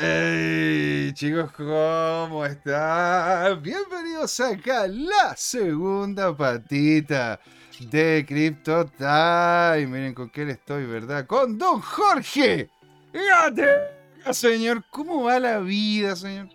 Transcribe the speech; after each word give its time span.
Hey, 0.00 1.10
chicos, 1.12 1.50
¿cómo 1.50 2.46
están? 2.46 3.60
Bienvenidos 3.60 4.38
acá 4.38 4.82
a 4.82 4.86
la 4.86 5.34
segunda 5.36 6.36
patita 6.36 7.40
de 7.80 8.24
Crypto 8.24 8.86
Time. 8.86 9.88
Miren 9.88 10.14
con 10.14 10.28
quién 10.28 10.50
estoy, 10.50 10.86
¿verdad? 10.86 11.26
Con 11.26 11.58
Don 11.58 11.80
Jorge. 11.80 12.68
Fíjate, 13.12 13.66
señor, 14.30 14.84
¿cómo 14.88 15.24
va 15.24 15.40
la 15.40 15.58
vida, 15.58 16.14
señor? 16.14 16.48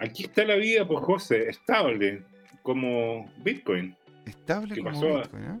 Aquí 0.00 0.24
está 0.24 0.42
la 0.42 0.56
vida, 0.56 0.88
pues 0.88 1.04
José, 1.04 1.48
estable, 1.48 2.24
como 2.64 3.30
Bitcoin. 3.44 3.94
Estable 4.24 4.74
¿Qué 4.74 4.82
como 4.82 4.92
pasó? 4.92 5.20
Bitcoin, 5.20 5.44
¿eh? 5.44 5.60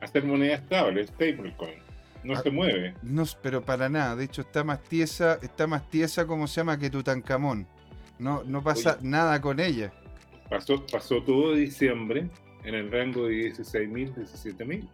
Hacer 0.00 0.22
moneda 0.22 0.54
estable, 0.54 1.06
stablecoin. 1.08 1.85
No 2.26 2.34
Ah. 2.38 2.42
se 2.42 2.50
mueve. 2.50 2.94
No, 3.02 3.24
pero 3.42 3.62
para 3.62 3.88
nada. 3.88 4.16
De 4.16 4.24
hecho, 4.24 4.42
está 4.42 4.64
más 4.64 4.82
tiesa, 4.82 5.38
está 5.42 5.66
más 5.66 5.88
tiesa 5.88 6.26
como 6.26 6.46
se 6.48 6.56
llama 6.56 6.78
que 6.78 6.90
Tutankamón. 6.90 7.66
No, 8.18 8.42
no 8.44 8.62
pasa 8.62 8.96
Oye. 8.98 9.08
nada 9.08 9.40
con 9.40 9.60
ella. 9.60 9.92
Pasó, 10.50 10.84
pasó 10.90 11.22
todo 11.22 11.54
diciembre 11.54 12.28
en 12.64 12.74
el 12.74 12.90
rango 12.90 13.26
de 13.26 13.34
16.000, 13.52 14.12
17.000. 14.14 14.88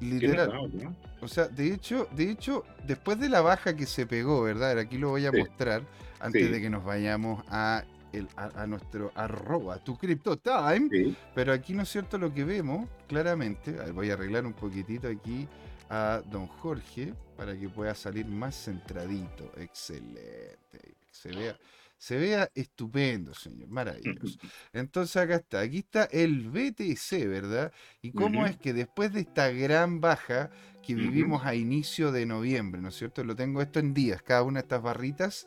Qué 0.00 0.04
Literal. 0.06 0.48
notable, 0.48 0.84
¿no? 0.84 0.96
O 1.20 1.28
sea, 1.28 1.46
de 1.46 1.72
hecho, 1.72 2.08
de 2.16 2.30
hecho, 2.30 2.64
después 2.84 3.20
de 3.20 3.28
la 3.28 3.40
baja 3.40 3.76
que 3.76 3.86
se 3.86 4.04
pegó, 4.06 4.42
¿verdad? 4.42 4.76
Aquí 4.78 4.98
lo 4.98 5.10
voy 5.10 5.26
a 5.26 5.30
Sí. 5.30 5.36
mostrar 5.38 5.82
antes 6.18 6.46
Sí. 6.46 6.48
de 6.52 6.60
que 6.60 6.70
nos 6.70 6.84
vayamos 6.84 7.44
a, 7.48 7.84
el, 8.12 8.26
a, 8.36 8.62
a 8.62 8.66
nuestro 8.66 9.12
arroba, 9.14 9.78
tu 9.78 9.96
crypto 9.96 10.36
time. 10.36 10.88
Sí. 10.90 11.16
Pero 11.36 11.52
aquí, 11.52 11.72
¿no 11.72 11.82
es 11.82 11.88
cierto? 11.88 12.18
Lo 12.18 12.34
que 12.34 12.42
vemos 12.44 12.88
claramente, 13.06 13.76
a 13.78 13.84
ver, 13.84 13.92
voy 13.92 14.10
a 14.10 14.14
arreglar 14.14 14.44
un 14.44 14.52
poquitito 14.54 15.06
aquí 15.06 15.46
a 15.92 16.22
don 16.24 16.46
Jorge 16.46 17.12
para 17.36 17.54
que 17.54 17.68
pueda 17.68 17.94
salir 17.94 18.24
más 18.24 18.64
centradito. 18.64 19.52
Excelente. 19.58 20.94
Se 21.10 21.28
vea, 21.28 21.54
se 21.98 22.16
vea 22.16 22.50
estupendo, 22.54 23.34
señor. 23.34 23.68
Maravilloso. 23.68 24.38
Entonces 24.72 25.16
acá 25.18 25.36
está, 25.36 25.60
aquí 25.60 25.78
está 25.78 26.04
el 26.04 26.48
BTC, 26.48 27.28
¿verdad? 27.28 27.72
Y 28.00 28.12
cómo 28.12 28.46
es 28.46 28.56
que 28.56 28.72
después 28.72 29.12
de 29.12 29.20
esta 29.20 29.50
gran 29.50 30.00
baja 30.00 30.50
que 30.82 30.94
vivimos 30.94 31.44
a 31.44 31.54
inicio 31.54 32.10
de 32.10 32.24
noviembre, 32.24 32.80
¿no 32.80 32.88
es 32.88 32.96
cierto? 32.96 33.22
Lo 33.22 33.36
tengo 33.36 33.60
esto 33.60 33.78
en 33.78 33.92
días, 33.92 34.22
cada 34.22 34.44
una 34.44 34.60
de 34.60 34.64
estas 34.64 34.82
barritas, 34.82 35.46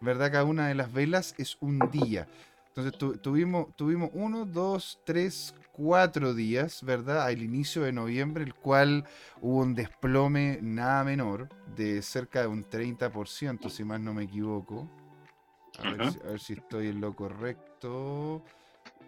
¿verdad? 0.00 0.32
Cada 0.32 0.44
una 0.44 0.66
de 0.66 0.74
las 0.74 0.92
velas 0.92 1.36
es 1.38 1.56
un 1.60 1.78
día. 1.92 2.26
Entonces 2.76 2.98
tu- 2.98 3.16
tuvimos, 3.18 3.68
tuvimos 3.76 4.10
uno, 4.14 4.44
dos, 4.46 4.98
tres, 5.04 5.54
cuatro 5.70 6.34
días, 6.34 6.82
¿verdad? 6.82 7.22
Al 7.22 7.40
inicio 7.40 7.82
de 7.82 7.92
noviembre, 7.92 8.42
el 8.42 8.52
cual 8.54 9.04
hubo 9.40 9.58
un 9.60 9.74
desplome 9.76 10.58
nada 10.60 11.04
menor 11.04 11.48
de 11.76 12.02
cerca 12.02 12.40
de 12.40 12.48
un 12.48 12.64
30%, 12.64 13.70
si 13.70 13.84
más 13.84 14.00
no 14.00 14.12
me 14.12 14.24
equivoco. 14.24 14.88
A 15.78 15.84
ver, 15.88 16.04
si, 16.04 16.18
a 16.18 16.30
ver 16.30 16.40
si 16.40 16.54
estoy 16.54 16.88
en 16.88 17.00
lo 17.00 17.14
correcto. 17.14 18.42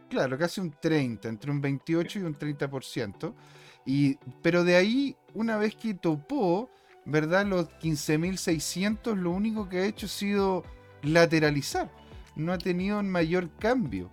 Claro, 0.08 0.39
casi 0.39 0.61
un 0.61 0.73
30, 0.80 1.28
entre 1.28 1.51
un 1.51 1.61
28 1.61 2.20
y 2.20 2.23
un 2.23 2.34
30%. 2.36 3.34
Y, 3.84 4.17
pero 4.42 4.62
de 4.62 4.77
ahí, 4.77 5.17
una 5.34 5.56
vez 5.56 5.75
que 5.75 5.95
topó, 5.95 6.70
¿verdad? 7.05 7.47
Los 7.47 7.69
15.600, 7.80 9.19
lo 9.19 9.33
único 9.33 9.69
que 9.69 9.78
ha 9.80 9.86
hecho 9.86 10.06
ha 10.06 10.08
sido 10.08 10.62
lateralizar. 11.03 11.91
No 12.37 12.53
ha 12.53 12.59
tenido 12.59 12.98
un 13.01 13.11
mayor 13.11 13.48
cambio. 13.59 14.11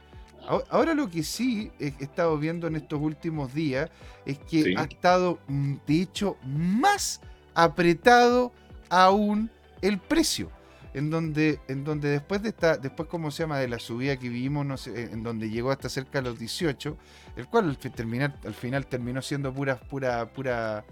Ahora- 0.70 0.94
lo 0.94 1.10
que 1.10 1.24
sí 1.24 1.72
he 1.80 1.94
estado 2.00 2.38
viendo 2.38 2.68
en 2.68 2.76
estos 2.76 3.00
últimos 3.02 3.54
días 3.54 3.90
es 4.26 4.38
que 4.40 4.64
Sí. 4.64 4.76
ha 4.78 4.84
estado, 4.84 5.40
mm, 5.48 5.76
de 5.88 6.02
hecho, 6.02 6.38
más 6.46 7.22
apretado 7.54 8.52
aún 8.90 9.50
el 9.82 10.00
precio. 10.00 10.50
En 10.94 11.10
donde, 11.10 11.60
en 11.68 11.84
donde 11.84 12.10
después 12.10 12.44
de 12.44 12.50
esta, 12.50 12.78
después 12.78 13.10
como 13.10 13.32
se 13.32 13.44
llama, 13.44 13.58
de 13.58 13.68
la 13.68 13.80
subida 13.80 14.16
que 14.18 14.30
vivimos, 14.30 14.64
no 14.66 14.78
sé, 14.78 15.06
en 15.12 15.24
donde 15.24 15.50
llegó 15.50 15.72
hasta 15.72 15.90
cerca 15.90 16.22
de 16.22 16.30
los 16.30 16.38
18, 16.38 16.98
el 17.36 17.48
cual 17.48 17.70
al, 17.70 17.78
fi- 17.78 17.90
terminar, 17.90 18.38
al 18.46 18.54
final 18.54 18.86
terminó 18.86 19.20
siendo 19.24 19.52
pura, 19.52 19.80
pura, 19.80 20.32
pura, 20.32 20.86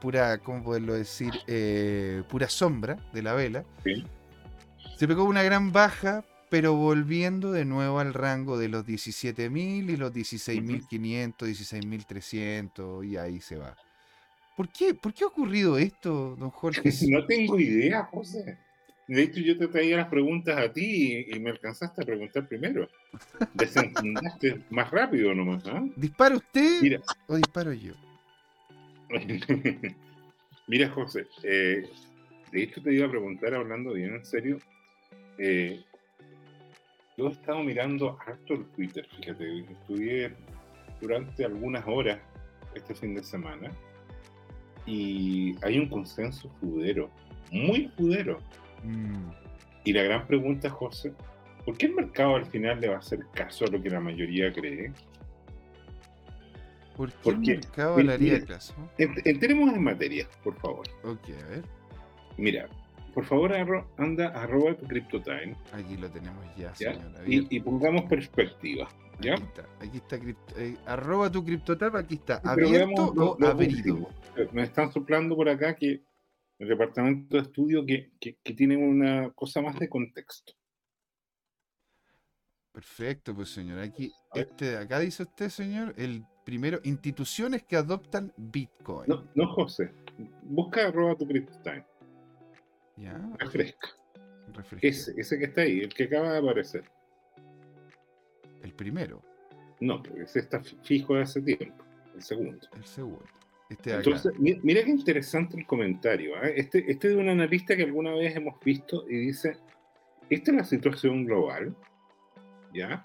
pura, 0.00 0.38
¿cómo 0.38 0.64
poderlo 0.64 0.94
decir? 0.94 1.32
Eh, 1.46 2.24
pura 2.28 2.48
sombra 2.48 2.96
de 3.12 3.22
la 3.22 3.34
vela. 3.34 3.64
Sí. 3.84 4.04
Se 4.98 5.06
pegó 5.06 5.22
una 5.22 5.44
gran 5.44 5.70
baja, 5.70 6.24
pero 6.54 6.76
volviendo 6.76 7.50
de 7.50 7.64
nuevo 7.64 7.98
al 7.98 8.14
rango 8.14 8.56
de 8.56 8.68
los 8.68 8.86
17.000 8.86 9.90
y 9.90 9.96
los 9.96 10.12
16.500, 10.12 11.34
16.300 11.36 13.04
y 13.04 13.16
ahí 13.16 13.40
se 13.40 13.56
va. 13.56 13.76
¿Por 14.56 14.68
qué, 14.68 14.94
¿Por 14.94 15.12
qué 15.12 15.24
ha 15.24 15.26
ocurrido 15.26 15.78
esto, 15.78 16.36
don 16.38 16.50
Jorge? 16.50 16.82
No 17.10 17.26
tengo 17.26 17.58
idea, 17.58 18.04
José. 18.04 18.56
De 19.08 19.22
hecho, 19.24 19.40
yo 19.40 19.58
te 19.58 19.66
traía 19.66 19.96
las 19.96 20.06
preguntas 20.06 20.56
a 20.56 20.72
ti 20.72 21.26
y, 21.26 21.34
y 21.34 21.40
me 21.40 21.50
alcanzaste 21.50 22.02
a 22.02 22.06
preguntar 22.06 22.46
primero. 22.46 22.88
Desenfundaste 23.54 24.60
más 24.70 24.88
rápido 24.92 25.34
nomás, 25.34 25.66
¿ah? 25.66 25.84
¿Dispara 25.96 26.36
usted 26.36 26.82
Mira, 26.82 27.00
o 27.26 27.34
disparo 27.34 27.72
yo? 27.72 27.94
Mira, 30.68 30.88
José, 30.90 31.26
eh, 31.42 31.90
de 32.52 32.62
hecho 32.62 32.80
te 32.80 32.94
iba 32.94 33.08
a 33.08 33.10
preguntar, 33.10 33.54
hablando 33.54 33.92
bien 33.92 34.14
en 34.14 34.24
serio, 34.24 34.58
eh, 35.36 35.82
yo 37.16 37.28
he 37.28 37.30
estado 37.32 37.62
mirando 37.62 38.18
harto 38.26 38.54
el 38.54 38.66
Twitter, 38.70 39.06
fíjate, 39.16 39.60
estudié 39.70 40.34
durante 41.00 41.44
algunas 41.44 41.84
horas 41.86 42.18
este 42.74 42.94
fin 42.94 43.14
de 43.14 43.22
semana 43.22 43.70
y 44.86 45.54
hay 45.64 45.78
un 45.78 45.88
consenso 45.88 46.48
fudero, 46.60 47.10
muy 47.50 47.88
fudero. 47.96 48.38
Mm, 48.82 49.30
Y 49.84 49.92
la 49.92 50.02
gran 50.02 50.26
pregunta, 50.26 50.70
José, 50.70 51.12
¿por 51.64 51.76
qué 51.76 51.86
el 51.86 51.94
mercado 51.94 52.36
al 52.36 52.46
final 52.46 52.80
le 52.80 52.88
va 52.88 52.96
a 52.96 52.98
hacer 52.98 53.20
caso 53.34 53.64
a 53.66 53.68
lo 53.68 53.80
que 53.82 53.90
la 53.90 54.00
mayoría 54.00 54.52
cree? 54.52 54.92
¿Por 56.96 57.10
qué 57.10 57.16
¿Por 57.22 57.34
el 57.34 57.40
mercado 57.40 57.98
le 58.02 58.12
haría 58.12 58.44
caso? 58.44 58.74
En- 58.98 59.14
Entremos 59.24 59.74
en 59.74 59.82
materia, 59.82 60.28
por 60.42 60.54
favor. 60.60 60.86
Ok, 61.02 61.28
a 61.44 61.48
ver. 61.48 61.62
Mira, 62.38 62.68
por 63.14 63.24
favor, 63.24 63.52
arro- 63.52 63.86
anda, 63.96 64.28
arroba 64.28 64.76
tu 64.76 64.86
CryptoTime. 64.86 65.56
Aquí 65.72 65.96
lo 65.96 66.10
tenemos 66.10 66.44
ya, 66.56 66.72
¿ya? 66.74 66.92
Y, 67.26 67.56
y 67.56 67.60
pongamos 67.60 68.02
perspectiva. 68.04 68.88
¿ya? 69.20 69.34
Aquí 69.34 69.98
está, 69.98 70.16
aquí 70.16 70.30
está. 70.30 70.60
eh, 70.60 70.76
arroba 70.86 71.30
tu 71.30 71.44
criptotap, 71.44 71.94
aquí 71.96 72.16
está. 72.16 72.36
¿Abierto 72.44 73.12
lo- 73.14 73.32
o 73.32 73.36
lo 73.38 73.46
abrido? 73.48 73.76
último. 73.94 74.08
Eh, 74.36 74.48
Me 74.52 74.64
están 74.64 74.92
soplando 74.92 75.36
por 75.36 75.48
acá 75.48 75.74
que 75.76 76.02
el 76.58 76.68
departamento 76.68 77.36
de 77.36 77.42
estudio 77.42 77.86
que, 77.86 78.10
que, 78.20 78.36
que 78.42 78.54
tiene 78.54 78.76
una 78.76 79.30
cosa 79.30 79.60
más 79.62 79.78
de 79.78 79.88
contexto. 79.88 80.52
Perfecto, 82.72 83.34
pues 83.34 83.50
señor. 83.50 83.78
Aquí, 83.78 84.12
este 84.34 84.64
de 84.72 84.78
acá 84.78 84.98
dice 84.98 85.22
usted, 85.22 85.48
señor, 85.48 85.94
el 85.96 86.24
primero, 86.44 86.80
instituciones 86.82 87.62
que 87.62 87.76
adoptan 87.76 88.32
Bitcoin. 88.36 89.08
No, 89.08 89.24
no 89.36 89.46
José. 89.54 89.92
Busca 90.42 90.88
arroba 90.88 91.16
tu 91.16 91.26
CryptoTime. 91.26 91.84
Ya, 92.96 93.18
Refresca. 93.38 93.88
Ese, 94.80 95.14
ese 95.16 95.38
que 95.38 95.44
está 95.46 95.62
ahí, 95.62 95.80
el 95.80 95.92
que 95.92 96.04
acaba 96.04 96.32
de 96.32 96.38
aparecer. 96.38 96.84
El 98.62 98.72
primero, 98.72 99.22
No, 99.80 100.02
porque 100.02 100.22
ese 100.22 100.38
está 100.40 100.60
fi- 100.60 100.78
fijo 100.82 101.14
de 101.16 101.22
hace 101.22 101.42
tiempo. 101.42 101.84
El 102.14 102.22
segundo. 102.22 102.66
el 102.76 102.84
segundo. 102.84 103.24
Este 103.68 103.90
acá. 103.92 103.98
Entonces, 104.04 104.38
mi- 104.38 104.58
mira 104.62 104.84
qué 104.84 104.90
interesante 104.90 105.56
el 105.58 105.66
comentario. 105.66 106.36
¿eh? 106.42 106.54
Este, 106.56 106.78
este 106.90 107.08
es 107.08 107.14
de 107.16 107.20
un 107.20 107.28
analista 107.28 107.76
que 107.76 107.82
alguna 107.82 108.12
vez 108.12 108.36
hemos 108.36 108.58
visto 108.60 109.04
y 109.08 109.16
dice, 109.16 109.56
esta 110.30 110.50
es 110.52 110.56
la 110.56 110.64
situación 110.64 111.24
global, 111.24 111.74
¿ya? 112.72 113.04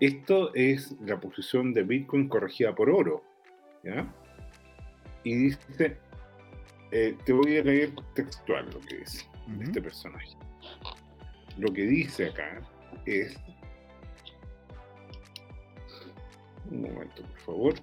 Esto 0.00 0.54
es 0.54 0.96
la 1.02 1.20
posición 1.20 1.74
de 1.74 1.82
Bitcoin 1.82 2.28
corregida 2.28 2.74
por 2.74 2.88
oro, 2.88 3.22
¿ya? 3.84 4.10
Y 5.24 5.34
dice, 5.34 5.98
eh, 6.92 7.16
te 7.24 7.32
voy 7.32 7.58
a 7.58 7.64
leer 7.64 7.92
textual 8.14 8.68
lo 8.72 8.80
que 8.80 8.96
dice 8.98 9.30
este 9.60 9.82
personaje. 9.82 10.36
Lo 11.58 11.72
que 11.72 11.82
dice 11.82 12.26
acá 12.26 12.60
es... 13.04 13.36
Un 16.70 16.82
momento, 16.82 17.22
por 17.22 17.38
favor. 17.40 17.74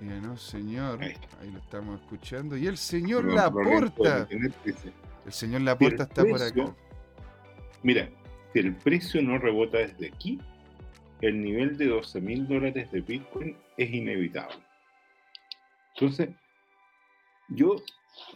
Ya 0.00 0.20
no, 0.20 0.36
señor. 0.36 1.02
Ahí 1.02 1.14
Ahí 1.40 1.50
lo 1.50 1.58
estamos 1.58 2.00
escuchando. 2.00 2.56
Y 2.56 2.66
el 2.66 2.76
señor 2.76 3.26
con 3.26 3.34
Laporta. 3.34 4.28
El 4.30 5.32
señor 5.32 5.62
Laporta 5.62 6.04
está 6.04 6.24
por 6.24 6.42
acá. 6.42 6.74
Mira, 7.82 8.10
si 8.52 8.58
el 8.58 8.74
precio 8.76 9.22
no 9.22 9.38
rebota 9.38 9.78
desde 9.78 10.08
aquí, 10.08 10.38
el 11.26 11.42
nivel 11.42 11.76
de 11.76 11.86
12 11.86 12.20
mil 12.20 12.46
dólares 12.46 12.90
de 12.92 13.00
Bitcoin 13.00 13.56
es 13.76 13.90
inevitable. 13.92 14.56
Entonces, 15.94 16.28
yo 17.48 17.76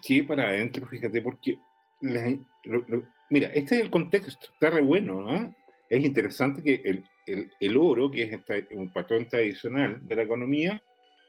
sigue 0.03 0.25
para 0.25 0.49
adentro, 0.49 0.87
fíjate, 0.87 1.21
porque 1.23 1.59
la- 2.01 2.37
lo- 2.65 2.85
lo- 2.89 3.07
mira, 3.31 3.49
este 3.49 3.77
es 3.77 3.81
el 3.83 3.91
contexto, 3.91 4.47
está 4.53 4.71
re 4.71 4.81
bueno, 4.83 5.21
¿no? 5.23 5.55
Es 5.89 6.05
interesante 6.05 6.63
que 6.63 6.83
el, 6.85 7.05
el- 7.27 7.51
el 7.59 7.77
oro, 7.77 8.11
que 8.11 8.23
es 8.25 8.33
esta- 8.33 8.55
un 8.75 8.93
patrón 8.93 9.27
tradicional 9.29 9.99
de 10.07 10.17
la 10.17 10.23
economía, 10.23 10.83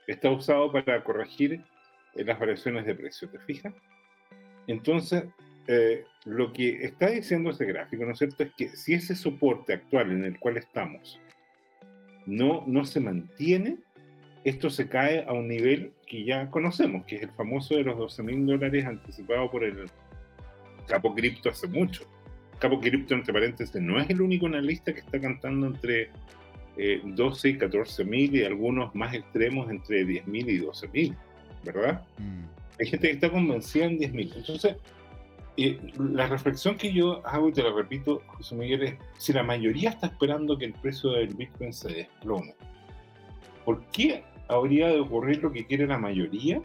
está 0.07 0.29
usado 0.29 0.71
para 0.71 1.03
corregir 1.03 1.63
en 2.15 2.25
las 2.27 2.39
variaciones 2.39 2.85
de 2.85 2.95
precio, 2.95 3.29
¿te 3.29 3.39
fijas? 3.39 3.73
Entonces, 4.67 5.23
eh, 5.67 6.03
lo 6.25 6.51
que 6.51 6.83
está 6.83 7.09
diciendo 7.09 7.51
ese 7.51 7.65
gráfico, 7.65 8.03
¿no 8.05 8.11
es 8.11 8.17
cierto?, 8.17 8.43
es 8.43 8.51
que 8.55 8.69
si 8.69 8.93
ese 8.95 9.15
soporte 9.15 9.73
actual 9.73 10.11
en 10.11 10.25
el 10.25 10.39
cual 10.39 10.57
estamos 10.57 11.19
no, 12.25 12.63
no 12.67 12.85
se 12.85 12.99
mantiene, 12.99 13.77
esto 14.43 14.69
se 14.69 14.87
cae 14.87 15.25
a 15.27 15.33
un 15.33 15.47
nivel 15.47 15.91
que 16.07 16.23
ya 16.23 16.49
conocemos, 16.49 17.05
que 17.05 17.17
es 17.17 17.23
el 17.23 17.31
famoso 17.31 17.75
de 17.75 17.83
los 17.83 17.97
12 17.97 18.23
mil 18.23 18.45
dólares 18.45 18.85
anticipado 18.85 19.51
por 19.51 19.63
el 19.63 19.89
Capo 20.87 21.13
Cripto 21.13 21.49
hace 21.49 21.67
mucho. 21.67 22.03
Capo 22.57 22.79
Cripto, 22.79 23.13
entre 23.13 23.33
paréntesis, 23.33 23.81
no 23.81 23.99
es 23.99 24.09
el 24.09 24.21
único 24.21 24.47
analista 24.47 24.93
que 24.93 24.99
está 24.99 25.19
cantando 25.19 25.67
entre 25.67 26.09
12 27.03 27.47
eh, 27.47 27.51
y 27.51 27.57
14 27.57 28.05
mil 28.05 28.35
y 28.35 28.43
algunos 28.43 28.93
más 28.95 29.13
extremos 29.13 29.69
entre 29.69 30.05
10 30.05 30.27
mil 30.27 30.49
y 30.49 30.57
12 30.57 30.87
mil, 30.89 31.15
¿verdad? 31.63 32.03
Mm. 32.17 32.43
Hay 32.79 32.87
gente 32.87 33.07
que 33.07 33.13
está 33.13 33.29
convencida 33.29 33.85
en 33.85 33.99
10 33.99 34.13
mil. 34.13 34.33
Entonces, 34.35 34.75
la 35.97 36.27
reflexión 36.27 36.77
que 36.77 36.93
yo 36.93 37.25
hago 37.25 37.49
y 37.49 37.53
te 37.53 37.63
la 37.63 37.71
repito, 37.71 38.21
José 38.27 38.55
Miguel, 38.55 38.83
es 38.83 38.95
si 39.17 39.33
la 39.33 39.43
mayoría 39.43 39.89
está 39.89 40.07
esperando 40.07 40.57
que 40.57 40.65
el 40.65 40.73
precio 40.73 41.11
del 41.11 41.33
Bitcoin 41.33 41.73
se 41.73 41.91
desplome, 41.91 42.55
¿por 43.65 43.83
qué 43.87 44.23
habría 44.47 44.87
de 44.87 44.99
ocurrir 44.99 45.41
lo 45.41 45.51
que 45.51 45.65
quiere 45.65 45.87
la 45.87 45.97
mayoría 45.97 46.61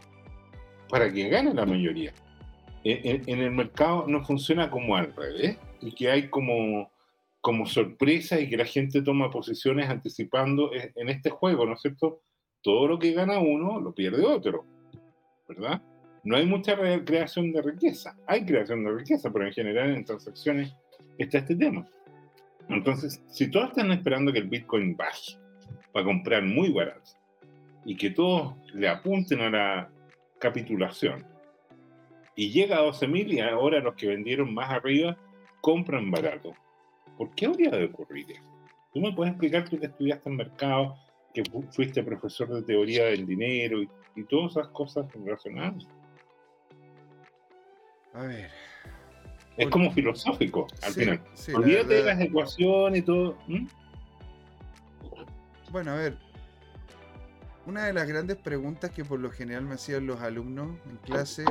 para 0.89 1.11
que 1.11 1.29
gane 1.29 1.53
la 1.53 1.65
mayoría? 1.65 2.13
En, 2.83 3.39
el 3.39 3.51
mercado 3.51 4.05
no 4.07 4.23
funciona 4.23 4.69
como 4.69 4.95
al 4.95 5.15
revés 5.15 5.57
y 5.81 5.91
que 5.91 6.11
hay 6.11 6.29
como, 6.29 6.91
como 7.41 7.65
sorpresa 7.65 8.39
y 8.39 8.47
que 8.47 8.57
la 8.57 8.65
gente 8.65 9.01
toma 9.01 9.31
posiciones 9.31 9.89
anticipando 9.89 10.69
en 10.73 11.09
este 11.09 11.31
juego, 11.31 11.65
¿no 11.65 11.73
es 11.73 11.81
cierto? 11.81 12.21
Todo 12.61 12.87
lo 12.87 12.99
que 12.99 13.13
gana 13.13 13.39
uno 13.39 13.79
lo 13.79 13.93
pierde 13.93 14.23
otro, 14.23 14.65
¿verdad? 15.47 15.81
No 16.25 16.35
hay 16.35 16.45
mucha 16.47 16.75
creación 17.05 17.53
de 17.53 17.61
riqueza. 17.61 18.17
Hay 18.25 18.45
creación 18.45 18.83
de 18.83 18.91
riqueza, 18.91 19.31
pero 19.31 19.45
en 19.45 19.53
general 19.53 19.95
en 19.95 20.03
transacciones 20.03 20.75
está 21.19 21.37
este 21.37 21.55
tema. 21.55 21.87
Entonces, 22.67 23.23
si 23.27 23.49
todos 23.51 23.69
están 23.69 23.91
esperando 23.91 24.33
que 24.33 24.39
el 24.39 24.47
Bitcoin 24.47 24.97
baje 24.97 25.37
para 25.91 26.03
comprar 26.03 26.43
muy 26.43 26.71
barato 26.71 27.11
y 27.85 27.95
que 27.95 28.09
todos 28.09 28.55
le 28.73 28.89
apunten 28.89 29.41
a 29.41 29.49
la 29.51 29.89
capitulación 30.39 31.23
y 32.35 32.49
llega 32.49 32.77
a 32.77 32.85
12.000 32.85 33.33
y 33.33 33.39
ahora 33.41 33.79
los 33.79 33.93
que 33.93 34.07
vendieron 34.07 34.51
más 34.51 34.71
arriba 34.71 35.15
compran 35.61 36.09
barato, 36.09 36.53
¿por 37.19 37.35
qué 37.35 37.45
habría 37.45 37.69
de 37.69 37.85
ocurrir 37.85 38.31
eso? 38.31 38.41
¿Tú 38.91 38.99
me 38.99 39.13
puedes 39.13 39.33
explicar 39.33 39.69
tú 39.69 39.79
que 39.79 39.85
estudiaste 39.85 40.27
en 40.27 40.37
mercado, 40.37 40.95
que 41.35 41.43
fuiste 41.69 42.01
profesor 42.01 42.49
de 42.49 42.63
teoría 42.63 43.05
del 43.05 43.27
dinero 43.27 43.83
y, 43.83 43.89
y 44.15 44.23
todas 44.23 44.53
esas 44.53 44.69
cosas 44.69 45.05
relacionadas? 45.13 45.87
A 48.15 48.21
ver. 48.23 48.49
Es 49.57 49.69
como 49.69 49.91
filosófico, 49.91 50.67
al 50.83 50.93
final. 50.93 51.21
Olvídate 51.53 51.93
de 51.93 52.03
las 52.03 52.19
ecuaciones 52.19 52.99
y 52.99 53.01
todo. 53.03 53.37
Bueno, 55.71 55.91
a 55.91 55.95
ver. 55.95 56.17
Una 57.65 57.85
de 57.85 57.93
las 57.93 58.07
grandes 58.07 58.37
preguntas 58.37 58.91
que 58.91 59.03
por 59.03 59.19
lo 59.19 59.31
general 59.31 59.63
me 59.63 59.75
hacían 59.75 60.05
los 60.05 60.21
alumnos 60.21 60.77
en 60.87 60.97
clase, 60.97 61.43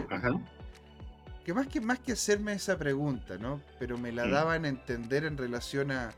que 1.45 1.53
más 1.53 1.67
que 1.67 1.81
más 1.81 1.99
que 1.99 2.13
hacerme 2.13 2.53
esa 2.53 2.79
pregunta, 2.79 3.37
¿no? 3.37 3.61
Pero 3.81 3.99
me 3.99 4.13
la 4.13 4.27
mm. 4.27 4.31
daban 4.31 4.65
a 4.65 4.69
entender 4.69 5.25
en 5.25 5.37
relación 5.37 5.91
a 5.91 6.13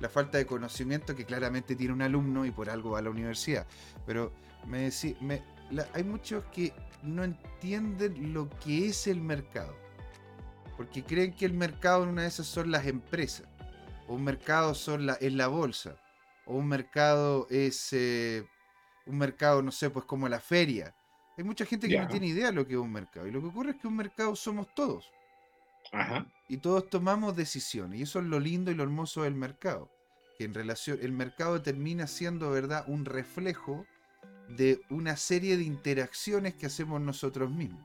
la 0.00 0.08
falta 0.08 0.36
de 0.36 0.46
conocimiento 0.46 1.14
que 1.14 1.24
claramente 1.24 1.76
tiene 1.76 1.92
un 1.92 2.02
alumno 2.02 2.44
y 2.44 2.50
por 2.50 2.68
algo 2.68 2.90
va 2.90 2.98
a 2.98 3.02
la 3.02 3.10
universidad. 3.10 3.66
Pero 4.04 4.32
me 4.66 4.80
decía, 4.80 5.14
me, 5.20 5.42
hay 5.94 6.02
muchos 6.02 6.44
que 6.46 6.72
no 7.04 7.22
entienden 7.22 8.34
lo 8.34 8.50
que 8.50 8.88
es 8.88 9.06
el 9.06 9.20
mercado 9.20 9.85
porque 10.76 11.04
creen 11.04 11.32
que 11.32 11.46
el 11.46 11.54
mercado 11.54 12.02
en 12.04 12.10
una 12.10 12.22
de 12.22 12.28
esas 12.28 12.46
son 12.46 12.70
las 12.70 12.86
empresas, 12.86 13.46
o 14.06 14.14
un 14.14 14.24
mercado 14.24 14.74
son 14.74 15.06
la, 15.06 15.14
es 15.14 15.32
la 15.32 15.48
bolsa, 15.48 15.96
o 16.44 16.56
un 16.56 16.68
mercado 16.68 17.46
es 17.50 17.92
eh, 17.92 18.46
un 19.06 19.18
mercado, 19.18 19.62
no 19.62 19.72
sé, 19.72 19.90
pues 19.90 20.04
como 20.04 20.28
la 20.28 20.40
feria. 20.40 20.94
Hay 21.38 21.44
mucha 21.44 21.66
gente 21.66 21.88
que 21.88 21.98
no 21.98 22.08
tiene 22.08 22.28
idea 22.28 22.46
de 22.46 22.52
lo 22.52 22.66
que 22.66 22.74
es 22.74 22.78
un 22.78 22.92
mercado. 22.92 23.26
Y 23.26 23.30
lo 23.30 23.40
que 23.40 23.48
ocurre 23.48 23.70
es 23.72 23.76
que 23.76 23.86
un 23.86 23.96
mercado 23.96 24.34
somos 24.34 24.74
todos. 24.74 25.10
Y 26.48 26.58
todos 26.58 26.88
tomamos 26.88 27.36
decisiones. 27.36 28.00
Y 28.00 28.02
eso 28.04 28.20
es 28.20 28.24
lo 28.24 28.40
lindo 28.40 28.70
y 28.70 28.74
lo 28.74 28.82
hermoso 28.82 29.22
del 29.22 29.34
mercado. 29.34 29.90
Que 30.38 30.44
en 30.44 30.54
relación, 30.54 30.98
el 31.02 31.12
mercado 31.12 31.60
termina 31.60 32.06
siendo, 32.06 32.50
¿verdad?, 32.50 32.84
un 32.88 33.04
reflejo 33.04 33.86
de 34.48 34.80
una 34.88 35.16
serie 35.16 35.56
de 35.56 35.64
interacciones 35.64 36.54
que 36.54 36.66
hacemos 36.66 37.00
nosotros 37.00 37.50
mismos. 37.50 37.84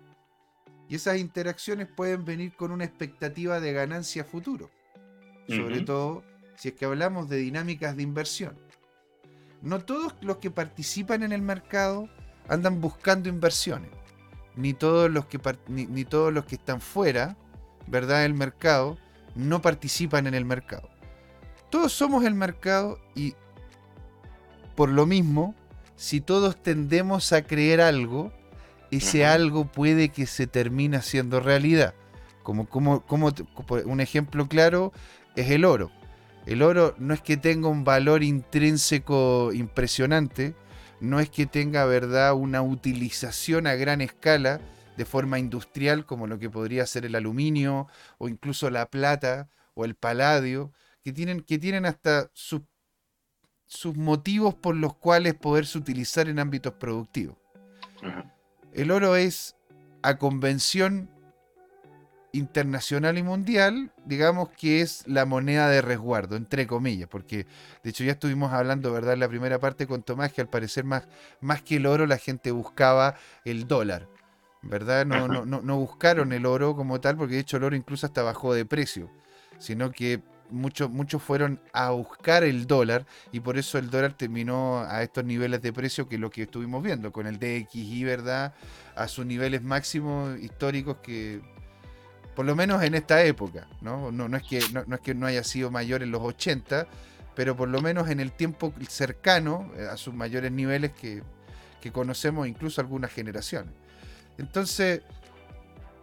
Y 0.91 0.95
esas 0.95 1.19
interacciones 1.19 1.87
pueden 1.87 2.25
venir 2.25 2.53
con 2.53 2.69
una 2.69 2.83
expectativa 2.83 3.61
de 3.61 3.71
ganancia 3.71 4.25
futuro. 4.25 4.69
Sobre 5.47 5.79
todo 5.83 6.21
si 6.57 6.67
es 6.67 6.73
que 6.73 6.83
hablamos 6.83 7.29
de 7.29 7.37
dinámicas 7.37 7.95
de 7.95 8.03
inversión. 8.03 8.59
No 9.61 9.79
todos 9.79 10.15
los 10.19 10.39
que 10.39 10.51
participan 10.51 11.23
en 11.23 11.31
el 11.31 11.41
mercado 11.41 12.09
andan 12.49 12.81
buscando 12.81 13.29
inversiones. 13.29 13.89
Ni 14.57 14.73
todos 14.73 15.09
los 15.09 15.27
que, 15.27 15.39
ni, 15.69 16.03
todos 16.03 16.33
los 16.33 16.43
que 16.43 16.55
están 16.55 16.81
fuera, 16.81 17.37
¿verdad? 17.87 18.23
Del 18.23 18.33
mercado, 18.33 18.97
no 19.33 19.61
participan 19.61 20.27
en 20.27 20.33
el 20.33 20.43
mercado. 20.43 20.89
Todos 21.69 21.93
somos 21.93 22.25
el 22.25 22.35
mercado 22.35 22.99
y 23.15 23.33
por 24.75 24.89
lo 24.89 25.05
mismo, 25.05 25.55
si 25.95 26.19
todos 26.19 26.61
tendemos 26.61 27.31
a 27.31 27.43
creer 27.43 27.79
algo, 27.79 28.33
ese 28.91 29.25
algo 29.25 29.65
puede 29.65 30.09
que 30.09 30.25
se 30.25 30.47
termine 30.47 30.97
haciendo 30.97 31.39
realidad. 31.39 31.93
Como, 32.43 32.67
como, 32.67 33.05
como 33.05 33.33
un 33.85 34.01
ejemplo 34.01 34.47
claro 34.47 34.91
es 35.35 35.49
el 35.49 35.65
oro. 35.65 35.91
El 36.45 36.61
oro 36.61 36.95
no 36.97 37.13
es 37.13 37.21
que 37.21 37.37
tenga 37.37 37.69
un 37.69 37.83
valor 37.83 38.23
intrínseco 38.23 39.51
impresionante, 39.53 40.55
no 40.99 41.19
es 41.19 41.29
que 41.29 41.45
tenga 41.45 41.85
verdad 41.85 42.33
una 42.33 42.61
utilización 42.61 43.67
a 43.67 43.75
gran 43.75 44.01
escala 44.01 44.59
de 44.97 45.05
forma 45.05 45.39
industrial 45.39 46.05
como 46.05 46.27
lo 46.27 46.39
que 46.39 46.49
podría 46.49 46.85
ser 46.85 47.05
el 47.05 47.15
aluminio 47.15 47.87
o 48.17 48.27
incluso 48.27 48.69
la 48.69 48.87
plata 48.87 49.49
o 49.73 49.85
el 49.85 49.95
paladio, 49.95 50.71
que 51.03 51.13
tienen, 51.13 51.41
que 51.41 51.57
tienen 51.57 51.85
hasta 51.85 52.29
sus, 52.33 52.61
sus 53.67 53.95
motivos 53.95 54.53
por 54.53 54.75
los 54.75 54.95
cuales 54.95 55.33
poderse 55.35 55.77
utilizar 55.77 56.27
en 56.27 56.39
ámbitos 56.39 56.73
productivos. 56.73 57.37
El 58.73 58.91
oro 58.91 59.15
es 59.15 59.55
a 60.01 60.17
convención 60.17 61.09
internacional 62.33 63.17
y 63.17 63.23
mundial, 63.23 63.91
digamos 64.05 64.49
que 64.49 64.81
es 64.81 65.05
la 65.07 65.25
moneda 65.25 65.69
de 65.69 65.81
resguardo, 65.81 66.37
entre 66.37 66.65
comillas, 66.65 67.09
porque 67.09 67.45
de 67.83 67.89
hecho 67.89 68.03
ya 68.03 68.13
estuvimos 68.13 68.53
hablando, 68.53 68.93
¿verdad?, 68.93 69.15
en 69.15 69.19
la 69.19 69.27
primera 69.27 69.59
parte 69.59 69.85
con 69.87 70.03
Tomás, 70.03 70.31
que 70.31 70.41
al 70.41 70.47
parecer 70.47 70.85
más, 70.85 71.07
más 71.41 71.61
que 71.61 71.75
el 71.75 71.85
oro 71.85 72.05
la 72.05 72.17
gente 72.17 72.51
buscaba 72.51 73.15
el 73.43 73.67
dólar, 73.67 74.07
¿verdad? 74.61 75.05
No, 75.05 75.27
no, 75.27 75.45
no, 75.45 75.61
no 75.61 75.77
buscaron 75.77 76.31
el 76.31 76.45
oro 76.45 76.75
como 76.75 77.01
tal, 77.01 77.17
porque 77.17 77.35
de 77.35 77.41
hecho 77.41 77.57
el 77.57 77.65
oro 77.65 77.75
incluso 77.75 78.05
hasta 78.05 78.23
bajó 78.23 78.53
de 78.53 78.65
precio, 78.65 79.09
sino 79.59 79.91
que 79.91 80.21
muchos 80.51 80.89
muchos 80.89 81.21
fueron 81.21 81.59
a 81.73 81.91
buscar 81.91 82.43
el 82.43 82.67
dólar 82.67 83.05
y 83.31 83.39
por 83.39 83.57
eso 83.57 83.77
el 83.77 83.89
dólar 83.89 84.13
terminó 84.13 84.79
a 84.79 85.03
estos 85.03 85.23
niveles 85.23 85.61
de 85.61 85.73
precio 85.73 86.07
que 86.07 86.17
lo 86.17 86.29
que 86.29 86.43
estuvimos 86.43 86.83
viendo, 86.83 87.11
con 87.11 87.27
el 87.27 87.39
DXI, 87.39 88.03
¿verdad? 88.03 88.53
A 88.95 89.07
sus 89.07 89.25
niveles 89.25 89.61
máximos 89.63 90.39
históricos 90.39 90.97
que, 91.01 91.41
por 92.35 92.45
lo 92.45 92.55
menos 92.55 92.83
en 92.83 92.95
esta 92.95 93.23
época, 93.23 93.67
¿no? 93.81 94.11
No, 94.11 94.27
no, 94.27 94.37
es, 94.37 94.43
que, 94.43 94.61
no, 94.71 94.95
es 94.95 95.01
que 95.01 95.15
no 95.15 95.25
haya 95.25 95.43
sido 95.43 95.71
mayor 95.71 96.03
en 96.03 96.11
los 96.11 96.21
80, 96.21 96.87
pero 97.35 97.55
por 97.55 97.69
lo 97.69 97.81
menos 97.81 98.09
en 98.09 98.19
el 98.19 98.31
tiempo 98.31 98.73
cercano 98.87 99.71
eh, 99.77 99.87
a 99.89 99.97
sus 99.97 100.13
mayores 100.13 100.51
niveles 100.51 100.91
que, 100.91 101.23
que 101.81 101.91
conocemos 101.91 102.47
incluso 102.47 102.81
algunas 102.81 103.11
generaciones. 103.11 103.73
Entonces, 104.37 105.01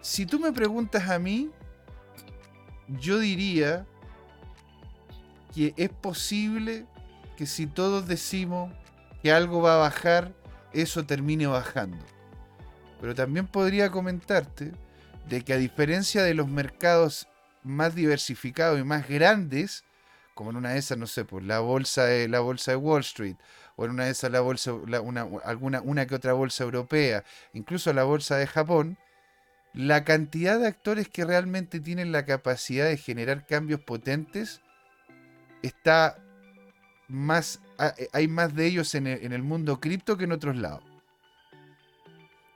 si 0.00 0.26
tú 0.26 0.38
me 0.38 0.52
preguntas 0.52 1.08
a 1.08 1.18
mí, 1.18 1.50
yo 2.88 3.18
diría 3.18 3.86
que 5.54 5.74
es 5.76 5.90
posible 5.90 6.86
que 7.36 7.46
si 7.46 7.66
todos 7.66 8.06
decimos 8.08 8.72
que 9.22 9.32
algo 9.32 9.62
va 9.62 9.74
a 9.74 9.78
bajar, 9.78 10.32
eso 10.72 11.04
termine 11.06 11.46
bajando. 11.46 12.04
Pero 13.00 13.14
también 13.14 13.46
podría 13.46 13.90
comentarte 13.90 14.72
de 15.28 15.42
que 15.42 15.52
a 15.52 15.56
diferencia 15.56 16.22
de 16.22 16.34
los 16.34 16.48
mercados 16.48 17.28
más 17.62 17.94
diversificados 17.94 18.80
y 18.80 18.84
más 18.84 19.08
grandes, 19.08 19.84
como 20.34 20.50
en 20.50 20.56
una 20.56 20.70
de 20.70 20.78
esas, 20.78 20.98
no 20.98 21.06
sé, 21.06 21.24
pues 21.24 21.44
la 21.44 21.60
bolsa 21.60 22.04
de, 22.04 22.28
la 22.28 22.40
bolsa 22.40 22.72
de 22.72 22.76
Wall 22.76 23.00
Street, 23.00 23.36
o 23.76 23.84
en 23.84 23.92
una 23.92 24.06
de 24.06 24.10
esas 24.10 24.30
la 24.30 24.40
bolsa, 24.40 24.72
una, 24.72 25.26
alguna, 25.44 25.80
una 25.82 26.06
que 26.06 26.14
otra 26.14 26.32
bolsa 26.32 26.64
europea, 26.64 27.24
incluso 27.52 27.92
la 27.92 28.04
bolsa 28.04 28.36
de 28.36 28.46
Japón, 28.46 28.98
la 29.74 30.04
cantidad 30.04 30.58
de 30.58 30.66
actores 30.66 31.08
que 31.08 31.24
realmente 31.24 31.78
tienen 31.78 32.10
la 32.10 32.24
capacidad 32.24 32.86
de 32.86 32.96
generar 32.96 33.46
cambios 33.46 33.80
potentes 33.80 34.60
está 35.62 36.18
más, 37.08 37.60
hay 38.12 38.28
más 38.28 38.54
de 38.54 38.66
ellos 38.66 38.94
en 38.94 39.06
el, 39.06 39.42
mundo 39.42 39.80
cripto 39.80 40.16
que 40.16 40.24
en 40.24 40.32
otros 40.32 40.56
lados. 40.56 40.82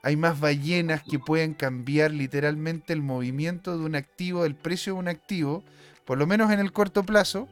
hay 0.03 0.15
más 0.15 0.39
ballenas 0.39 1.01
que 1.03 1.19
pueden 1.19 1.53
cambiar 1.53 2.11
literalmente 2.11 2.93
el 2.93 3.01
movimiento 3.01 3.77
de 3.77 3.85
un 3.85 3.95
activo, 3.95 4.45
el 4.45 4.55
precio 4.55 4.93
de 4.93 4.99
un 4.99 5.07
activo, 5.07 5.63
por 6.05 6.17
lo 6.17 6.27
menos 6.27 6.51
en 6.51 6.59
el 6.59 6.71
corto 6.71 7.03
plazo, 7.03 7.47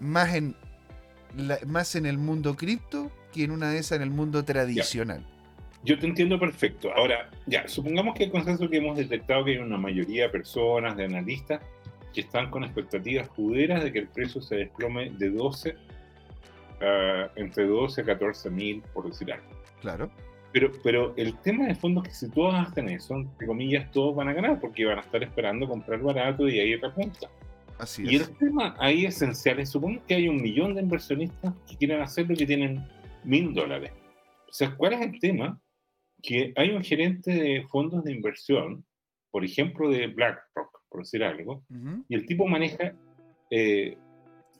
más 0.00 0.34
en, 0.34 0.56
más 1.66 1.96
en 1.96 2.06
el 2.06 2.18
mundo 2.18 2.56
cripto 2.56 3.10
que 3.32 3.44
en 3.44 3.50
una 3.50 3.70
de 3.70 3.78
esas 3.78 3.96
en 3.96 4.02
el 4.02 4.10
mundo 4.10 4.44
tradicional. 4.44 5.26
Yo 5.84 5.98
te 5.98 6.06
entiendo 6.06 6.38
perfecto. 6.38 6.90
Ahora, 6.94 7.30
ya, 7.46 7.68
supongamos 7.68 8.14
que 8.14 8.24
el 8.24 8.30
consenso 8.30 8.70
que 8.70 8.78
hemos 8.78 8.96
detectado 8.96 9.44
que 9.44 9.52
hay 9.52 9.58
una 9.58 9.76
mayoría 9.76 10.24
de 10.24 10.28
personas, 10.30 10.96
de 10.96 11.04
analistas, 11.04 11.60
que 12.14 12.22
están 12.22 12.50
con 12.50 12.64
expectativas 12.64 13.28
juderas 13.28 13.82
de 13.82 13.92
que 13.92 13.98
el 13.98 14.08
precio 14.08 14.40
se 14.40 14.56
desplome 14.56 15.10
de 15.10 15.30
12, 15.30 15.76
ah, 16.80 17.28
entre 17.36 17.66
12 17.66 18.00
a 18.00 18.04
14 18.04 18.50
mil, 18.50 18.82
por 18.94 19.08
decir 19.08 19.32
algo. 19.32 19.46
Claro. 19.80 20.10
Pero, 20.52 20.70
pero 20.84 21.12
el 21.16 21.36
tema 21.40 21.66
de 21.66 21.74
fondo 21.74 22.00
es 22.02 22.08
que 22.08 22.14
si 22.14 22.30
todos 22.30 22.54
hacen 22.54 22.88
eso, 22.88 23.16
entre 23.16 23.46
comillas, 23.46 23.90
todos 23.90 24.14
van 24.14 24.28
a 24.28 24.32
ganar 24.32 24.60
porque 24.60 24.84
van 24.84 24.98
a 24.98 25.00
estar 25.00 25.20
esperando 25.22 25.68
comprar 25.68 26.00
barato 26.00 26.48
y 26.48 26.60
ahí 26.60 26.76
repunta. 26.76 27.28
Así 27.78 28.04
y 28.06 28.16
es. 28.16 28.28
el 28.28 28.36
tema 28.36 28.76
ahí 28.78 29.04
esencial 29.04 29.58
es, 29.58 29.70
supongo 29.70 30.00
que 30.06 30.14
hay 30.14 30.28
un 30.28 30.40
millón 30.40 30.74
de 30.74 30.82
inversionistas 30.82 31.52
que 31.68 31.76
quieren 31.76 32.00
hacerlo 32.00 32.34
y 32.34 32.36
que 32.36 32.46
tienen 32.46 32.86
mil 33.24 33.52
dólares. 33.52 33.90
O 34.48 34.52
sea, 34.52 34.76
¿cuál 34.76 34.92
es 34.92 35.00
el 35.00 35.18
tema? 35.18 35.60
Que 36.22 36.52
hay 36.54 36.70
un 36.70 36.84
gerente 36.84 37.32
de 37.32 37.66
fondos 37.68 38.04
de 38.04 38.12
inversión, 38.12 38.86
por 39.32 39.44
ejemplo, 39.44 39.90
de 39.90 40.06
BlackRock, 40.06 40.73
por 40.94 41.02
decir 41.02 41.24
algo, 41.24 41.60
y 42.08 42.14
el 42.14 42.24
tipo 42.24 42.46
maneja 42.46 42.94
eh, 43.50 43.98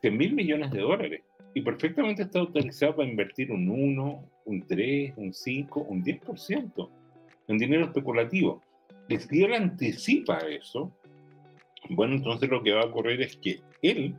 100 0.00 0.17
mil 0.17 0.35
millones 0.35 0.73
de 0.73 0.81
dólares 0.81 1.23
y 1.55 1.61
perfectamente 1.61 2.23
está 2.23 2.41
autorizado 2.41 2.97
para 2.97 3.09
invertir 3.09 3.53
un 3.53 3.69
1, 3.69 4.31
un 4.47 4.67
3, 4.67 5.12
un 5.17 5.33
5, 5.33 5.81
un 5.81 6.03
10% 6.03 6.91
en 7.47 7.59
dinero 7.59 7.85
especulativo. 7.85 8.61
Y 9.09 9.17
si 9.19 9.45
él 9.45 9.55
anticipa 9.55 10.38
eso, 10.38 10.91
bueno, 11.88 12.17
entonces 12.17 12.50
lo 12.50 12.64
que 12.64 12.73
va 12.73 12.81
a 12.81 12.87
ocurrir 12.87 13.23
es 13.23 13.37
que 13.37 13.61
él 13.81 14.17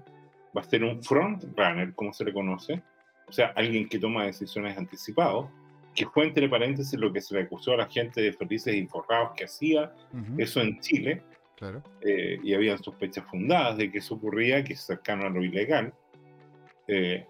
va 0.55 0.61
a 0.61 0.63
ser 0.63 0.85
un 0.85 1.03
front 1.03 1.43
runner, 1.57 1.93
como 1.95 2.13
se 2.13 2.23
le 2.23 2.31
conoce, 2.31 2.81
o 3.27 3.33
sea, 3.33 3.47
alguien 3.57 3.89
que 3.89 3.99
toma 3.99 4.23
decisiones 4.23 4.77
anticipados, 4.77 5.49
que 5.93 6.05
fue 6.05 6.27
entre 6.27 6.47
paréntesis 6.47 6.97
lo 6.97 7.11
que 7.11 7.19
se 7.19 7.35
le 7.35 7.41
acusó 7.41 7.73
a 7.73 7.77
la 7.77 7.87
gente 7.87 8.21
de 8.21 8.31
felices 8.31 8.73
y 8.73 8.87
forrados 8.87 9.31
que 9.35 9.43
hacía 9.43 9.93
eso 10.37 10.61
en 10.61 10.79
Chile, 10.79 11.21
Claro. 11.57 11.81
eh, 12.01 12.37
y 12.43 12.53
habían 12.53 12.81
sospechas 12.83 13.25
fundadas 13.29 13.77
de 13.77 13.89
que 13.89 13.99
eso 13.99 14.15
ocurría, 14.15 14.63
que 14.63 14.73
es 14.73 14.81
cercano 14.81 15.25
a 15.25 15.29
lo 15.29 15.43
ilegal. 15.43 15.93
Eh, 16.87 17.25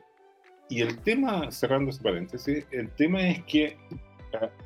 y 0.70 0.82
el 0.82 0.98
tema, 1.00 1.52
cerrando 1.52 1.92
ese 1.92 2.02
paréntesis, 2.02 2.66
el 2.72 2.90
tema 2.96 3.22
es 3.28 3.44
que 3.44 3.78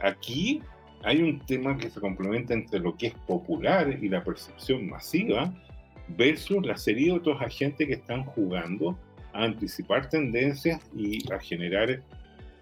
aquí 0.01 0.62
hay 1.04 1.22
un 1.22 1.39
tema 1.46 1.78
que 1.78 1.89
se 1.89 2.00
complementa 2.00 2.54
entre 2.54 2.80
lo 2.80 2.96
que 2.96 3.08
es 3.08 3.13
popular 3.28 3.98
y 4.01 4.10
la 4.10 4.24
percepción 4.24 4.89
masiva 4.89 5.54
versus 6.10 6.66
la 6.66 6.78
serie 6.78 7.08
de 7.08 7.12
otros 7.13 7.42
agentes 7.42 7.88
que 7.88 7.94
están 7.94 8.24
jugando 8.24 8.98
a 9.34 9.44
anticipar 9.44 10.10
tendencias 10.10 10.82
y 10.96 11.32
a 11.32 11.39
generar 11.39 12.01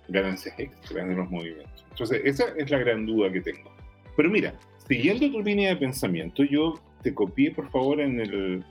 ganancias 0.10 0.54
extras 0.60 1.08
de 1.08 1.16
los 1.16 1.30
movimientos. 1.30 1.86
Entonces, 1.92 2.22
esa 2.26 2.46
es 2.58 2.70
la 2.70 2.80
gran 2.80 3.06
duda 3.06 3.32
que 3.32 3.42
tengo. 3.42 3.72
Pero 4.16 4.30
mira, 4.30 4.54
siguiendo 4.88 5.32
tu 5.32 5.42
línea 5.42 5.70
de 5.70 5.78
pensamiento, 5.78 6.44
yo 6.44 6.74
te 7.08 7.14
copié, 7.14 7.52
por 7.52 7.70
favor, 7.72 8.02
en 8.02 8.20
el, 8.20 8.66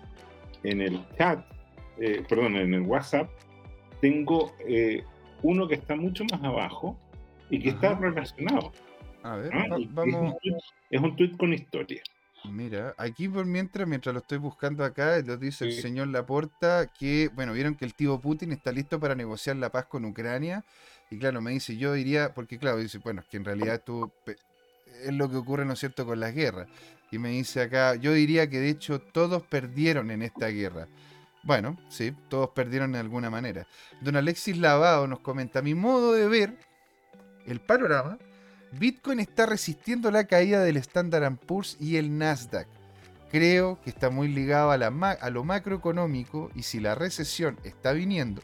en 0.63 0.83
el 0.83 1.01
chat, 1.17 1.43
eh, 1.99 2.23
perdón, 2.29 2.57
en 2.57 2.75
el 2.75 2.83
WhatsApp, 2.83 3.31
tengo 4.03 4.53
eh, 4.69 5.03
uno 5.43 5.67
que 5.67 5.77
está 5.77 5.97
mucho 5.97 6.25
más 6.31 6.43
abajo 6.45 6.99
y 7.49 7.59
que 7.59 7.71
está 7.71 7.95
relacionado. 7.95 8.73
A 9.23 9.37
ver, 9.37 9.51
¿ah? 9.55 9.67
va- 9.71 9.79
vamos. 9.89 10.35
es 10.91 11.01
un 11.01 11.17
tweet 11.17 11.35
con 11.39 11.55
historia. 11.55 12.03
Mira, 12.45 12.95
aquí 12.99 13.27
por 13.27 13.47
mientras, 13.47 13.89
mientras 13.89 14.13
lo 14.13 14.21
estoy 14.21 14.37
buscando 14.37 14.85
acá, 14.85 15.23
nos 15.23 15.41
dice 15.41 15.65
el 15.65 15.73
señor 15.73 16.09
Laporta 16.09 16.93
que, 16.93 17.31
bueno, 17.35 17.55
vieron 17.55 17.75
que 17.75 17.87
el 17.87 17.95
tío 17.95 18.21
Putin 18.21 18.53
está 18.53 18.71
listo 18.71 19.01
para 19.01 19.15
negociar 19.15 19.57
la 19.57 19.71
paz 19.71 19.87
con 19.87 20.05
Ucrania. 20.05 20.63
Y 21.11 21.19
claro, 21.19 21.41
me 21.41 21.53
dice, 21.53 21.77
yo 21.79 21.95
diría, 21.95 22.35
porque 22.35 22.59
claro, 22.59 22.77
dice, 22.77 22.99
bueno, 22.99 23.23
es 23.23 23.27
que 23.29 23.39
en 23.39 23.47
realidad 23.47 23.83
tú, 23.85 24.13
es 25.05 25.13
lo 25.13 25.31
que 25.31 25.37
ocurre, 25.37 25.65
¿no 25.65 25.75
es 25.75 25.79
cierto?, 25.79 26.07
con 26.07 26.21
las 26.21 26.35
guerras. 26.35 26.69
Y 27.11 27.19
me 27.19 27.31
dice 27.31 27.63
acá, 27.63 27.95
yo 27.95 28.13
diría 28.13 28.49
que 28.49 28.61
de 28.61 28.71
hecho 28.71 29.01
todos 29.01 29.43
perdieron 29.43 30.11
en 30.11 30.23
esta 30.23 30.49
guerra. 30.49 30.89
Bueno, 31.43 31.79
sí, 31.89 32.13
todos 32.29 32.51
perdieron 32.51 32.93
de 32.93 32.99
alguna 32.99 33.31
manera. 33.31 33.67
Don 34.01 34.17
Alexis 34.17 34.57
Lavado 34.57 35.07
nos 35.07 35.21
comenta, 35.21 35.63
mi 35.63 35.75
modo 35.75 36.13
de 36.13 36.27
ver 36.27 36.59
el 37.47 37.61
panorama, 37.61 38.19
Bitcoin 38.73 39.21
está 39.21 39.47
resistiendo 39.47 40.11
la 40.11 40.25
caída 40.25 40.63
del 40.63 40.77
Standard 40.79 41.37
Poor's 41.37 41.77
y 41.79 41.97
el 41.97 42.19
Nasdaq. 42.19 42.67
Creo 43.31 43.81
que 43.83 43.91
está 43.91 44.11
muy 44.11 44.29
ligado 44.29 44.71
a, 44.71 44.77
la 44.77 44.89
a 44.89 45.31
lo 45.31 45.45
macroeconómico 45.45 46.51
y 46.55 46.63
si 46.63 46.81
la 46.81 46.95
recesión 46.95 47.59
está 47.65 47.93
viniendo, 47.93 48.43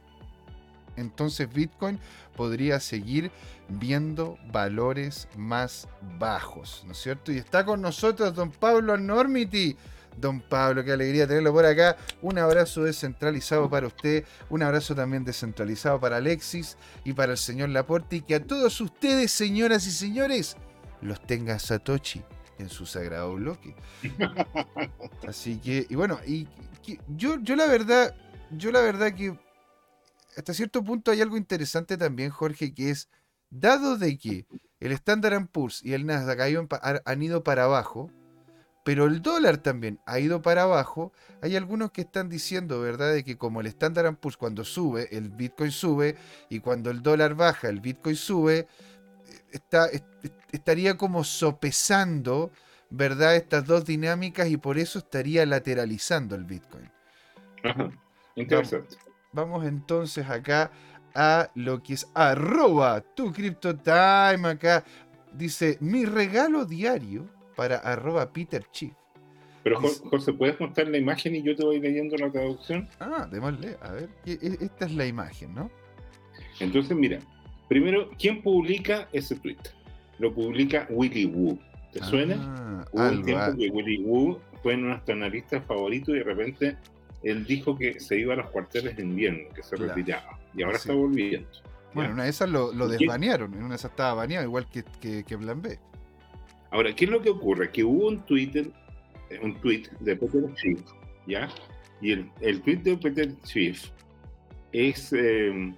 entonces 0.97 1.53
Bitcoin 1.53 1.99
podría 2.37 2.81
seguir 2.81 3.31
viendo 3.69 4.39
valores 4.53 5.29
más 5.37 5.89
bajos, 6.19 6.83
¿no 6.87 6.93
es 6.93 6.99
cierto? 6.99 7.33
Y 7.33 7.39
está 7.39 7.65
con 7.65 7.81
nosotros 7.81 8.35
don 8.35 8.51
Pablo 8.51 8.97
Normity. 8.97 9.77
Don 10.15 10.43
Pablo, 10.43 10.85
qué 10.85 10.93
alegría 10.93 11.27
tenerlo 11.27 11.55
por 11.55 11.65
acá. 11.65 11.97
Un 12.21 12.39
abrazo 12.39 12.85
descentralizado 12.85 13.71
para 13.71 13.87
usted, 13.87 14.27
un 14.51 14.63
abrazo 14.63 14.95
también 14.95 15.25
descentralizado 15.25 15.99
para 15.99 16.19
Alexis 16.19 16.77
y 17.03 17.15
para 17.15 17.33
el 17.33 17.39
señor 17.39 17.71
Laporte 17.71 18.17
y 18.17 18.21
que 18.21 18.35
a 18.35 18.45
todos 18.45 18.79
ustedes, 18.83 19.33
señoras 19.33 19.87
y 19.87 19.91
señores, 19.91 20.59
los 21.01 21.19
tenga 21.27 21.59
Satoshi 21.59 22.23
en 22.59 22.69
su 22.69 22.85
sagrado 22.85 23.35
bloque. 23.37 23.75
Así 25.27 25.57
que, 25.59 25.87
y 25.89 25.95
bueno, 25.95 26.19
y 26.27 26.47
que- 26.83 26.99
yo, 27.17 27.39
yo 27.41 27.57
la 27.57 27.67
verdad, 27.67 28.15
yo 28.51 28.71
la 28.71 28.81
verdad 28.83 29.15
que 29.15 29.35
hasta 30.37 30.55
cierto 30.55 30.83
punto 30.83 31.11
hay 31.11 31.21
algo 31.21 31.37
interesante 31.37 31.97
también, 31.97 32.31
Jorge, 32.31 32.75
que 32.75 32.91
es, 32.91 33.09
dado 33.51 33.99
de 33.99 34.17
que 34.19 34.47
el 34.81 34.93
Standard 34.93 35.47
Poor's 35.49 35.85
y 35.85 35.93
el 35.93 36.07
Nasdaq 36.07 36.41
han 37.05 37.23
ido 37.23 37.45
para 37.45 37.65
abajo, 37.65 38.11
pero 38.85 39.07
el 39.07 39.23
dólar 39.23 39.59
también 39.59 40.01
ha 40.07 40.19
ido 40.19 40.43
para 40.43 40.63
abajo, 40.63 41.13
hay 41.41 41.55
algunos 41.55 41.93
que 41.93 42.01
están 42.01 42.29
diciendo, 42.29 42.81
¿verdad?, 42.81 43.13
de 43.13 43.23
que 43.25 43.37
como 43.37 43.61
el 43.61 43.67
Standard 43.69 44.17
Poor's 44.17 44.37
cuando 44.37 44.65
sube, 44.65 45.09
el 45.17 45.29
Bitcoin 45.29 45.71
sube, 45.71 46.17
y 46.49 46.61
cuando 46.61 46.91
el 46.91 47.03
dólar 47.03 47.35
baja, 47.35 47.69
el 47.69 47.81
Bitcoin 47.81 48.17
sube, 48.17 48.67
está, 49.53 49.89
estaría 50.51 50.97
como 50.97 51.23
sopesando, 51.23 52.51
¿verdad?, 52.91 53.37
estas 53.37 53.67
dos 53.67 53.85
dinámicas 53.85 54.49
y 54.49 54.57
por 54.57 54.79
eso 54.79 54.99
estaría 54.99 55.47
lateralizando 55.47 56.35
el 56.35 56.45
Bitcoin. 56.45 56.91
Ajá. 57.63 57.91
Interesante. 58.35 58.97
Vamos 58.97 59.12
entonces 59.65 60.29
acá 60.29 60.71
a 61.15 61.51
lo 61.55 61.83
que 61.83 61.95
es 61.95 62.11
arroba 62.15 63.01
tu 63.01 63.33
CryptoTime 63.33 64.47
acá. 64.49 64.85
Dice, 65.33 65.79
mi 65.81 66.05
regalo 66.05 66.65
diario 66.67 67.27
para 67.57 67.77
arroba 67.79 68.31
Peter 68.33 68.65
Chief. 68.71 68.93
Pero 69.63 69.81
dice- 69.81 70.03
José, 70.09 70.33
¿puedes 70.33 70.59
mostrar 70.61 70.89
la 70.89 70.99
imagen 70.99 71.35
y 71.37 71.43
yo 71.43 71.55
te 71.57 71.65
voy 71.65 71.81
leyendo 71.81 72.17
la 72.17 72.31
traducción? 72.31 72.89
Ah, 73.01 73.27
démosle, 73.31 73.77
a 73.81 73.93
ver, 73.93 74.11
e- 74.27 74.39
e- 74.43 74.65
esta 74.65 74.87
es 74.87 74.95
la 74.95 75.07
imagen, 75.07 75.55
¿no? 75.55 75.71
Entonces, 76.61 76.97
mira, 76.97 77.19
primero, 77.69 78.11
¿quién 78.19 78.43
publica 78.43 79.09
ese 79.13 79.37
tweet? 79.37 79.57
Lo 80.19 80.33
publica 80.35 80.87
Willy 80.91 81.27
Woo. 81.27 81.59
¿Te 81.93 82.03
suena? 82.03 82.37
Ah, 82.39 82.85
Hubo 82.93 83.01
un 83.03 83.09
algo, 83.09 83.25
tiempo 83.25 83.45
ah, 83.45 83.55
que 83.57 83.69
Willy 83.71 84.03
Woo 84.05 84.41
fue 84.63 84.77
nuestro 84.77 85.15
analista 85.15 85.61
favorito 85.63 86.11
y 86.15 86.19
de 86.19 86.25
repente 86.25 86.77
él 87.23 87.45
dijo 87.47 87.77
que 87.77 88.01
se 88.01 88.19
iba 88.19 88.35
a 88.35 88.37
los 88.37 88.51
cuarteles 88.51 88.97
de 88.97 89.03
invierno, 89.03 89.49
que 89.55 89.63
se 89.63 89.77
Claro. 89.77 89.95
retiraba. 89.95 90.39
Y 90.55 90.63
ahora 90.63 90.79
Sí. 90.79 90.83
está 90.89 90.95
volviendo. 90.95 91.49
Bueno, 91.95 92.11
¿ya? 92.11 92.15
una 92.15 92.25
de 92.25 92.31
esas 92.31 92.49
lo, 92.51 92.73
desbanearon, 92.89 93.53
en 93.55 93.61
una 93.61 93.71
de 93.71 93.75
esas 93.77 93.91
estaba 93.91 94.15
baneado, 94.15 94.47
igual 94.47 94.67
que, 94.69 94.83
que, 95.01 95.25
que 95.25 95.39
Plan 95.39 95.61
B. 95.61 95.79
Ahora, 96.71 96.95
¿qué 96.95 97.05
es 97.05 97.11
lo 97.11 97.21
que 97.21 97.31
ocurre? 97.31 97.71
Que 97.71 97.85
hubo 97.85 98.09
un 98.09 98.21
Twitter, 98.25 98.71
eh, 99.31 99.39
un 99.43 99.55
tweet 99.61 99.85
de 100.01 100.17
Peter 100.17 100.43
Schiff, 100.57 100.81
¿ya? 101.27 101.49
Y 102.01 102.13
el, 102.13 102.31
el 102.41 102.63
tweet 102.63 102.79
de 102.79 102.97
Peter 102.97 103.31
Schiff 103.45 103.91
es 104.73 105.13
eh, 105.13 105.73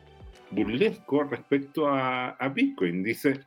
burlesco 0.52 1.24
respecto 1.24 1.88
a, 1.88 2.30
a 2.30 2.48
Bitcoin. 2.48 3.02
Dice, 3.02 3.40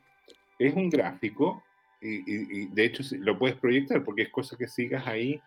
es 0.58 0.74
un 0.74 0.90
gráfico, 0.90 1.62
y, 2.00 2.16
y- 2.18 2.46
y 2.62 2.66
de 2.66 2.84
hecho 2.84 3.02
lo 3.18 3.38
puedes 3.38 3.56
proyectar 3.56 4.04
porque 4.04 4.22
es 4.22 4.28
cosa 4.28 4.56
que 4.56 4.68
sigas 4.68 5.06
ahí 5.06 5.40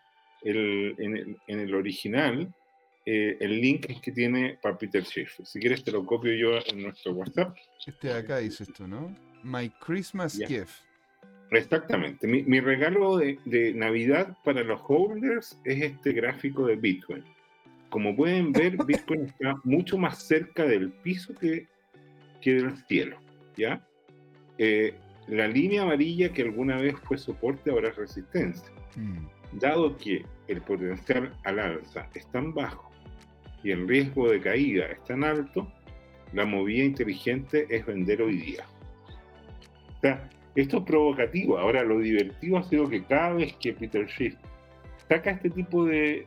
el- 0.43 0.95
en, 0.97 1.17
el, 1.17 1.37
en 1.47 1.59
el 1.59 1.75
original, 1.75 2.53
eh, 3.05 3.37
el 3.39 3.59
link 3.61 3.87
que 4.01 4.11
tiene 4.11 4.57
para 4.61 4.77
Peter 4.77 5.03
Schiff. 5.03 5.39
Si 5.43 5.59
quieres 5.59 5.83
te 5.83 5.91
lo 5.91 6.05
copio 6.05 6.33
yo 6.33 6.59
en 6.67 6.83
nuestro 6.83 7.13
WhatsApp. 7.13 7.55
Este 7.85 8.07
de 8.09 8.13
acá 8.13 8.37
dice 8.37 8.63
esto, 8.63 8.87
¿no? 8.87 9.15
My 9.43 9.69
Christmas 9.69 10.37
gift. 10.47 10.83
Exactamente. 11.51 12.27
Mi, 12.27 12.43
mi 12.43 12.59
regalo 12.59 13.17
de, 13.17 13.37
de 13.45 13.73
Navidad 13.73 14.37
para 14.43 14.63
los 14.63 14.79
holders 14.87 15.59
es 15.65 15.81
este 15.81 16.13
gráfico 16.13 16.65
de 16.65 16.75
Bitcoin. 16.75 17.23
Como 17.89 18.15
pueden 18.15 18.53
ver, 18.53 18.77
Bitcoin 18.85 19.25
está 19.25 19.55
mucho 19.63 19.97
más 19.97 20.23
cerca 20.23 20.65
del 20.65 20.91
piso 20.91 21.35
que, 21.35 21.67
que 22.39 22.53
del 22.53 22.77
cielo. 22.87 23.17
¿ya? 23.57 23.85
Eh, 24.57 24.93
la 25.27 25.47
línea 25.47 25.81
amarilla 25.81 26.31
que 26.31 26.43
alguna 26.43 26.77
vez 26.77 26.95
fue 27.03 27.17
soporte 27.17 27.69
ahora 27.71 27.89
es 27.89 27.95
resistencia. 27.97 28.71
Mm. 28.95 29.25
Dado 29.53 29.97
que 29.97 30.25
el 30.47 30.61
potencial 30.61 31.33
al 31.43 31.59
alza 31.59 32.07
es 32.13 32.25
tan 32.31 32.53
bajo 32.53 32.91
y 33.63 33.71
el 33.71 33.87
riesgo 33.87 34.29
de 34.29 34.39
caída 34.39 34.85
es 34.87 35.03
tan 35.03 35.23
alto, 35.23 35.71
la 36.33 36.45
movida 36.45 36.83
inteligente 36.83 37.67
es 37.69 37.85
vender 37.85 38.21
hoy 38.21 38.37
día. 38.37 38.65
O 39.97 40.01
sea, 40.01 40.29
esto 40.55 40.77
es 40.77 40.83
provocativo. 40.83 41.57
Ahora, 41.57 41.83
lo 41.83 41.99
divertido 41.99 42.57
ha 42.57 42.63
sido 42.63 42.89
que 42.89 43.03
cada 43.03 43.33
vez 43.33 43.53
que 43.59 43.73
Peter 43.73 44.09
Schiff 44.09 44.35
saca 45.07 45.31
este 45.31 45.49
tipo 45.49 45.85
de, 45.85 46.25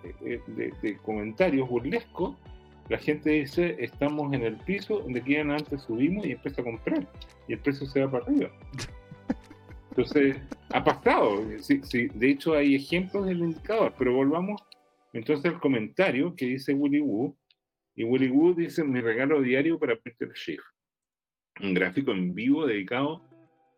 de 0.82 0.96
comentarios 0.98 1.68
burlescos, 1.68 2.36
la 2.88 2.98
gente 2.98 3.30
dice, 3.30 3.76
estamos 3.78 4.32
en 4.34 4.42
el 4.42 4.56
piso, 4.58 5.00
donde 5.00 5.22
quieran 5.22 5.52
antes 5.52 5.82
subimos 5.82 6.26
y 6.26 6.32
empieza 6.32 6.60
a 6.60 6.64
comprar. 6.64 7.06
Y 7.48 7.54
el 7.54 7.58
precio 7.58 7.86
se 7.86 8.04
va 8.04 8.10
para 8.10 8.24
arriba. 8.24 8.50
Entonces, 9.90 10.36
ha 10.70 10.84
pasado. 10.84 11.42
Sí, 11.60 11.80
sí, 11.82 12.08
de 12.14 12.30
hecho, 12.30 12.54
hay 12.54 12.74
ejemplos 12.74 13.26
del 13.26 13.38
indicador, 13.38 13.94
pero 13.98 14.14
volvamos 14.14 14.62
entonces 15.12 15.52
al 15.52 15.60
comentario 15.60 16.34
que 16.34 16.46
dice 16.46 16.74
Willy 16.74 17.00
Woo. 17.00 17.36
Y 17.94 18.04
Willy 18.04 18.28
Woo 18.28 18.54
dice, 18.54 18.82
mi 18.82 19.00
regalo 19.00 19.40
diario 19.40 19.78
para 19.78 19.96
Peter 19.96 20.30
Schiff. 20.34 20.62
Un 21.60 21.74
gráfico 21.74 22.10
en 22.10 22.34
vivo 22.34 22.66
dedicado 22.66 23.22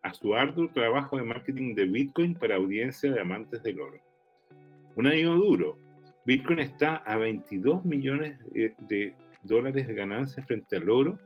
a 0.01 0.13
su 0.13 0.35
arduo 0.35 0.69
trabajo 0.69 1.17
de 1.17 1.23
marketing 1.23 1.75
de 1.75 1.85
Bitcoin 1.85 2.33
para 2.33 2.55
audiencia 2.55 3.11
de 3.11 3.21
amantes 3.21 3.61
del 3.61 3.79
oro. 3.79 4.01
Un 4.95 5.05
año 5.05 5.35
duro, 5.35 5.77
Bitcoin 6.25 6.59
está 6.59 6.97
a 6.97 7.17
22 7.17 7.85
millones 7.85 8.39
de 8.51 9.13
dólares 9.43 9.87
de 9.87 9.93
ganancia 9.93 10.43
frente 10.43 10.77
al 10.77 10.89
oro 10.89 11.19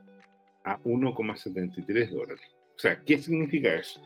a 0.63 0.77
1,73 0.80 2.10
dólares. 2.10 2.41
O 2.75 2.80
sea, 2.80 3.01
¿qué 3.01 3.18
significa 3.18 3.74
eso? 3.74 4.01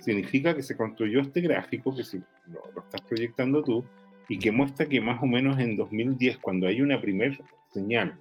Significa 0.00 0.54
que 0.54 0.62
se 0.62 0.76
construyó 0.76 1.20
este 1.20 1.40
gráfico, 1.40 1.94
que 1.94 2.04
si 2.04 2.18
lo, 2.46 2.82
estás 2.82 3.00
proyectando 3.02 3.62
tú, 3.62 3.84
y 4.28 4.38
que 4.38 4.52
muestra 4.52 4.86
que 4.86 5.00
más 5.00 5.22
o 5.22 5.26
menos 5.26 5.58
en 5.58 5.76
2010, 5.76 6.38
cuando 6.38 6.66
hay 6.66 6.80
una 6.80 7.00
primera 7.00 7.36
señal 7.72 8.18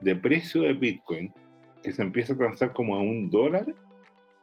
de 0.00 0.16
precio 0.16 0.62
de 0.62 0.72
Bitcoin, 0.72 1.32
que 1.82 1.92
se 1.92 2.02
empieza 2.02 2.34
a 2.34 2.36
transar 2.36 2.72
como 2.72 2.94
a 2.94 3.00
un 3.00 3.30
dólar, 3.30 3.66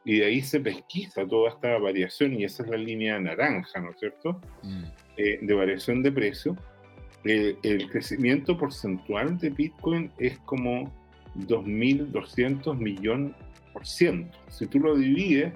y 0.03 0.19
de 0.19 0.25
ahí 0.25 0.41
se 0.41 0.59
pesquisa 0.59 1.27
toda 1.27 1.49
esta 1.49 1.77
variación, 1.77 2.33
y 2.33 2.43
esa 2.43 2.63
es 2.63 2.69
la 2.69 2.77
línea 2.77 3.19
naranja, 3.19 3.79
¿no 3.79 3.91
es 3.91 3.99
cierto? 3.99 4.41
Mm. 4.63 4.83
Eh, 5.17 5.39
de 5.41 5.53
variación 5.53 6.03
de 6.03 6.11
precio 6.11 6.55
el 7.23 7.89
crecimiento 7.89 8.57
porcentual 8.57 9.37
de 9.37 9.49
Bitcoin 9.49 10.11
es 10.17 10.37
como 10.39 10.91
2.200 11.35 12.77
millones 12.77 13.33
por 13.73 13.85
ciento. 13.85 14.37
Si 14.49 14.67
tú 14.67 14.79
lo 14.79 14.95
divides, 14.95 15.53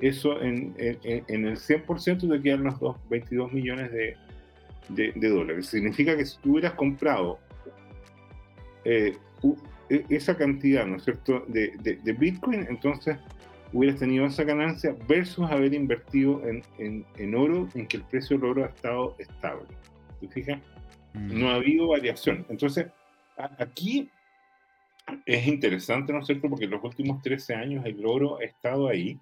eso 0.00 0.40
en, 0.42 0.74
en, 0.78 1.46
el 1.46 1.56
100% 1.56 2.28
te 2.28 2.42
quedan 2.42 2.64
los 2.64 2.96
22 3.08 3.52
millones 3.52 3.90
de, 3.92 4.16
de, 4.88 5.28
dólares. 5.28 5.66
Significa 5.66 6.16
que 6.16 6.26
si 6.26 6.38
tú 6.38 6.52
hubieras 6.52 6.74
comprado 6.74 7.38
eh, 8.84 9.16
e, 9.88 10.04
esa 10.10 10.36
cantidad, 10.36 10.86
¿no 10.86 10.96
es 10.96 11.04
cierto?, 11.04 11.44
de, 11.48 11.72
de, 11.78 12.12
Bitcoin, 12.12 12.66
entonces 12.68 13.16
hubieras 13.72 13.98
tenido 13.98 14.26
esa 14.26 14.44
ganancia 14.44 14.94
versus 15.08 15.50
haber 15.50 15.74
invertido 15.74 16.42
en, 16.46 17.04
en, 17.16 17.34
oro, 17.34 17.68
en 17.74 17.86
que 17.86 17.96
el 17.96 18.04
precio 18.04 18.36
del 18.36 18.50
oro 18.50 18.64
ha 18.64 18.68
estado 18.68 19.16
estable. 19.18 19.68
¿Te 20.20 20.28
fijas? 20.28 20.60
No 21.14 21.50
ha 21.50 21.54
habido 21.54 21.88
variación. 21.88 22.44
Entonces, 22.50 22.86
aquí 23.58 24.10
es 25.24 25.46
interesante, 25.46 26.12
¿no 26.12 26.20
es 26.20 26.26
cierto? 26.26 26.48
Porque 26.48 26.66
en 26.66 26.72
los 26.72 26.84
últimos 26.84 27.22
13 27.22 27.54
años 27.54 27.86
el 27.86 28.04
oro 28.04 28.38
ha 28.38 28.44
estado 28.44 28.88
ahí 28.88 29.18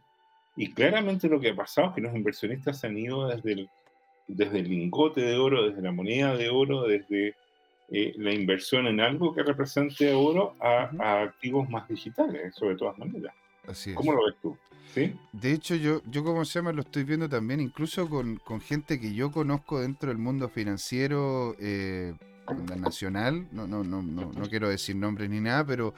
y 0.56 0.72
claramente 0.72 1.28
lo 1.28 1.40
que 1.40 1.50
ha 1.50 1.56
pasado 1.56 1.88
es 1.88 1.94
que 1.94 2.00
los 2.00 2.14
inversionistas 2.14 2.84
han 2.84 2.96
ido 2.96 3.28
desde 3.28 3.52
el, 3.52 3.70
desde 4.28 4.60
el 4.60 4.68
lingote 4.68 5.20
de 5.20 5.36
oro, 5.36 5.68
desde 5.68 5.82
la 5.82 5.92
moneda 5.92 6.36
de 6.36 6.48
oro, 6.48 6.82
desde 6.82 7.34
eh, 7.90 8.14
la 8.16 8.32
inversión 8.32 8.86
en 8.86 9.00
algo 9.00 9.34
que 9.34 9.42
represente 9.42 10.12
oro 10.14 10.54
a, 10.60 10.90
a 10.98 11.22
activos 11.22 11.68
más 11.68 11.88
digitales, 11.88 12.54
de 12.60 12.76
todas 12.76 12.98
maneras. 12.98 13.34
¿Cómo 13.94 14.12
lo 14.12 14.26
ves 14.26 14.34
tú? 14.42 14.56
De 15.32 15.52
hecho, 15.52 15.74
yo, 15.74 16.02
yo 16.08 16.22
como 16.22 16.44
se 16.44 16.58
llama, 16.58 16.72
lo 16.72 16.82
estoy 16.82 17.04
viendo 17.04 17.28
también, 17.28 17.60
incluso 17.60 18.08
con, 18.08 18.38
gente 18.60 19.00
que 19.00 19.12
yo 19.12 19.32
conozco 19.32 19.80
dentro 19.80 20.08
del 20.08 20.18
mundo 20.18 20.48
financiero 20.48 21.56
eh, 21.58 22.14
nacional, 22.76 23.46
no, 23.52 23.66
no, 23.66 23.84
no, 23.84 24.02
no, 24.02 24.32
no 24.32 24.48
quiero 24.48 24.68
decir 24.68 24.96
nombres 24.96 25.30
ni 25.30 25.40
nada, 25.40 25.64
pero 25.64 25.94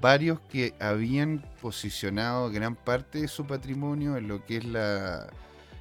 varios 0.00 0.40
que 0.40 0.74
habían 0.80 1.44
posicionado 1.60 2.50
gran 2.50 2.76
parte 2.76 3.20
de 3.20 3.28
su 3.28 3.46
patrimonio 3.46 4.16
en 4.16 4.28
lo 4.28 4.44
que 4.44 4.58
es 4.58 4.64
la 4.64 5.28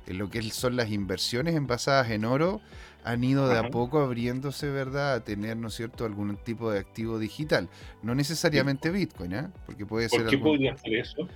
en 0.08 0.18
lo 0.18 0.30
que 0.30 0.42
son 0.50 0.76
las 0.76 0.90
inversiones 0.90 1.56
envasadas 1.56 2.10
en 2.10 2.26
oro, 2.26 2.62
han 3.04 3.24
ido 3.24 3.48
de 3.48 3.60
a 3.60 3.70
poco 3.70 4.00
abriéndose, 4.00 4.68
¿verdad?, 4.70 5.14
a 5.14 5.24
tener, 5.24 5.56
¿no 5.56 5.68
es 5.68 5.76
cierto?, 5.76 6.04
algún 6.04 6.36
tipo 6.38 6.72
de 6.72 6.80
activo 6.80 7.20
digital. 7.20 7.70
No 8.02 8.16
necesariamente 8.16 8.90
Bitcoin, 8.90 9.34
¿eh? 9.34 9.48
Porque 9.68 9.86
puede 9.86 10.10
¿Por 10.10 10.22
ser. 10.22 10.30
qué 10.30 10.38
podría 10.40 10.76
ser 10.78 10.96
eso? 10.96 11.28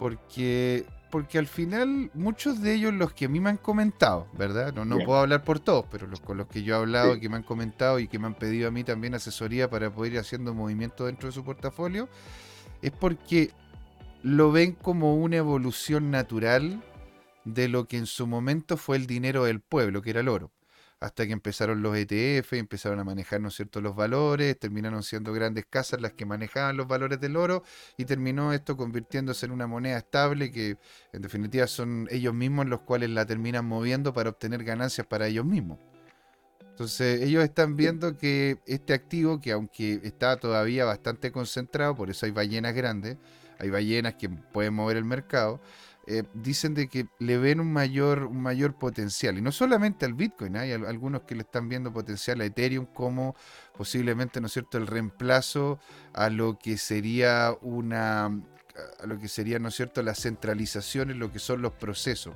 porque, 0.00 0.86
porque 1.10 1.38
al 1.38 1.46
final 1.46 2.10
muchos 2.14 2.62
de 2.62 2.74
ellos, 2.74 2.94
los 2.94 3.12
que 3.12 3.26
a 3.26 3.28
mí 3.28 3.40
me 3.40 3.50
han 3.50 3.56
comentado, 3.56 4.28
¿verdad? 4.32 4.72
No, 4.72 4.84
no 4.84 4.98
puedo 4.98 5.18
hablar 5.18 5.44
por 5.44 5.60
todos, 5.60 5.84
pero 5.90 6.06
los 6.06 6.20
con 6.20 6.36
los 6.36 6.46
que 6.46 6.62
yo 6.62 6.74
he 6.74 6.78
hablado, 6.78 7.18
que 7.18 7.28
me 7.28 7.36
han 7.36 7.42
comentado 7.42 7.98
y 7.98 8.08
que 8.08 8.18
me 8.18 8.26
han 8.26 8.34
pedido 8.34 8.68
a 8.68 8.70
mí 8.70 8.84
también 8.84 9.14
asesoría 9.14 9.68
para 9.68 9.90
poder 9.92 10.14
ir 10.14 10.18
haciendo 10.20 10.54
movimiento 10.54 11.06
dentro 11.06 11.28
de 11.28 11.32
su 11.32 11.44
portafolio, 11.44 12.08
es 12.82 12.92
porque 12.92 13.50
lo 14.22 14.52
ven 14.52 14.72
como 14.72 15.16
una 15.16 15.36
evolución 15.36 16.10
natural 16.10 16.82
de 17.44 17.68
lo 17.68 17.86
que 17.86 17.96
en 17.96 18.06
su 18.06 18.26
momento 18.26 18.76
fue 18.76 18.96
el 18.96 19.06
dinero 19.06 19.44
del 19.44 19.60
pueblo, 19.60 20.02
que 20.02 20.10
era 20.10 20.20
el 20.20 20.28
oro 20.28 20.50
hasta 21.00 21.26
que 21.26 21.32
empezaron 21.32 21.82
los 21.82 21.96
ETF, 21.96 22.52
empezaron 22.52 23.00
a 23.00 23.04
manejar, 23.04 23.40
¿no 23.40 23.48
es 23.48 23.54
cierto?, 23.54 23.80
los 23.80 23.96
valores, 23.96 24.58
terminaron 24.58 25.02
siendo 25.02 25.32
grandes 25.32 25.64
casas 25.68 26.00
las 26.00 26.12
que 26.12 26.26
manejaban 26.26 26.76
los 26.76 26.86
valores 26.86 27.18
del 27.20 27.36
oro 27.36 27.62
y 27.96 28.04
terminó 28.04 28.52
esto 28.52 28.76
convirtiéndose 28.76 29.46
en 29.46 29.52
una 29.52 29.66
moneda 29.66 29.96
estable 29.96 30.50
que 30.50 30.76
en 31.12 31.22
definitiva 31.22 31.66
son 31.66 32.06
ellos 32.10 32.34
mismos 32.34 32.66
los 32.66 32.82
cuales 32.82 33.08
la 33.10 33.24
terminan 33.24 33.64
moviendo 33.64 34.12
para 34.12 34.30
obtener 34.30 34.62
ganancias 34.62 35.06
para 35.06 35.26
ellos 35.26 35.46
mismos. 35.46 35.78
Entonces 36.60 37.22
ellos 37.22 37.44
están 37.44 37.76
viendo 37.76 38.16
que 38.16 38.58
este 38.66 38.92
activo, 38.92 39.40
que 39.40 39.52
aunque 39.52 40.00
está 40.02 40.36
todavía 40.36 40.84
bastante 40.84 41.32
concentrado, 41.32 41.94
por 41.94 42.10
eso 42.10 42.26
hay 42.26 42.32
ballenas 42.32 42.74
grandes, 42.74 43.16
hay 43.58 43.68
ballenas 43.68 44.14
que 44.14 44.28
pueden 44.28 44.74
mover 44.74 44.96
el 44.96 45.04
mercado, 45.04 45.60
eh, 46.12 46.24
dicen 46.34 46.74
de 46.74 46.88
que 46.88 47.06
le 47.20 47.38
ven 47.38 47.60
un 47.60 47.72
mayor, 47.72 48.24
un 48.24 48.42
mayor 48.42 48.74
potencial. 48.74 49.38
Y 49.38 49.42
no 49.42 49.52
solamente 49.52 50.06
al 50.06 50.14
Bitcoin, 50.14 50.56
hay 50.56 50.72
algunos 50.72 51.22
que 51.22 51.36
le 51.36 51.42
están 51.42 51.68
viendo 51.68 51.92
potencial 51.92 52.40
a 52.40 52.46
Ethereum 52.46 52.86
como 52.86 53.36
posiblemente, 53.78 54.40
¿no 54.40 54.48
es 54.48 54.52
cierto?, 54.52 54.76
el 54.76 54.88
reemplazo 54.88 55.78
a 56.12 56.28
lo 56.28 56.58
que 56.58 56.78
sería 56.78 57.54
una 57.62 58.24
a 58.24 59.06
lo 59.06 59.20
que 59.20 59.28
sería, 59.28 59.60
¿no 59.60 59.68
es 59.68 59.76
cierto?, 59.76 60.02
la 60.02 60.16
centralización 60.16 61.12
en 61.12 61.20
lo 61.20 61.30
que 61.30 61.38
son 61.38 61.62
los 61.62 61.74
procesos. 61.74 62.34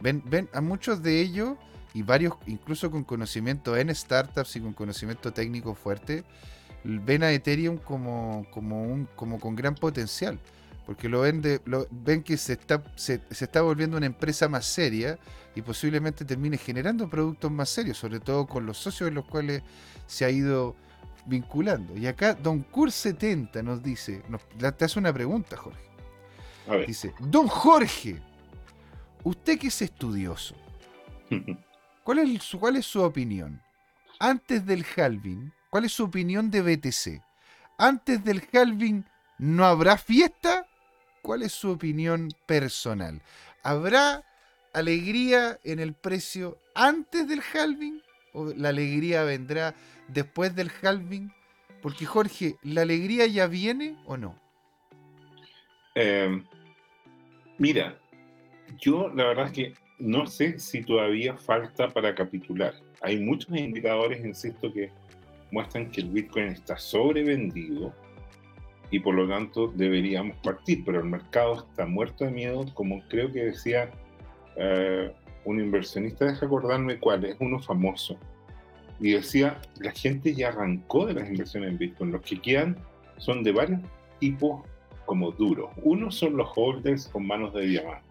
Ven, 0.00 0.24
ven 0.26 0.48
a 0.52 0.60
muchos 0.60 1.00
de 1.00 1.20
ellos 1.20 1.56
y 1.94 2.02
varios, 2.02 2.34
incluso 2.46 2.90
con 2.90 3.04
conocimiento 3.04 3.76
en 3.76 3.94
startups 3.94 4.56
y 4.56 4.60
con 4.60 4.72
conocimiento 4.72 5.32
técnico 5.32 5.76
fuerte, 5.76 6.24
ven 6.82 7.22
a 7.22 7.30
Ethereum 7.30 7.76
como, 7.76 8.44
como, 8.50 8.82
un, 8.82 9.06
como 9.14 9.38
con 9.38 9.54
gran 9.54 9.76
potencial 9.76 10.40
porque 10.88 11.10
lo 11.10 11.20
ven, 11.20 11.42
lo, 11.66 11.86
ven 11.90 12.22
que 12.22 12.38
se 12.38 12.54
está, 12.54 12.82
se, 12.96 13.20
está 13.28 13.60
volviendo 13.60 13.98
una 13.98 14.06
empresa 14.06 14.48
más 14.48 14.64
seria 14.64 15.18
y 15.54 15.60
posiblemente 15.60 16.24
termine 16.24 16.56
generando 16.56 17.10
productos 17.10 17.50
más 17.50 17.68
serios, 17.68 17.98
sobre 17.98 18.20
todo 18.20 18.46
con 18.46 18.64
los 18.64 18.78
socios 18.78 19.10
en 19.10 19.16
los 19.16 19.26
cuales 19.26 19.62
se 20.06 20.24
ha 20.24 20.30
ido 20.30 20.74
vinculando. 21.26 21.94
Y 21.94 22.06
acá 22.06 22.32
Don 22.32 22.64
Cur70 22.70 23.62
nos 23.62 23.82
dice, 23.82 24.22
nos, 24.30 24.40
te 24.78 24.86
hace 24.86 24.98
una 24.98 25.12
pregunta, 25.12 25.58
Jorge. 25.58 26.86
Dice, 26.86 27.12
Don 27.18 27.48
Jorge, 27.48 28.22
usted 29.24 29.58
que 29.58 29.66
es 29.66 29.82
estudioso, 29.82 30.54
¿cuál 32.02 32.20
es, 32.20 32.42
su, 32.42 32.58
¿cuál 32.58 32.76
es 32.76 32.86
su 32.86 33.02
opinión? 33.02 33.60
Antes 34.18 34.64
del 34.64 34.86
halving, 34.96 35.52
¿cuál 35.68 35.84
es 35.84 35.92
su 35.92 36.04
opinión 36.04 36.50
de 36.50 36.62
BTC? 36.62 37.22
Antes 37.76 38.24
del 38.24 38.42
halving, 38.54 39.04
¿no 39.36 39.66
habrá 39.66 39.98
fiesta? 39.98 40.64
¿Cuál 41.28 41.42
es 41.42 41.52
su 41.52 41.72
opinión 41.72 42.30
personal? 42.46 43.20
¿Habrá 43.62 44.24
alegría 44.72 45.58
en 45.62 45.78
el 45.78 45.92
precio 45.92 46.56
antes 46.74 47.28
del 47.28 47.42
halving 47.52 48.00
o 48.32 48.46
la 48.56 48.70
alegría 48.70 49.24
vendrá 49.24 49.74
después 50.08 50.56
del 50.56 50.70
halving? 50.80 51.30
Porque 51.82 52.06
Jorge, 52.06 52.56
¿la 52.62 52.80
alegría 52.80 53.26
ya 53.26 53.46
viene 53.46 53.98
o 54.06 54.16
no? 54.16 54.40
Em, 55.94 56.46
mira, 57.58 57.98
yo 58.78 59.10
la 59.14 59.24
verdad 59.24 59.48
es 59.48 59.52
que 59.52 59.74
no 59.98 60.26
sé 60.26 60.58
si 60.58 60.80
todavía 60.80 61.36
falta 61.36 61.90
para 61.90 62.14
capitular. 62.14 62.72
Hay 63.02 63.20
muchos 63.20 63.54
indicadores, 63.54 64.24
insisto, 64.24 64.72
que 64.72 64.90
muestran 65.50 65.90
que 65.90 66.00
el 66.00 66.08
Bitcoin 66.08 66.46
está 66.46 66.78
sobrevendido 66.78 67.94
y 68.90 69.00
por 69.00 69.14
lo 69.14 69.28
tanto 69.28 69.68
deberíamos 69.74 70.36
partir, 70.38 70.82
pero 70.84 71.00
el 71.00 71.06
mercado 71.06 71.66
está 71.68 71.86
muerto 71.86 72.24
de 72.24 72.30
miedo, 72.30 72.64
como 72.74 73.02
creo 73.08 73.30
que 73.32 73.44
decía 73.46 73.90
eh, 74.56 75.12
un 75.44 75.60
inversionista, 75.60 76.24
deja 76.24 76.46
acordarme 76.46 76.98
cuál, 76.98 77.24
es 77.24 77.36
uno 77.40 77.58
famoso, 77.60 78.16
y 79.00 79.12
decía, 79.12 79.60
la 79.80 79.92
gente 79.92 80.34
ya 80.34 80.48
arrancó 80.48 81.06
de 81.06 81.14
las 81.14 81.28
inversiones 81.28 81.70
en 81.70 81.78
Bitcoin, 81.78 82.12
los 82.12 82.22
que 82.22 82.40
quedan 82.40 82.76
son 83.18 83.42
de 83.42 83.52
varios 83.52 83.80
tipos 84.18 84.62
como 85.06 85.30
duros. 85.30 85.70
Uno 85.82 86.10
son 86.10 86.36
los 86.36 86.48
holders 86.56 87.06
con 87.08 87.26
manos 87.26 87.54
de 87.54 87.66
diamante, 87.66 88.02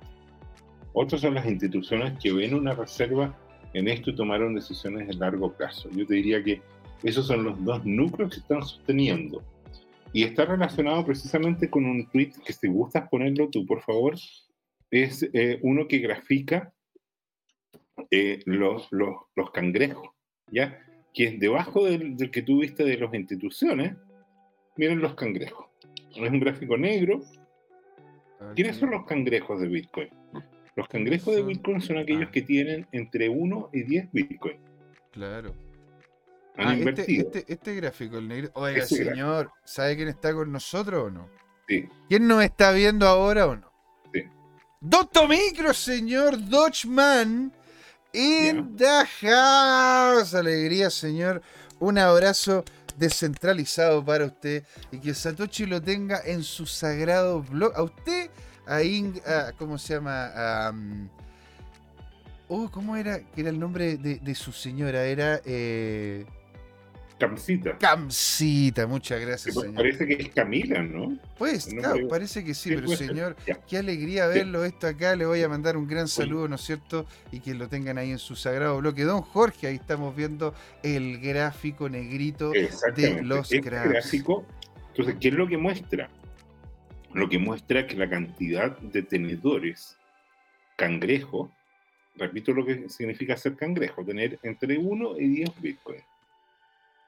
otros 0.94 1.22
son 1.22 1.36
las 1.36 1.46
instituciones 1.46 2.18
que 2.20 2.32
ven 2.32 2.56
una 2.56 2.74
reserva 2.74 3.36
en 3.74 3.88
esto 3.88 4.10
y 4.10 4.16
tomaron 4.16 4.56
decisiones 4.56 5.08
de 5.08 5.14
largo 5.16 5.52
plazo. 5.52 5.90
Yo 5.92 6.08
te 6.08 6.16
diría 6.16 6.44
que 6.44 6.62
esos 7.04 7.28
son 7.28 7.44
los 7.44 7.64
dos 7.64 7.86
núcleos 7.86 8.32
que 8.32 8.40
están 8.40 8.64
sosteniendo. 8.64 9.44
Y 10.18 10.24
está 10.24 10.46
relacionado 10.46 11.06
precisamente 11.06 11.70
con 11.70 11.86
un 11.86 12.10
tweet 12.10 12.32
que 12.44 12.52
si 12.52 12.68
gustas 12.68 13.08
ponerlo 13.08 13.52
tú, 13.52 13.68
por 13.68 13.84
favor, 13.84 14.16
es 14.90 15.22
eh, 15.32 15.60
uno 15.62 15.88
que 15.88 16.00
grafica 16.00 16.74
eh, 18.10 18.40
los, 18.46 18.88
los, 18.90 19.16
los, 19.36 19.52
cangrejos, 19.52 20.10
¿ya? 20.52 20.84
Que 21.14 21.26
es 21.26 21.40
debajo 21.40 21.86
del, 21.86 22.18
del, 22.18 22.32
que 22.32 22.42
tú 22.42 22.62
viste 22.62 22.84
de 22.84 22.98
las 22.98 23.14
instituciones, 23.14 23.96
miren 24.76 25.02
los 25.02 25.14
cangrejos. 25.14 25.68
Es 26.10 26.32
un 26.32 26.40
gráfico 26.40 26.80
negro. 26.80 27.22
¿Quiénes 28.56 28.78
son 28.78 28.90
los 28.90 29.06
cangrejos 29.06 29.62
de 29.62 29.68
Bitcoin? 29.68 30.10
Los 30.76 30.88
cangrejos 30.88 31.36
de 31.36 31.44
Bitcoin 31.44 31.80
son 31.80 32.00
aquellos 32.00 32.32
que 32.32 32.42
tienen 32.42 32.88
entre 32.92 33.30
1 33.30 33.70
y 33.72 33.84
10 33.84 34.12
Bitcoin. 34.14 34.58
Claro. 35.12 35.54
Ah, 36.58 36.74
este, 36.74 37.20
este, 37.20 37.46
este, 37.48 37.76
gráfico, 37.76 38.18
el 38.18 38.28
negro. 38.28 38.52
Oiga, 38.56 38.86
señor, 38.86 39.52
¿sabe 39.64 39.96
quién 39.96 40.08
está 40.08 40.34
con 40.34 40.52
nosotros 40.52 41.06
o 41.06 41.12
no? 41.12 41.30
Sí. 41.68 41.88
¿Quién 42.10 42.28
nos 42.28 42.44
está 42.44 42.72
viendo 42.72 43.08
ahora 43.08 43.46
o 43.48 43.56
no? 43.56 43.72
Sí. 44.12 44.24
Doctor 44.82 45.30
Micro, 45.30 45.74
señor 45.74 46.50
Dodgeman. 46.50 47.54
In 48.14 48.76
the 48.76 49.06
house. 49.22 50.34
Alegría, 50.34 50.90
señor. 50.90 51.44
Un 51.80 52.00
abrazo 52.00 52.64
descentralizado 52.98 54.04
para 54.04 54.26
usted 54.26 54.64
y 54.92 54.98
que 54.98 55.14
Satoshi 55.14 55.68
lo 55.68 55.82
tenga 55.82 56.22
en 56.26 56.44
su 56.44 56.66
sagrado 56.66 57.44
blog. 57.44 57.72
A 57.76 57.84
usted, 57.84 58.32
a, 58.66 58.78
a 58.78 59.54
¿cómo 59.54 59.78
se 59.78 59.94
llama? 59.94 60.74
oh, 62.48 62.70
¿cómo 62.72 62.96
era? 62.96 63.20
Que 63.20 63.42
era 63.42 63.52
el 63.52 63.60
nombre 63.60 63.98
de, 63.98 64.36
su 64.36 64.52
señora? 64.52 65.04
Era 65.06 65.42
eh, 65.46 66.26
Camcita. 67.20 67.78
Camcita, 67.80 68.86
muchas 68.86 69.20
gracias, 69.20 69.56
pues, 69.56 69.66
señor. 69.66 69.82
Parece 69.82 70.06
que 70.06 70.14
es 70.14 70.30
Camila, 70.30 70.84
¿no? 70.84 71.18
Pues, 71.38 71.66
claro, 71.66 72.08
parece 72.08 72.44
que 72.44 72.54
sí, 72.54 72.76
pero 72.76 72.88
señor, 72.90 73.36
qué 73.68 73.78
alegría 73.78 74.28
verlo 74.28 74.64
esto 74.64 74.86
acá. 74.86 75.16
Le 75.16 75.26
voy 75.26 75.42
a 75.42 75.50
mandar 75.50 75.78
un 75.78 75.88
gran 75.88 76.08
saludo, 76.08 76.48
¿no 76.48 76.56
es 76.56 76.62
cierto? 76.62 77.08
Y 77.32 77.40
que 77.40 77.56
lo 77.56 77.68
tengan 77.70 77.98
ahí 77.98 78.12
en 78.12 78.20
su 78.20 78.36
sagrado 78.36 78.78
bloque. 78.78 79.04
Don 79.04 79.22
Jorge, 79.22 79.68
ahí 79.68 79.76
estamos 79.76 80.16
viendo 80.16 80.54
el 80.84 81.20
gráfico 81.20 81.90
negrito 81.90 82.52
de 82.52 83.24
los 83.24 83.52
este 83.52 83.68
gráfico, 83.68 84.46
entonces, 84.90 85.16
¿qué 85.20 85.28
es 85.30 85.34
lo 85.34 85.48
que 85.48 85.58
muestra? 85.58 86.10
Lo 87.14 87.30
que 87.30 87.40
muestra 87.40 87.88
que 87.88 87.96
la 87.96 88.10
cantidad 88.10 88.78
de 88.80 89.02
tenedores 89.02 89.98
cangrejo, 90.76 91.52
repito 92.16 92.52
lo 92.52 92.66
que 92.66 92.90
significa 92.90 93.38
ser 93.38 93.56
cangrejo, 93.56 94.04
tener 94.04 94.38
entre 94.44 94.78
1 94.78 95.20
y 95.20 95.28
10 95.28 95.62
bitcoins 95.62 96.04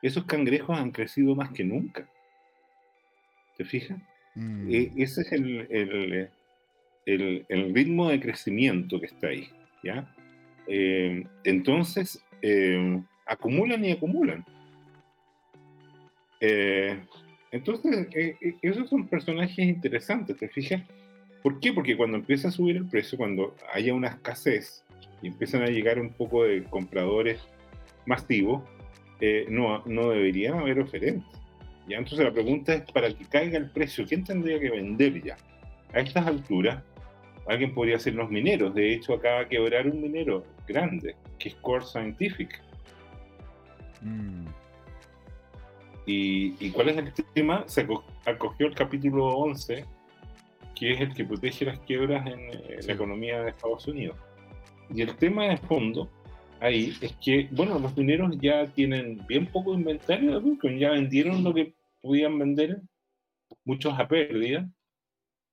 esos 0.02 0.26
cangrejos 0.26 0.78
han 0.78 0.92
crecido 0.92 1.36
más 1.36 1.52
que 1.52 1.64
nunca. 1.64 2.08
¿Te 3.58 3.66
fijas? 3.66 4.00
Mm. 4.36 4.70
E, 4.72 4.92
ese 4.98 5.22
es 5.22 5.32
el, 5.32 6.30
el, 7.06 7.74
ritmo 7.74 8.10
de 8.10 8.20
crecimiento 8.20 9.00
que 9.00 9.08
está 9.08 9.28
ahí. 9.28 9.50
¿ya? 9.84 10.14
Eh, 10.68 11.26
entonces, 11.44 12.24
eh, 12.42 13.02
acumulan 13.26 13.84
y 13.84 13.92
acumulan. 13.92 14.46
Eh, 16.40 16.98
entonces, 17.52 18.08
esos 18.62 18.90
son 18.90 19.08
personajes 19.08 19.60
interesantes, 19.60 20.38
¿te 20.38 20.48
fijas? 20.48 20.84
¿Por 21.42 21.60
qué? 21.60 21.74
Porque 21.74 21.98
cuando 21.98 22.18
empieza 22.18 22.50
a 22.50 22.52
subir 22.52 22.78
el 22.78 22.88
precio, 22.88 23.18
cuando 23.18 23.56
haya 23.74 23.94
una 23.94 24.10
escasez 24.10 24.84
y 25.22 25.28
empiezan 25.28 25.64
a 25.64 25.68
llegar 25.68 26.00
un 26.00 26.10
poco 26.10 26.44
de 26.44 26.64
compradores 26.64 27.42
masivos, 28.06 28.62
eh, 29.20 29.46
no, 29.50 29.84
no 29.86 30.10
deberían 30.10 30.60
haber 30.60 30.80
oferentes. 30.80 31.40
¿ya? 31.88 31.98
Entonces 31.98 32.26
la 32.26 32.32
pregunta 32.32 32.74
es, 32.74 32.92
para 32.92 33.14
que 33.14 33.26
caiga 33.26 33.58
el 33.58 33.70
precio, 33.70 34.06
¿quién 34.08 34.24
tendría 34.24 34.60
que 34.60 34.70
vender 34.70 35.22
ya? 35.24 35.38
A 35.94 36.00
estas 36.00 36.28
alturas, 36.28 36.84
alguien 37.48 37.74
podría 37.74 38.00
ser 38.00 38.14
los 38.16 38.30
mineros. 38.30 38.74
De 38.76 38.94
hecho, 38.94 39.14
acaba 39.14 39.40
de 39.40 39.48
quebrar 39.48 39.88
un 39.88 40.02
minero 40.02 40.44
grande, 40.68 41.16
que 41.38 41.50
es 41.50 41.56
Core 41.56 41.86
Scientific. 41.86 42.62
Mm. 44.02 44.46
Y, 46.12 46.72
cuál 46.72 46.90
es 46.90 46.98
el 46.98 47.14
tema? 47.36 47.64
Se 47.68 47.86
acogió 48.26 48.66
el 48.66 48.74
capítulo 48.74 49.28
11, 49.28 49.86
que 50.76 50.94
es 50.94 51.02
el 51.02 51.14
que 51.14 51.24
protege 51.24 51.66
las 51.66 51.80
quiebras 51.82 52.26
en, 52.26 52.88
la 52.88 52.94
economía 52.94 53.42
de 53.44 53.52
Estados 53.52 53.88
Unidos. 53.88 54.18
Y 54.94 55.04
el 55.04 55.16
tema 55.18 55.46
de 55.46 55.58
fondo 55.58 56.10
ahí 56.60 56.94
es 57.02 57.14
que, 57.18 57.48
bueno, 57.52 57.80
los 57.80 57.96
mineros 57.96 58.38
ya 58.40 58.66
tienen 58.68 59.26
bien 59.28 59.46
poco 59.48 59.74
inventario 59.74 60.34
de 60.34 60.50
Bitcoin, 60.50 60.80
ya 60.80 60.92
vendieron 60.92 61.44
lo 61.44 61.54
que 61.54 61.74
podían 62.02 62.38
vender, 62.38 62.82
muchos 63.66 63.98
a 63.98 64.08
pérdida, 64.08 64.70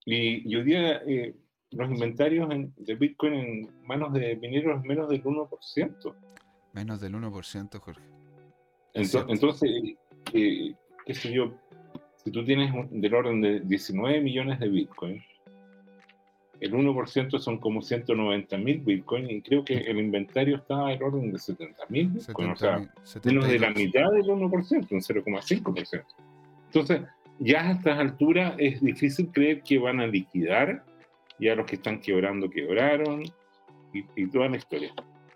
y, 0.04 0.54
hoy 0.54 0.62
día 0.62 1.02
eh, 1.06 1.34
los 1.72 1.90
inventarios 1.90 2.48
de 2.76 2.94
Bitcoin 2.94 3.34
en 3.34 3.70
manos 3.84 4.12
de 4.12 4.36
mineros 4.36 4.78
es 4.78 4.84
menos 4.84 5.08
del 5.08 5.22
1%. 5.22 6.14
Menos 6.72 7.00
del 7.00 7.14
1%, 7.14 7.78
Jorge. 7.80 8.02
Entonces, 8.94 9.70
eh, 10.32 10.74
qué 11.04 11.14
sé 11.14 11.32
yo, 11.32 11.52
si 12.24 12.30
tú 12.30 12.44
tienes 12.44 12.72
del 12.90 13.14
orden 13.14 13.40
de 13.40 13.60
19 13.60 14.20
millones 14.20 14.60
de 14.60 14.68
Bitcoin, 14.68 15.22
el 16.60 16.72
1% 16.72 17.38
son 17.38 17.58
como 17.58 17.82
190 17.82 18.56
mil 18.58 18.80
Bitcoin 18.80 19.30
y 19.30 19.42
creo 19.42 19.64
que 19.64 19.74
el 19.74 19.98
inventario 19.98 20.56
está 20.56 20.86
al 20.86 21.02
orden 21.02 21.32
de 21.32 21.38
70 21.38 21.82
mil 21.88 22.08
Bitcoin, 22.08 22.50
o 22.50 22.56
sea, 22.56 22.88
menos 23.24 23.48
de 23.48 23.58
la 23.58 23.70
mitad 23.70 24.10
del 24.12 24.24
1%, 24.24 24.90
un 24.90 25.00
0,5%. 25.00 26.04
Entonces, 26.66 27.02
ya 27.38 27.68
a 27.68 27.72
estas 27.72 27.98
alturas 27.98 28.54
es 28.58 28.80
difícil 28.80 29.28
creer 29.32 29.62
que 29.62 29.78
van 29.78 30.00
a 30.00 30.06
liquidar, 30.06 30.84
ya 31.38 31.54
los 31.54 31.66
que 31.66 31.76
están 31.76 32.00
quebrando 32.00 32.48
quebraron 32.48 33.22
y, 33.92 34.04
y 34.16 34.26
toda 34.28 34.48
la 34.48 34.56
historia. 34.56 34.92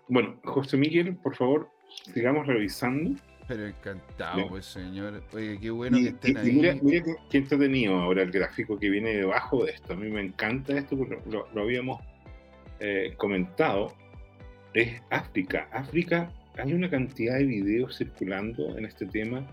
Bueno, 0.07 0.35
José 0.43 0.77
Miguel, 0.77 1.15
por 1.15 1.35
favor, 1.35 1.69
sigamos 2.13 2.47
revisando. 2.47 3.19
Pero 3.47 3.67
encantado, 3.67 4.47
pues 4.47 4.65
señor. 4.65 5.23
Oye, 5.33 5.57
qué 5.59 5.71
bueno 5.71 5.97
que 5.97 6.09
estén 6.09 6.37
ahí. 6.37 6.51
Mira, 6.51 6.75
mira 6.81 7.03
qué, 7.29 7.37
entretenido 7.37 7.95
ahora 7.95 8.21
el 8.23 8.31
gráfico 8.31 8.77
que 8.77 8.89
viene 8.89 9.15
debajo 9.15 9.65
de 9.65 9.71
esto. 9.71 9.93
A 9.93 9.95
mí 9.95 10.09
me 10.09 10.21
encanta 10.21 10.77
esto 10.77 10.97
porque 10.97 11.17
lo, 11.29 11.47
habíamos 11.61 12.01
eh, 12.79 13.13
comentado. 13.17 13.93
Es 14.73 15.01
África. 15.09 15.67
África, 15.71 16.31
hay 16.57 16.73
una 16.73 16.89
cantidad 16.89 17.37
de 17.37 17.45
videos 17.45 17.97
circulando 17.97 18.77
en 18.77 18.85
este 18.85 19.05
tema 19.05 19.45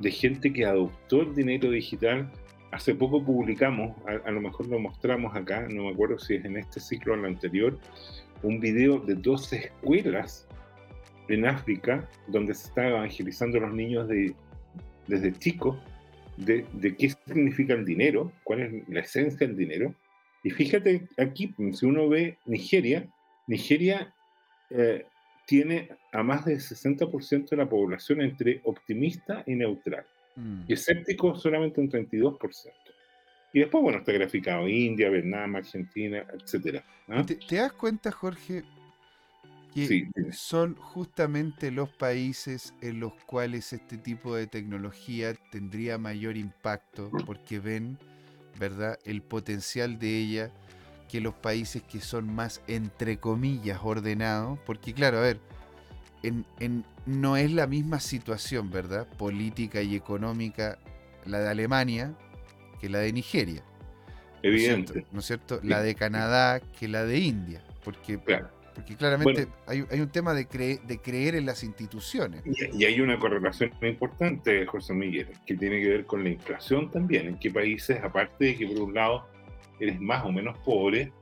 de 0.00 0.10
gente 0.10 0.52
que 0.52 0.64
adoptó 0.64 1.22
el 1.22 1.34
dinero 1.34 1.70
digital. 1.70 2.30
Hace 2.72 2.94
poco 2.94 3.24
publicamos, 3.24 3.96
a, 4.08 4.28
a 4.28 4.32
lo 4.32 4.40
mejor 4.40 4.66
lo 4.66 4.80
mostramos 4.80 5.36
acá, 5.36 5.68
no 5.70 5.84
me 5.84 5.90
acuerdo 5.92 6.18
si 6.18 6.34
es 6.34 6.44
en 6.44 6.56
este 6.56 6.80
ciclo 6.80 7.12
o 7.12 7.16
en 7.16 7.24
el 7.24 7.32
anterior, 7.34 7.78
un 8.42 8.58
video 8.58 8.98
de 8.98 9.14
12 9.14 9.56
escuelas 9.56 10.48
en 11.28 11.46
África, 11.46 12.08
donde 12.26 12.54
se 12.54 12.68
está 12.68 12.88
evangelizando 12.88 13.58
a 13.58 13.62
los 13.62 13.74
niños 13.74 14.08
de, 14.08 14.34
desde 15.06 15.32
chicos 15.32 15.78
de, 16.36 16.96
qué 16.98 17.10
significa 17.26 17.74
el 17.74 17.84
dinero, 17.84 18.32
cuál 18.42 18.60
es 18.60 18.88
la 18.88 19.00
esencia 19.00 19.46
del 19.46 19.56
dinero. 19.56 19.94
Y 20.42 20.50
fíjate 20.50 21.08
aquí, 21.16 21.54
si 21.72 21.86
uno 21.86 22.08
ve 22.08 22.38
Nigeria, 22.44 23.08
Nigeria 23.46 24.12
eh, 24.70 25.06
tiene 25.46 25.90
a 26.12 26.22
más 26.22 26.44
del 26.44 26.58
60% 26.58 27.50
de 27.50 27.56
la 27.56 27.68
población 27.68 28.20
entre 28.20 28.60
optimista 28.64 29.42
y 29.46 29.54
neutral. 29.54 30.04
Mm. 30.36 30.62
Y 30.66 30.72
escéptico 30.72 31.36
solamente 31.36 31.80
un 31.80 31.90
32%. 31.90 32.72
Y 33.52 33.60
después, 33.60 33.82
bueno, 33.82 33.98
está 33.98 34.12
graficado 34.12 34.68
India, 34.68 35.08
Vietnam, 35.10 35.54
Argentina, 35.54 36.26
etc. 36.32 36.82
¿ah? 37.08 37.24
¿Te, 37.24 37.56
das 37.56 37.72
cuenta, 37.72 38.10
Jorge, 38.10 38.64
que 39.74 40.08
son 40.32 40.76
justamente 40.76 41.70
los 41.70 41.88
países 41.88 42.74
en 42.80 43.00
los 43.00 43.12
cuales 43.26 43.72
este 43.72 43.98
tipo 43.98 44.34
de 44.36 44.46
tecnología 44.46 45.34
tendría 45.50 45.98
mayor 45.98 46.36
impacto 46.36 47.10
porque 47.26 47.58
ven, 47.58 47.98
¿verdad?, 48.58 48.98
el 49.04 49.22
potencial 49.22 49.98
de 49.98 50.18
ella 50.18 50.50
que 51.08 51.20
los 51.20 51.34
países 51.34 51.82
que 51.82 52.00
son 52.00 52.32
más, 52.32 52.62
entre 52.66 53.18
comillas, 53.18 53.80
ordenados, 53.82 54.58
porque 54.64 54.94
claro, 54.94 55.18
a 55.18 55.22
ver, 55.22 55.40
en, 56.22 56.46
en, 56.60 56.84
no 57.04 57.36
es 57.36 57.52
la 57.52 57.66
misma 57.66 58.00
situación, 58.00 58.70
¿verdad?, 58.70 59.06
política 59.18 59.82
y 59.82 59.96
económica 59.96 60.78
la 61.26 61.40
de 61.40 61.48
Alemania 61.48 62.14
que 62.80 62.88
la 62.88 63.00
de 63.00 63.12
Nigeria. 63.12 63.62
Evidente. 64.42 65.06
¿No 65.10 65.20
es 65.20 65.26
cierto? 65.26 65.58
La 65.62 65.80
de 65.80 65.94
Canadá 65.94 66.60
que 66.60 66.86
la 66.86 67.04
de 67.04 67.18
India. 67.18 67.64
Porque, 67.82 68.20
porque 68.74 68.96
claramente 68.96 69.46
hay, 69.66 69.80
un 70.00 70.10
tema 70.10 70.34
de, 70.34 70.44
de 70.84 70.98
creer 70.98 71.36
en 71.36 71.46
las 71.46 71.62
instituciones. 71.62 72.42
Y, 72.44 72.84
hay 72.84 73.00
una 73.00 73.18
correlación 73.18 73.70
muy 73.80 73.90
importante, 73.90 74.66
José 74.66 74.94
Miguel, 74.94 75.28
que 75.46 75.56
tiene 75.56 75.80
que 75.80 75.88
ver 75.88 76.06
con 76.06 76.24
la 76.24 76.30
inflación 76.30 76.90
también. 76.90 77.28
En 77.28 77.38
qué 77.38 77.50
países, 77.50 78.02
aparte 78.02 78.44
de 78.46 78.56
que 78.56 78.66
por 78.66 78.80
un 78.80 78.94
lado 78.94 79.28
eres 79.78 80.00
más 80.00 80.24
o 80.24 80.32
menos 80.32 80.58
pobre 80.58 81.12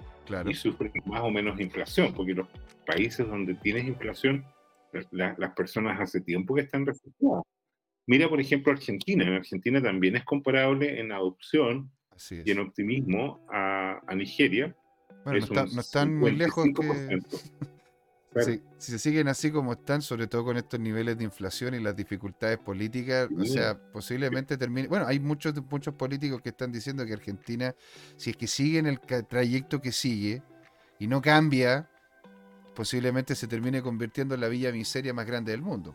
y 0.47 0.55
sufres 0.55 0.93
más 1.05 1.21
o 1.21 1.31
menos 1.31 1.61
inflación, 1.61 2.13
porque 2.15 2.35
los 2.35 2.49
países 2.87 3.27
donde 3.27 3.55
tienes 3.55 3.85
inflación, 3.85 4.45
las 5.11 5.53
personas 5.55 6.01
hace 6.01 6.21
tiempo 6.21 6.55
que 6.55 6.63
están 6.63 6.87
refugiadas. 6.87 7.43
Mira, 8.07 8.29
por 8.29 8.41
ejemplo, 8.41 8.73
Argentina. 8.73 9.25
En 9.25 9.35
Argentina 9.35 9.81
también 9.81 10.17
es 10.17 10.25
comparable 10.25 11.01
en 11.01 11.13
adopción 11.13 11.91
y 12.31 12.51
en 12.51 12.59
optimismo 12.59 13.47
a, 13.51 14.01
Nigeria. 14.15 14.75
Bueno, 15.25 15.47
no, 15.51 15.81
están 15.81 16.17
muy 16.19 16.33
lejos 16.33 16.67
que... 16.75 17.21
si 18.79 18.93
se 18.93 18.99
siguen 18.99 19.29
así 19.29 19.51
como 19.51 19.73
están, 19.73 20.01
sobre 20.01 20.27
todo 20.27 20.45
con 20.45 20.57
estos 20.57 20.81
niveles 20.81 21.19
de 21.19 21.25
inflación 21.25 21.75
y 21.75 21.81
las 21.81 21.95
dificultades 21.95 22.59
políticas, 22.59 23.29
o 23.39 23.45
sea, 23.45 23.79
posiblemente 23.93 24.57
termine. 24.57 24.89
Bueno, 24.89 25.07
hay 25.07 25.21
muchos 25.21 25.55
muchos 25.71 25.95
políticos 25.95 26.41
que 26.41 26.49
están 26.49 26.73
diciendo 26.73 27.05
que 27.05 27.13
Argentina, 27.13 27.75
si 28.17 28.31
es 28.31 28.37
que 28.37 28.47
sigue 28.47 28.79
en 28.79 28.87
el 28.87 29.01
trayecto 29.01 29.81
que 29.81 29.93
sigue 29.93 30.43
y 30.99 31.07
no 31.07 31.21
cambia, 31.21 31.91
posiblemente 32.75 33.35
se 33.35 33.47
termine 33.47 33.83
convirtiendo 33.83 34.35
en 34.35 34.41
la 34.41 34.49
villa 34.49 34.73
miseria 34.73 35.13
más 35.13 35.27
grande 35.27 35.53
del 35.53 35.63
mundo. 35.63 35.95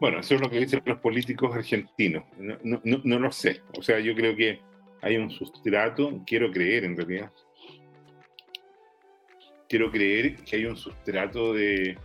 Bueno, 0.00 0.20
eso 0.20 0.34
es 0.34 0.40
lo 0.40 0.50
que 0.50 0.58
dicen 0.58 0.82
los 0.86 0.98
políticos 0.98 1.54
argentinos. 1.54 2.24
No, 2.38 2.80
no, 2.82 3.18
lo 3.18 3.30
sé. 3.30 3.60
O 3.78 3.82
sea, 3.82 4.00
yo 4.00 4.14
creo 4.14 4.34
que 4.34 4.60
hay 5.02 5.18
un 5.18 5.30
sustrato, 5.30 6.22
quiero 6.26 6.50
creer 6.50 6.84
en 6.84 6.96
realidad, 6.96 7.30
quiero 9.70 9.90
creer 9.90 10.34
que 10.34 10.56
hay 10.56 10.66
un 10.66 10.76
sustrato 10.76 11.54
de, 11.54 11.96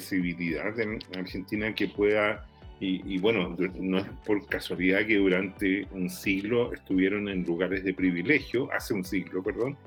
civilidad 0.00 0.78
en 0.80 0.98
Argentina 1.16 1.72
que 1.72 1.86
pueda, 1.86 2.44
y, 2.80 3.16
bueno, 3.18 3.56
no 3.78 3.98
es 3.98 4.06
por 4.26 4.44
casualidad 4.48 5.06
que 5.06 5.16
durante 5.16 5.86
un 5.92 6.10
siglo 6.10 6.74
estuvieron 6.74 7.28
en 7.28 7.44
lugares 7.44 7.84
de 7.84 7.94
privilegio, 7.94 8.68
hace 8.72 8.92
un 8.92 9.04
siglo, 9.04 9.40
perdón, 9.40 9.78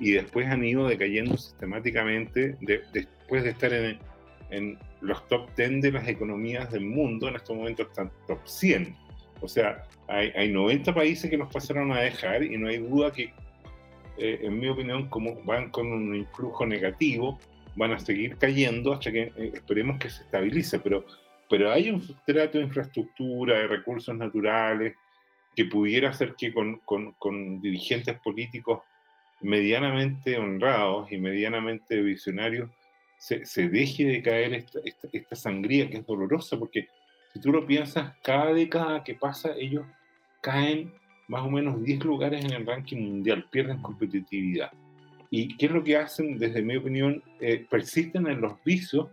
y 0.00 0.10
después 0.10 0.48
han 0.48 0.64
ido 0.64 0.88
decayendo 0.88 1.36
sistemáticamente 1.36 2.56
después 2.92 3.44
de 3.44 3.50
estar 3.50 3.72
en, 3.72 3.98
en 4.50 4.76
los 5.00 5.26
top 5.28 5.48
10 5.56 5.80
de 5.82 5.92
las 5.92 6.08
economías 6.08 6.72
del 6.72 6.84
mundo, 6.84 7.28
en 7.28 7.36
estos 7.36 7.56
momentos 7.56 7.86
están 7.86 8.10
top 8.26 8.40
100. 8.44 8.96
O 9.40 9.46
sea, 9.46 9.84
hay, 10.08 10.32
hay 10.34 10.52
90 10.52 10.92
países 10.92 11.30
que 11.30 11.38
nos 11.38 11.52
pasaron 11.52 11.92
a 11.92 12.00
dejar 12.00 12.42
y 12.42 12.58
no 12.58 12.66
hay 12.66 12.78
duda 12.78 13.12
que, 13.12 13.32
eh, 14.16 14.40
en 14.42 14.58
mi 14.58 14.68
opinión, 14.68 15.08
como 15.08 15.42
van 15.44 15.70
con 15.70 15.86
un 15.86 16.14
influjo 16.14 16.66
negativo, 16.66 17.38
van 17.76 17.92
a 17.92 17.98
seguir 17.98 18.36
cayendo 18.36 18.92
hasta 18.92 19.10
que 19.10 19.32
eh, 19.36 19.52
esperemos 19.54 19.98
que 19.98 20.10
se 20.10 20.22
estabilice. 20.22 20.78
Pero, 20.80 21.04
pero 21.48 21.72
hay 21.72 21.90
un 21.90 22.00
sustrato 22.02 22.58
de 22.58 22.64
infraestructura, 22.64 23.58
de 23.58 23.66
recursos 23.66 24.16
naturales, 24.16 24.94
que 25.54 25.64
pudiera 25.66 26.10
hacer 26.10 26.34
que 26.36 26.52
con, 26.52 26.80
con, 26.84 27.60
dirigentes 27.60 28.18
políticos 28.20 28.80
medianamente 29.40 30.36
honrados 30.36 31.12
y 31.12 31.18
medianamente 31.18 32.00
visionarios 32.02 32.70
se, 33.18 33.68
deje 33.68 34.04
de 34.04 34.22
caer 34.22 34.54
esta, 34.54 34.80
esta, 35.12 35.36
sangría 35.36 35.88
que 35.88 35.98
es 35.98 36.06
dolorosa, 36.06 36.58
porque 36.58 36.88
si 37.32 37.40
tú 37.40 37.52
lo 37.52 37.66
piensas, 37.66 38.14
cada 38.22 38.52
década 38.52 39.04
que 39.04 39.14
pasa 39.14 39.54
ellos 39.56 39.86
caen 40.40 40.92
más 41.28 41.42
o 41.42 41.50
menos 41.50 41.82
10 41.82 42.04
lugares 42.04 42.44
en 42.44 42.52
el 42.52 42.66
ranking 42.66 42.98
mundial, 42.98 43.46
pierden 43.50 43.78
competitividad. 43.78 44.70
¿Y 45.30 45.56
qué 45.56 45.66
es 45.66 45.72
lo 45.72 45.82
que 45.82 45.96
hacen? 45.96 46.38
Desde 46.38 46.62
mi 46.62 46.76
opinión, 46.76 47.22
eh, 47.40 47.66
persisten 47.68 48.26
en 48.26 48.40
los 48.40 48.52
vicios 48.64 49.08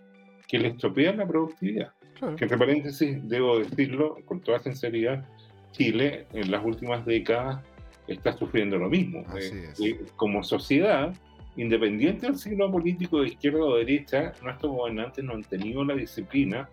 que 0.48 0.60
les 0.60 0.74
estropean 0.74 1.18
la 1.18 1.28
productividad. 1.28 1.94
Que 2.38 2.44
entre 2.44 2.58
paréntesis, 2.58 3.18
debo 3.28 3.60
decirlo 3.60 4.18
con 4.26 4.42
toda 4.42 4.60
sinceridad, 4.60 5.26
Chile 5.72 6.28
en 6.34 6.52
las 6.52 6.64
últimas 6.64 7.06
décadas 7.06 7.64
está 8.08 8.38
sufriendo 8.38 8.78
lo 8.78 8.90
mismo. 8.90 9.24
Eh, 9.40 9.74
eh, 9.84 10.02
como 10.18 10.44
sociedad, 10.44 11.14
Independiente 11.58 12.28
del 12.28 12.38
signo 12.38 12.72
político 12.72 13.22
de 13.22 13.28
izquierda 13.28 13.60
o 13.60 13.76
derecha, 13.76 14.32
nuestros 14.42 14.72
gobernantes 14.72 15.24
no 15.24 15.34
han 15.34 15.44
tenido 15.44 15.84
la 15.84 15.96
disciplina 15.96 16.70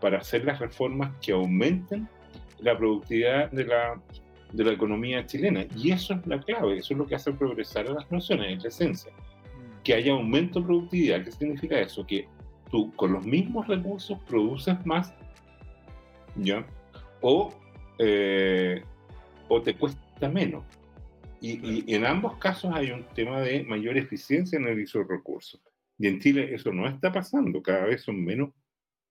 para 0.00 0.18
hacer 0.18 0.44
las 0.44 0.60
reformas 0.60 1.10
que 1.20 1.32
aumenten 1.32 2.08
la 2.60 2.78
productividad 2.78 3.50
de 3.50 3.64
la, 3.64 4.00
de 4.52 4.64
la 4.64 4.72
economía 4.72 5.24
chilena. 5.26 5.66
Y 5.76 5.92
eso 5.92 6.14
es 6.14 6.26
la 6.26 6.40
clave, 6.40 6.78
eso 6.78 6.94
es 6.94 6.98
lo 6.98 7.06
que 7.06 7.14
hace 7.14 7.32
progresar 7.32 7.86
a 7.88 7.92
las 7.92 8.10
naciones, 8.10 8.52
en 8.52 8.62
la 8.62 8.68
esencia. 8.68 9.12
Mm. 9.12 9.82
Que 9.82 9.94
haya 9.94 10.12
aumento 10.12 10.60
de 10.60 10.66
productividad. 10.66 11.24
¿Qué 11.24 11.32
significa 11.32 11.80
eso? 11.80 12.06
Que 12.06 12.26
tú 12.70 12.92
con 12.94 13.12
los 13.12 13.24
mismos 13.24 13.66
recursos 13.66 14.18
produces 14.28 14.74
más, 14.86 15.12
¿ya? 16.36 16.66
O, 17.20 17.52
eh, 17.98 18.82
o 19.48 19.60
te 19.60 19.74
cuesta 19.74 20.28
menos. 20.28 20.64
Y, 21.40 21.94
en 21.94 22.04
ambos 22.04 22.36
casos 22.36 22.70
hay 22.74 22.90
un 22.90 23.04
tema 23.14 23.40
de 23.40 23.64
mayor 23.64 23.96
eficiencia 23.96 24.58
en 24.58 24.66
el 24.66 24.82
uso 24.82 24.98
de 24.98 25.06
recursos. 25.08 25.60
Y 25.98 26.06
en 26.06 26.20
Chile 26.20 26.54
eso 26.54 26.72
no 26.72 26.86
está 26.86 27.10
pasando. 27.12 27.62
Cada 27.62 27.86
vez 27.86 28.02
son 28.02 28.22
menos 28.22 28.50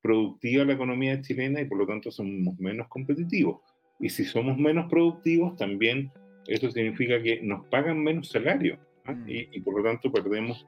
productiva 0.02 0.64
la 0.64 0.74
economía 0.74 1.22
chilena 1.22 1.62
y 1.62 1.66
por 1.66 1.78
lo 1.78 1.88
tanto 1.88 2.12
somos 2.12 2.58
menos 2.60 2.88
competitivos. 2.88 3.62
Y 4.00 4.10
si 4.10 4.26
somos 4.26 4.58
menos 4.58 4.90
productivos, 4.90 5.56
también 5.58 6.12
eso 6.48 6.72
significa 6.72 7.22
que 7.22 7.42
nos 7.42 7.66
pagan 7.68 8.04
menos 8.04 8.30
salario 8.30 8.80
¿ah? 9.06 9.14
mm. 9.14 9.26
y, 9.28 9.62
por 9.62 9.78
lo 9.78 9.84
tanto 9.84 10.12
perdemos 10.12 10.68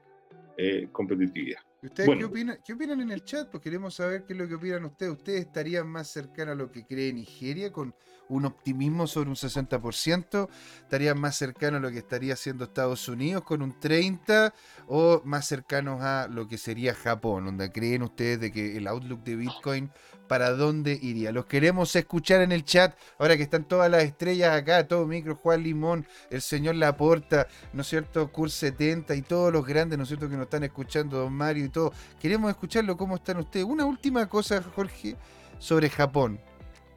eh, 0.56 0.88
competitividad. 0.92 1.60
¿Ustedes 1.82 2.16
qué, 2.16 2.24
opinan, 2.24 2.58
qué 2.64 2.72
opinan 2.74 3.00
en 3.00 3.10
el 3.10 3.24
chat? 3.24 3.50
Pues 3.50 3.60
queremos 3.60 3.94
saber 3.94 4.24
qué 4.24 4.34
es 4.34 4.38
lo 4.38 4.46
que 4.46 4.54
opinan 4.54 4.84
ustedes. 4.84 5.12
¿Ustedes 5.12 5.40
estarían 5.40 5.88
más 5.88 6.08
cercanos 6.08 6.52
a 6.52 6.54
lo 6.54 6.70
que 6.70 6.86
cree 6.86 7.12
Nigeria 7.12 7.72
con 7.72 7.92
un 8.28 8.44
optimismo 8.44 9.08
sobre 9.08 9.30
un 9.30 9.34
60%? 9.34 10.48
¿Estarían 10.82 11.20
más 11.20 11.36
cercanos 11.36 11.78
a 11.78 11.82
lo 11.82 11.90
que 11.90 11.98
estaría 11.98 12.34
haciendo 12.34 12.64
Estados 12.64 13.08
Unidos 13.08 13.42
con 13.42 13.62
un 13.62 13.74
30%? 13.80 14.52
¿O 14.86 15.22
más 15.24 15.48
cercanos 15.48 16.02
a 16.02 16.28
lo 16.28 16.46
que 16.46 16.56
sería 16.56 16.94
Japón? 16.94 17.46
¿Donde 17.46 17.72
creen 17.72 18.02
ustedes 18.02 18.38
de 18.38 18.52
que 18.52 18.76
el 18.76 18.86
outlook 18.86 19.24
de 19.24 19.34
Bitcoin 19.34 19.90
para 20.32 20.52
dónde 20.52 20.98
iría? 21.02 21.30
Los 21.30 21.44
queremos 21.44 21.94
escuchar 21.94 22.40
en 22.40 22.52
el 22.52 22.64
chat. 22.64 22.96
Ahora 23.18 23.36
que 23.36 23.42
están 23.42 23.64
todas 23.64 23.90
las 23.90 24.02
estrellas 24.02 24.56
acá, 24.56 24.88
todo 24.88 25.06
micro, 25.06 25.36
Juan 25.36 25.62
Limón, 25.62 26.06
el 26.30 26.40
señor 26.40 26.76
Laporta, 26.76 27.48
¿no 27.74 27.82
es 27.82 27.88
cierto? 27.88 28.32
Curs 28.32 28.54
70 28.54 29.14
y 29.14 29.20
todos 29.20 29.52
los 29.52 29.66
grandes, 29.66 29.98
¿no 29.98 30.04
es 30.04 30.08
cierto? 30.08 30.30
Que 30.30 30.36
nos 30.36 30.44
están 30.44 30.64
escuchando, 30.64 31.18
don 31.18 31.34
Mario 31.34 31.66
y 31.66 31.68
todo. 31.68 31.92
Queremos 32.18 32.50
escucharlo, 32.50 32.96
¿cómo 32.96 33.16
están 33.16 33.36
ustedes? 33.36 33.66
Una 33.66 33.84
última 33.84 34.26
cosa, 34.26 34.62
Jorge, 34.62 35.16
sobre 35.58 35.90
Japón. 35.90 36.40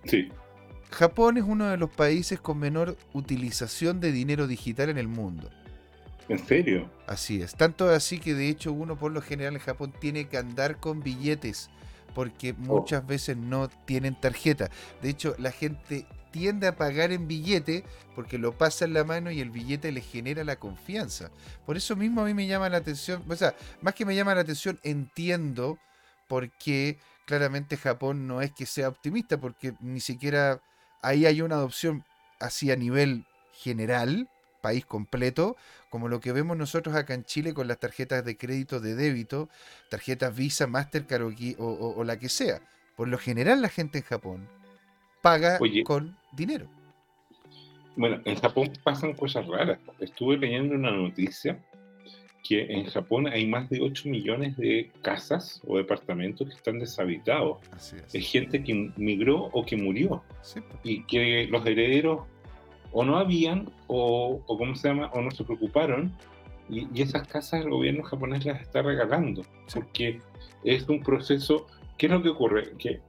Sí. 0.05 0.29
Japón 0.91 1.35
es 1.35 1.43
uno 1.43 1.67
de 1.67 1.75
los 1.75 1.89
países 1.89 2.39
con 2.39 2.57
menor 2.57 2.95
utilización 3.11 3.99
de 3.99 4.13
dinero 4.13 4.47
digital 4.47 4.87
en 4.87 4.97
el 4.97 5.09
mundo. 5.09 5.49
¿En 6.29 6.39
serio? 6.39 6.89
Así 7.05 7.41
es. 7.41 7.53
Tanto 7.53 7.89
así 7.89 8.17
que 8.17 8.33
de 8.33 8.47
hecho 8.47 8.71
uno 8.71 8.97
por 8.97 9.11
lo 9.11 9.21
general 9.21 9.55
en 9.55 9.59
Japón 9.59 9.93
tiene 9.99 10.29
que 10.29 10.37
andar 10.37 10.77
con 10.77 11.03
billetes 11.03 11.69
porque 12.15 12.51
oh. 12.51 12.79
muchas 12.79 13.05
veces 13.05 13.37
no 13.37 13.67
tienen 13.67 14.19
tarjeta. 14.19 14.71
De 15.03 15.09
hecho, 15.09 15.35
la 15.37 15.51
gente 15.51 16.07
tiende 16.31 16.67
a 16.67 16.75
pagar 16.75 17.11
en 17.11 17.27
billete 17.27 17.83
porque 18.15 18.37
lo 18.37 18.57
pasa 18.57 18.85
en 18.85 18.93
la 18.93 19.03
mano 19.03 19.29
y 19.31 19.39
el 19.39 19.51
billete 19.51 19.91
le 19.91 20.01
genera 20.01 20.43
la 20.43 20.55
confianza. 20.55 21.29
Por 21.65 21.77
eso 21.77 21.95
mismo 21.95 22.21
a 22.21 22.25
mí 22.25 22.33
me 22.33 22.47
llama 22.47 22.67
la 22.69 22.77
atención, 22.77 23.23
o 23.29 23.35
sea, 23.35 23.55
más 23.81 23.93
que 23.93 24.05
me 24.05 24.15
llama 24.15 24.33
la 24.33 24.41
atención, 24.41 24.79
entiendo 24.83 25.77
por 26.27 26.49
qué 26.57 26.97
claramente 27.25 27.77
Japón 27.77 28.27
no 28.27 28.41
es 28.41 28.51
que 28.51 28.65
sea 28.65 28.89
optimista, 28.89 29.37
porque 29.39 29.75
ni 29.79 29.99
siquiera 29.99 30.61
ahí 31.01 31.25
hay 31.25 31.41
una 31.41 31.55
adopción 31.55 32.03
así 32.39 32.71
a 32.71 32.75
nivel 32.75 33.25
general, 33.53 34.29
país 34.65 34.83
completo, 34.83 35.57
como 35.91 36.07
lo 36.07 36.19
que 36.19 36.31
vemos 36.31 36.57
nosotros 36.57 36.95
acá 36.95 37.13
en 37.13 37.23
Chile 37.23 37.53
con 37.53 37.67
las 37.67 37.77
tarjetas 37.77 38.25
de 38.25 38.35
crédito 38.35 38.79
de 38.79 38.95
débito, 38.95 39.47
tarjetas 39.91 40.35
Visa, 40.35 40.65
Mastercard 40.65 41.21
o, 41.59 42.03
la 42.03 42.17
que 42.17 42.29
sea. 42.29 42.61
Por 42.95 43.07
lo 43.07 43.19
general 43.19 43.61
la 43.61 43.69
gente 43.69 43.99
en 43.99 44.03
Japón 44.05 44.49
paga 45.21 45.59
con 45.85 46.17
dinero. 46.31 46.67
Bueno, 47.95 48.19
en 48.25 48.35
Japón 48.37 48.71
pasan 48.83 49.13
cosas 49.13 49.45
raras. 49.45 49.77
Estuve 49.99 50.35
leyendo 50.37 50.73
una 50.73 50.89
noticia 50.89 51.63
que 52.41 52.63
en 52.63 52.85
Japón 52.85 53.27
hay 53.27 53.45
más 53.45 53.69
de 53.69 53.81
8 53.81 54.09
millones 54.09 54.57
de 54.57 54.91
casas 55.03 55.61
o 55.67 55.77
departamentos 55.77 56.47
que 56.47 56.55
están 56.55 56.79
deshabitados. 56.79 57.57
es. 58.13 58.31
gente 58.31 58.63
que 58.63 58.91
migró 58.97 59.49
o 59.53 59.63
que 59.63 59.77
murió. 59.77 60.23
Pues. 60.27 60.57
Y 60.83 61.03
que 61.03 61.47
los 61.51 61.63
herederos 61.67 62.21
o 62.97 63.03
no 63.03 63.17
habían 63.17 63.69
o, 63.87 64.41
o 64.47 64.57
¿cómo 64.57 64.73
se 64.73 64.87
llama? 64.87 65.11
O 65.13 65.21
no 65.21 65.29
se 65.29 65.43
preocuparon. 65.43 66.13
Y, 66.69 67.01
esas 67.01 67.27
casas 67.27 67.61
el 67.61 67.69
gobierno 67.69 68.03
japonés 68.03 68.45
las 68.45 68.61
está 68.61 68.81
regalando. 68.81 69.43
Porque 69.73 70.21
es 70.63 70.87
un 70.87 71.03
proceso... 71.03 71.67
¿Qué 71.97 72.05
es 72.05 72.11
lo 72.13 72.23
que 72.23 72.29
ocurre? 72.29 72.71
Que 72.77 73.01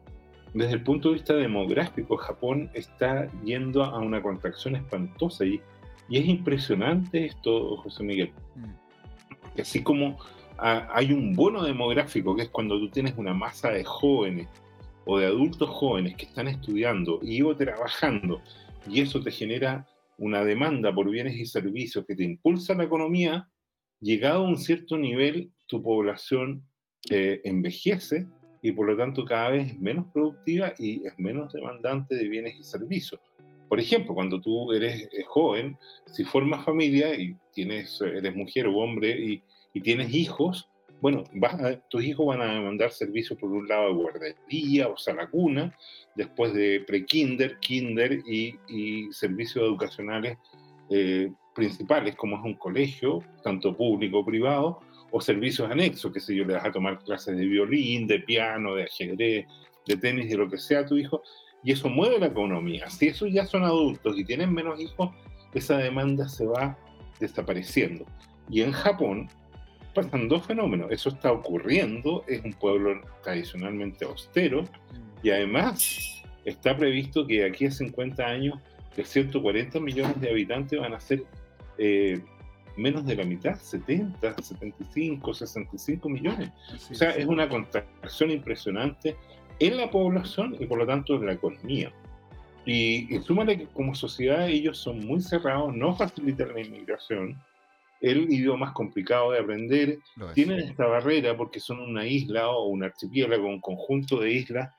desde 0.55 0.75
el 0.75 0.83
punto 0.83 1.09
de 1.09 1.15
vista 1.15 1.35
demográfico, 1.35 2.17
Japón 2.17 2.69
está 2.75 3.31
yendo 3.45 3.85
a 3.85 3.99
una 3.99 4.21
contracción 4.21 4.75
espantosa 4.75 5.45
y, 5.45 5.61
y 6.09 6.19
es 6.19 6.27
impresionante 6.27 7.25
esto, 7.25 7.77
José 7.77 8.03
Miguel. 8.03 8.33
Mm. 8.57 9.61
así 9.61 9.83
como 9.83 10.19
hay 10.59 11.13
un 11.13 11.35
bono 11.35 11.63
demográfico, 11.63 12.35
que 12.35 12.43
es 12.43 12.49
cuando 12.49 12.79
tú 12.79 12.89
tienes 12.89 13.15
una 13.17 13.35
masa 13.35 13.71
de 13.71 13.85
jóvenes 13.85 14.49
o 15.05 15.19
de 15.19 15.27
adultos 15.27 15.69
jóvenes 15.71 16.17
que 16.17 16.25
están 16.25 16.49
estudiando 16.49 17.21
y 17.23 17.43
o 17.43 17.55
trabajando, 17.57 18.41
y 18.89 19.01
eso 19.01 19.23
te 19.23 19.31
genera 19.31 19.87
una 20.19 20.45
demanda 20.45 20.95
por 20.95 21.11
bienes 21.11 21.37
y 21.37 21.47
servicios 21.47 22.05
que 22.07 22.17
te 22.17 22.25
impulsa 22.25 22.75
la 22.75 22.85
economía, 22.85 23.49
llegado 24.01 24.45
a 24.45 24.49
un 24.49 24.59
cierto 24.59 24.97
nivel, 24.97 25.53
tu 25.67 25.83
población 25.83 26.65
eh, 27.11 27.41
envejece 27.45 28.27
y 28.63 28.73
por 28.73 28.87
lo 28.87 28.97
tanto 28.97 29.25
cada 29.25 29.51
vez 29.51 29.73
es 29.73 29.79
menos 29.79 30.07
productiva 30.13 30.73
y 30.79 31.07
es 31.07 31.19
menos 31.19 31.53
demandante 31.53 32.15
de 32.15 32.29
bienes 32.29 32.59
y 32.59 32.63
servicios. 32.63 33.21
Por 33.69 33.81
ejemplo, 33.81 34.15
cuando 34.15 34.41
tú 34.41 34.73
eres 34.73 35.09
eh, 35.13 35.25
joven, 35.27 35.77
si 36.07 36.25
formas 36.25 36.65
familia 36.65 37.15
y 37.15 37.37
tienes, 37.53 38.01
eres 38.01 38.35
mujer 38.35 38.67
o 38.69 38.77
hombre 38.77 39.43
y 39.73 39.81
tienes 39.81 40.15
hijos, 40.15 40.69
bueno, 41.01 41.25
tus 41.89 42.05
hijos 42.05 42.27
van 42.27 42.41
a 42.41 42.55
demandar 42.55 42.91
servicios 42.91 43.39
por 43.39 43.51
un 43.51 43.69
lado 43.69 43.89
de 43.89 43.95
guardería, 43.95 44.89
o 44.89 44.97
sea, 44.97 45.27
cuna, 45.29 45.77
después 46.15 46.55
de 46.55 46.83
pre-kinder, 46.87 47.59
kinder 47.61 48.21
y, 48.27 49.09
servicios 49.13 49.65
educacionales 49.65 50.39
eh, 50.91 51.31
principales, 51.55 52.17
como 52.17 52.37
es 52.37 52.45
un 52.45 52.55
colegio, 52.55 53.23
tanto 53.43 53.77
público 53.77 54.21
o 54.21 54.25
privado, 54.25 54.81
o 55.11 55.21
servicios 55.21 55.71
anexos, 55.71 56.13
que 56.13 56.21
sé 56.21 56.35
yo, 56.35 56.45
le 56.45 56.55
vas 56.55 56.65
a 56.65 56.73
tomar 56.73 56.99
clases 57.05 57.37
de 57.37 57.47
violín, 57.47 58.07
de 58.07 58.21
piano, 58.21 58.75
de 58.75 58.85
ajedrez, 58.85 59.47
de 59.87 59.97
tenis, 59.97 60.29
de 60.31 60.37
lo 60.37 60.49
que 60.49 60.59
sea 60.59 60.81
a 60.81 60.87
tu 60.87 60.97
hijo, 60.97 61.23
y 61.63 61.73
eso 61.73 61.89
mueve 61.89 62.19
la 62.19 62.27
economía. 62.27 62.89
Si 62.91 63.09
esos 63.09 63.33
ya 63.33 63.45
son 63.45 63.65
adultos 63.65 64.19
y 64.19 64.25
tienen 64.25 64.53
menos 64.53 64.81
hijos, 64.81 65.11
esa 65.55 65.79
demanda 65.79 66.29
se 66.29 66.47
va 66.47 66.79
desapareciendo. 67.19 68.05
Y 68.51 68.63
en 68.63 68.73
Japón 68.73 69.29
pasan 69.97 70.29
dos 70.29 70.47
fenómenos. 70.47 70.91
Eso 70.93 71.09
está 71.09 71.33
ocurriendo, 71.33 72.25
es 72.29 72.45
un 72.45 72.53
pueblo 72.53 73.01
tradicionalmente 73.25 74.05
austero, 74.05 74.65
y 75.23 75.31
además 75.31 76.23
está 76.45 76.77
previsto 76.77 77.27
que 77.27 77.45
aquí 77.45 77.67
a 77.67 77.71
50 77.71 78.25
años 78.25 78.61
de 78.97 79.05
140 79.05 79.81
millones 79.81 80.21
de 80.21 80.31
habitantes 80.31 80.79
van 80.79 80.95
a 80.95 81.01
ser 81.01 81.25
eh, 81.79 82.21
menos 82.77 83.05
de 83.07 83.17
la 83.17 83.25
mitad, 83.25 83.59
70, 83.59 84.37
75, 84.43 85.35
65 85.35 86.09
millones. 86.09 86.51
o 86.91 86.95
sea, 86.95 87.11
es 87.11 87.27
una 87.27 87.49
contracción 87.49 88.31
impresionante 88.31 89.17
en 89.59 89.77
la 89.77 89.91
población 89.91 90.57
y 90.61 90.67
por 90.67 90.79
lo 90.79 90.87
tanto 90.87 91.17
en 91.17 91.27
la 91.27 91.33
economía. 91.33 91.91
Y, 92.65 93.15
y 93.15 93.21
súmale 93.21 93.59
que 93.59 93.67
como 93.67 93.95
sociedad 93.95 94.49
ellos 94.49 94.79
son 94.79 95.07
muy 95.07 95.21
cerrados, 95.21 95.75
no 95.75 95.95
facilitan 95.95 96.53
la 96.53 96.61
inmigración, 96.61 97.41
el 98.01 98.33
idioma 98.33 98.67
más 98.67 98.75
complicado 98.75 99.33
de 99.33 99.41
aprender, 99.41 99.99
tienen 100.35 100.61
esta 100.61 100.87
barrera 100.87 101.37
porque 101.37 101.61
son 101.61 101.81
una 101.81 102.07
isla 102.07 102.49
o 102.49 102.67
un 102.69 102.85
archipiélago, 102.85 103.49
un 103.49 103.61
conjunto 103.61 104.21
de 104.21 104.33
islas 104.33 104.73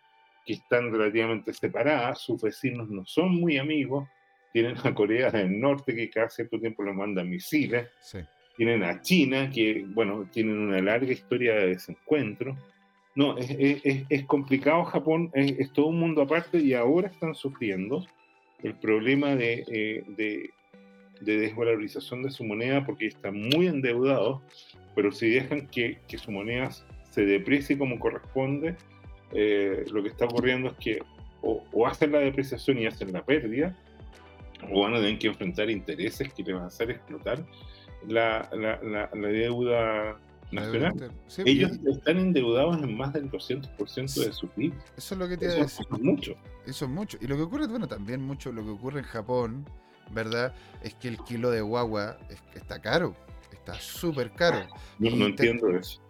que 0.45 0.53
están 0.53 0.91
relativamente 0.91 1.53
separadas, 1.53 2.21
sus 2.21 2.41
vecinos 2.41 2.89
no 2.89 3.05
son 3.05 3.35
muy 3.35 3.57
amigos, 3.57 4.07
tienen 4.53 4.75
a 4.83 4.93
Corea 4.93 5.29
del 5.29 5.59
Norte 5.59 5.93
que 5.93 6.09
cada 6.09 6.29
cierto 6.29 6.59
tiempo 6.59 6.83
le 6.83 6.93
mandan 6.93 7.29
misiles, 7.29 7.89
tienen 8.55 8.83
a 8.83 9.01
China 9.01 9.51
que, 9.53 9.85
bueno, 9.89 10.27
tienen 10.31 10.57
una 10.57 10.81
larga 10.81 11.11
historia 11.11 11.53
de 11.55 11.67
desencuentro. 11.67 12.57
No, 13.13 13.37
es, 13.37 13.49
es, 13.51 14.05
es 14.09 14.25
complicado 14.25 14.83
Japón, 14.85 15.29
es, 15.33 15.71
todo 15.73 15.87
un 15.87 15.99
mundo 15.99 16.21
aparte 16.21 16.59
y 16.59 16.73
ahora 16.73 17.07
están 17.07 17.35
sufriendo 17.35 18.05
el 18.63 18.75
problema 18.75 19.35
de, 19.35 19.65
eh, 19.67 20.03
de, 20.07 20.49
de, 21.21 21.37
desvalorización 21.37 22.23
de 22.23 22.31
su 22.31 22.43
moneda 22.43 22.85
porque 22.85 23.07
están 23.07 23.39
muy 23.39 23.67
endeudados, 23.67 24.41
pero 24.95 25.11
si 25.11 25.29
dejan 25.29 25.67
que, 25.67 25.99
que 26.07 26.17
su 26.17 26.31
moneda 26.31 26.69
se 27.09 27.25
deprecie 27.25 27.77
como 27.77 27.99
corresponde, 27.99 28.75
eh, 29.31 29.85
lo 29.91 30.03
que 30.03 30.09
está 30.09 30.25
ocurriendo 30.25 30.69
es 30.69 30.75
que 30.75 30.99
o, 31.41 31.63
o 31.71 31.87
hacen 31.87 32.11
la 32.11 32.19
depreciación 32.19 32.79
y 32.79 32.87
hacen 32.87 33.11
la 33.11 33.23
pérdida, 33.23 33.75
o 34.71 34.81
van 34.81 34.95
a 34.95 34.97
tener 34.97 35.19
que 35.19 35.27
enfrentar 35.27 35.69
intereses 35.69 36.33
que 36.33 36.43
les 36.43 36.55
van 36.55 36.63
a 36.63 36.67
hacer 36.67 36.91
explotar 36.91 37.45
la, 38.07 38.49
la, 38.53 39.09
la, 39.13 39.27
deuda 39.27 40.19
nacional. 40.51 41.11
Ellos 41.45 41.71
están 41.85 42.17
endeudados 42.17 42.81
en 42.81 42.95
más 42.95 43.13
del 43.13 43.29
200% 43.29 44.25
de 44.25 44.31
su 44.31 44.47
PIB. 44.49 44.73
Eso 44.95 45.15
es 45.15 45.19
lo 45.19 45.27
que 45.27 45.37
te 45.37 45.47
Eso 45.47 45.81
es 45.81 46.01
mucho. 46.01 46.35
Eso 46.65 46.85
es 46.85 46.91
mucho. 46.91 47.17
Y 47.21 47.27
lo 47.27 47.35
que 47.35 47.43
ocurre, 47.43 47.67
bueno, 47.67 47.87
también 47.87 48.21
mucho 48.21 48.51
lo 48.51 48.63
que 48.63 48.69
ocurre 48.69 48.99
en 48.99 49.05
Japón, 49.05 49.65
¿verdad? 50.11 50.53
Es 50.81 50.93
que 50.95 51.07
el 51.07 51.17
kilo 51.19 51.51
de 51.51 51.61
guagua 51.61 52.17
está 52.55 52.81
caro. 52.81 53.15
Está 53.51 53.79
súper 53.79 54.31
caro. 54.31 54.65
No, 54.99 55.09
no 55.15 55.25
entiendo 55.27 55.69
eso 55.69 56.01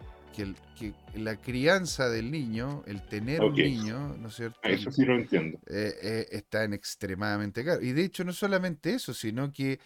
que, 0.76 0.94
la 1.14 1.36
crianza 1.36 2.08
del 2.08 2.30
niño, 2.30 2.82
el 2.86 3.02
tener 3.02 3.42
un 3.42 3.54
niño, 3.54 4.16
¿no 4.18 4.28
es 4.28 4.36
cierto? 4.36 4.60
Eso 4.62 4.90
sí 4.90 5.04
lo 5.04 5.16
entiendo. 5.16 5.58
Eh, 5.66 5.94
eh, 6.02 6.26
está 6.30 6.64
en 6.64 6.74
extremadamente 6.74 7.64
caro. 7.64 7.82
Y 7.82 7.92
de 7.92 8.04
hecho, 8.04 8.24
no 8.24 8.32
solamente 8.32 8.94
eso, 8.94 9.14
sino 9.14 9.52
que 9.52 9.80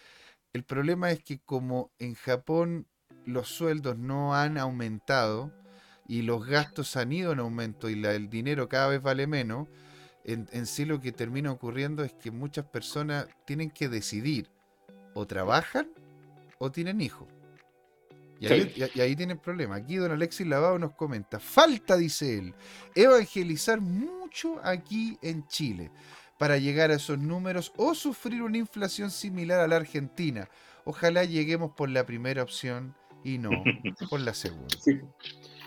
el 0.52 0.64
problema 0.64 1.10
es 1.10 1.22
que 1.22 1.40
como 1.40 1.92
en 1.98 2.14
Japón 2.14 2.86
los 3.24 3.48
sueldos 3.48 3.96
no 3.98 4.34
han 4.34 4.58
aumentado 4.58 5.52
y 6.06 6.22
los 6.22 6.46
gastos 6.46 6.96
han 6.96 7.12
ido 7.12 7.32
en 7.32 7.38
aumento 7.38 7.88
y 7.88 8.04
el 8.04 8.28
dinero 8.28 8.68
cada 8.68 8.88
vez 8.88 9.00
vale 9.00 9.26
menos, 9.26 9.68
en, 10.24 10.48
en 10.52 10.66
sí 10.66 10.84
lo 10.84 11.00
que 11.00 11.12
termina 11.12 11.50
ocurriendo 11.50 12.04
es 12.04 12.12
que 12.12 12.30
muchas 12.30 12.64
personas 12.64 13.26
tienen 13.44 13.70
que 13.70 13.88
decidir 13.88 14.48
o 15.14 15.26
trabajan 15.26 15.88
o 16.58 16.70
tienen 16.70 17.00
hijos. 17.00 17.28
Y 18.42 19.00
ahí, 19.00 19.14
tiene 19.14 19.34
el 19.34 19.38
problema. 19.38 19.76
Aquí 19.76 19.96
don 19.96 20.10
Alexis 20.10 20.48
Lavado 20.48 20.76
nos 20.76 20.94
comenta, 20.94 21.38
falta, 21.38 21.96
dice 21.96 22.38
él, 22.38 22.54
evangelizar 22.96 23.80
mucho 23.80 24.60
aquí 24.64 25.16
en 25.22 25.46
Chile 25.46 25.92
para 26.38 26.58
llegar 26.58 26.90
a 26.90 26.94
esos 26.94 27.18
números 27.20 27.72
o 27.76 27.94
sufrir 27.94 28.42
una 28.42 28.58
inflación 28.58 29.12
similar 29.12 29.60
a 29.60 29.68
la 29.68 29.76
Argentina. 29.76 30.48
Ojalá 30.84 31.22
lleguemos 31.22 31.70
por 31.76 31.88
la 31.88 32.04
primera 32.04 32.42
opción 32.42 32.96
y 33.22 33.38
no 33.38 33.50
por 34.10 34.18
la 34.18 34.34
segunda. 34.34 34.76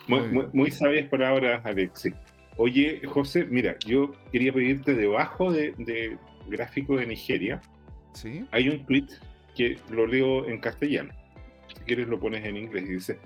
Muy, 0.07 0.49
muy, 0.51 0.71
sabias 0.71 1.07
palabras, 1.09 1.65
Alexis. 1.65 2.13
Oye, 2.57 3.01
José, 3.05 3.45
mira, 3.45 3.77
yo 3.85 4.13
quería 4.31 4.53
pedirte 4.53 4.93
debajo 4.93 5.51
de, 5.51 6.17
gráfico 6.47 6.97
de 6.97 7.07
Nigeria, 7.07 7.61
¿Sí? 8.13 8.45
hay 8.51 8.69
un 8.69 8.85
tweet 8.85 9.07
que 9.55 9.77
lo 9.89 10.07
leo 10.07 10.47
en 10.47 10.59
castellano 10.59 11.13
quieres 11.85 12.07
lo 12.07 12.19
pones 12.19 12.43
en 12.45 12.57
inglés 12.57 12.85
y 12.87 12.93
dice, 12.93 13.19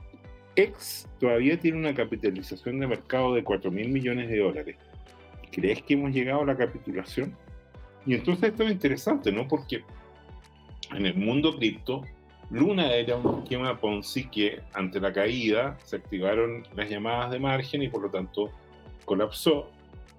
X 0.56 1.08
todavía 1.20 1.60
tiene 1.60 1.78
una 1.78 1.94
capitalización 1.94 2.80
de 2.80 2.88
mercado 2.88 3.34
de 3.34 3.44
4 3.44 3.72
mil 3.72 3.90
millones 3.90 4.30
de 4.30 4.40
dólares. 4.40 4.78
¿Crees 5.52 5.82
que 5.84 5.96
hemos 5.96 6.12
llegado 6.12 6.42
a 6.42 6.46
la 6.46 6.56
capitulación? 6.56 7.36
Y 8.06 8.14
entonces 8.14 8.50
esto 8.50 8.64
es 8.64 8.72
interesante, 8.72 9.32
¿no? 9.32 9.48
Porque 9.48 9.84
en 10.96 11.06
el 11.06 11.16
mundo 11.16 11.56
cripto, 11.58 12.04
Luna 12.50 12.92
era 12.94 13.16
un 13.16 13.44
esquema 13.44 13.80
Ponzi 13.80 14.28
que 14.28 14.62
ante 14.74 15.00
la 15.00 15.14
caída 15.14 15.78
se 15.84 15.98
activaron 15.98 16.64
las 16.76 16.90
llamadas 16.90 17.32
de 17.32 17.40
margen 17.40 17.84
y 17.84 17.90
por 17.90 18.02
lo 18.02 18.10
tanto 18.10 18.52
colapsó. 19.10 19.72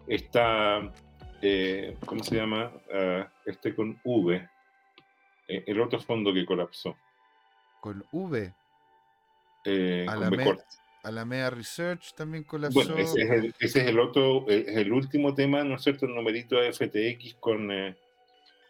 Está, 0.09 0.93
eh, 1.41 1.97
¿cómo 2.05 2.25
se 2.25 2.35
llama? 2.35 2.73
Ah, 2.93 3.31
este 3.47 3.73
con 3.73 4.01
V, 4.03 4.49
eh, 5.49 5.65
el 5.67 5.81
otro 5.81 6.01
fondo 6.01 6.35
que 6.35 6.45
colapsó 6.45 6.97
con 7.81 8.05
V. 8.13 8.55
Eh, 9.65 10.07
Alameda 11.03 11.51
Research 11.51 12.15
también 12.15 12.45
colapsó. 12.45 12.79
Bueno, 12.79 12.97
ese 12.97 13.23
es, 13.23 13.31
el, 13.31 13.55
ese 13.59 13.81
es 13.81 13.87
el 13.87 13.99
otro, 13.99 14.47
es 14.49 14.77
el 14.77 14.93
último 14.93 15.35
tema, 15.35 15.65
¿no 15.65 15.77
es 15.77 15.83
cierto? 15.83 16.07
El 16.07 16.15
numerito 16.15 16.57
de 16.57 16.73
FTX 16.73 17.37
con, 17.41 17.71
eh, 17.71 17.97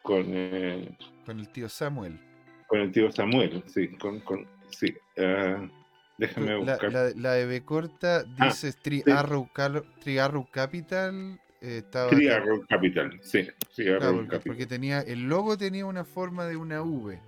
con, 0.02 0.24
eh, 0.28 0.96
con 1.26 1.40
el 1.40 1.48
tío 1.48 1.68
Samuel. 1.68 2.20
Con 2.68 2.80
el 2.80 2.92
tío 2.92 3.10
Samuel, 3.10 3.64
sí, 3.66 3.88
con, 3.96 4.20
con 4.20 4.46
sí. 4.70 4.94
Uh, 5.16 5.79
déjame 6.20 6.56
buscar. 6.56 6.92
La, 6.92 7.10
la, 7.16 7.32
de 7.32 7.46
B 7.46 7.62
corta 7.62 8.24
ah, 8.38 8.46
dice 8.46 8.72
Tri, 8.72 9.02
Arrow, 9.06 9.48
Capital. 9.52 11.40
Eh, 11.62 11.82
Tri 12.10 12.28
Arrow 12.28 12.64
Capital, 12.68 13.20
sí. 13.22 13.48
Arrow 13.88 14.20
Capital. 14.28 14.42
Porque 14.44 14.66
tenía, 14.66 15.00
el 15.00 15.22
logo 15.22 15.56
tenía 15.56 15.86
una 15.86 16.04
forma 16.04 16.46
de 16.46 16.56
una 16.56 16.82
V. 16.82 17.18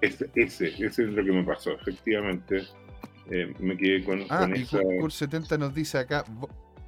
Ese, 0.00 0.30
ese, 0.34 0.74
es 0.78 0.98
lo 0.98 1.22
que 1.22 1.32
me 1.32 1.44
pasó, 1.44 1.72
efectivamente. 1.72 2.62
Eh, 3.30 3.52
me 3.60 3.76
quedé 3.76 4.02
con, 4.02 4.24
ah, 4.30 4.48
y 4.54 4.62
esa... 4.62 4.80
70 5.08 5.58
nos 5.58 5.74
dice 5.74 5.98
acá, 5.98 6.24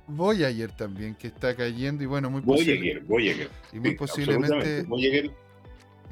voy 0.08 0.44
ayer 0.44 0.72
también, 0.72 1.14
que 1.14 1.28
está 1.28 1.54
cayendo 1.54 2.02
y 2.02 2.06
bueno, 2.06 2.30
muy 2.30 2.40
voy 2.40 2.62
ayer, 2.62 3.00
voy 3.00 3.28
ayer. 3.28 3.48
Y 3.72 3.78
muy 3.78 3.94
posiblemente... 3.94 4.82
Voy 4.82 5.06
ayer. 5.06 5.26
Y 5.26 5.30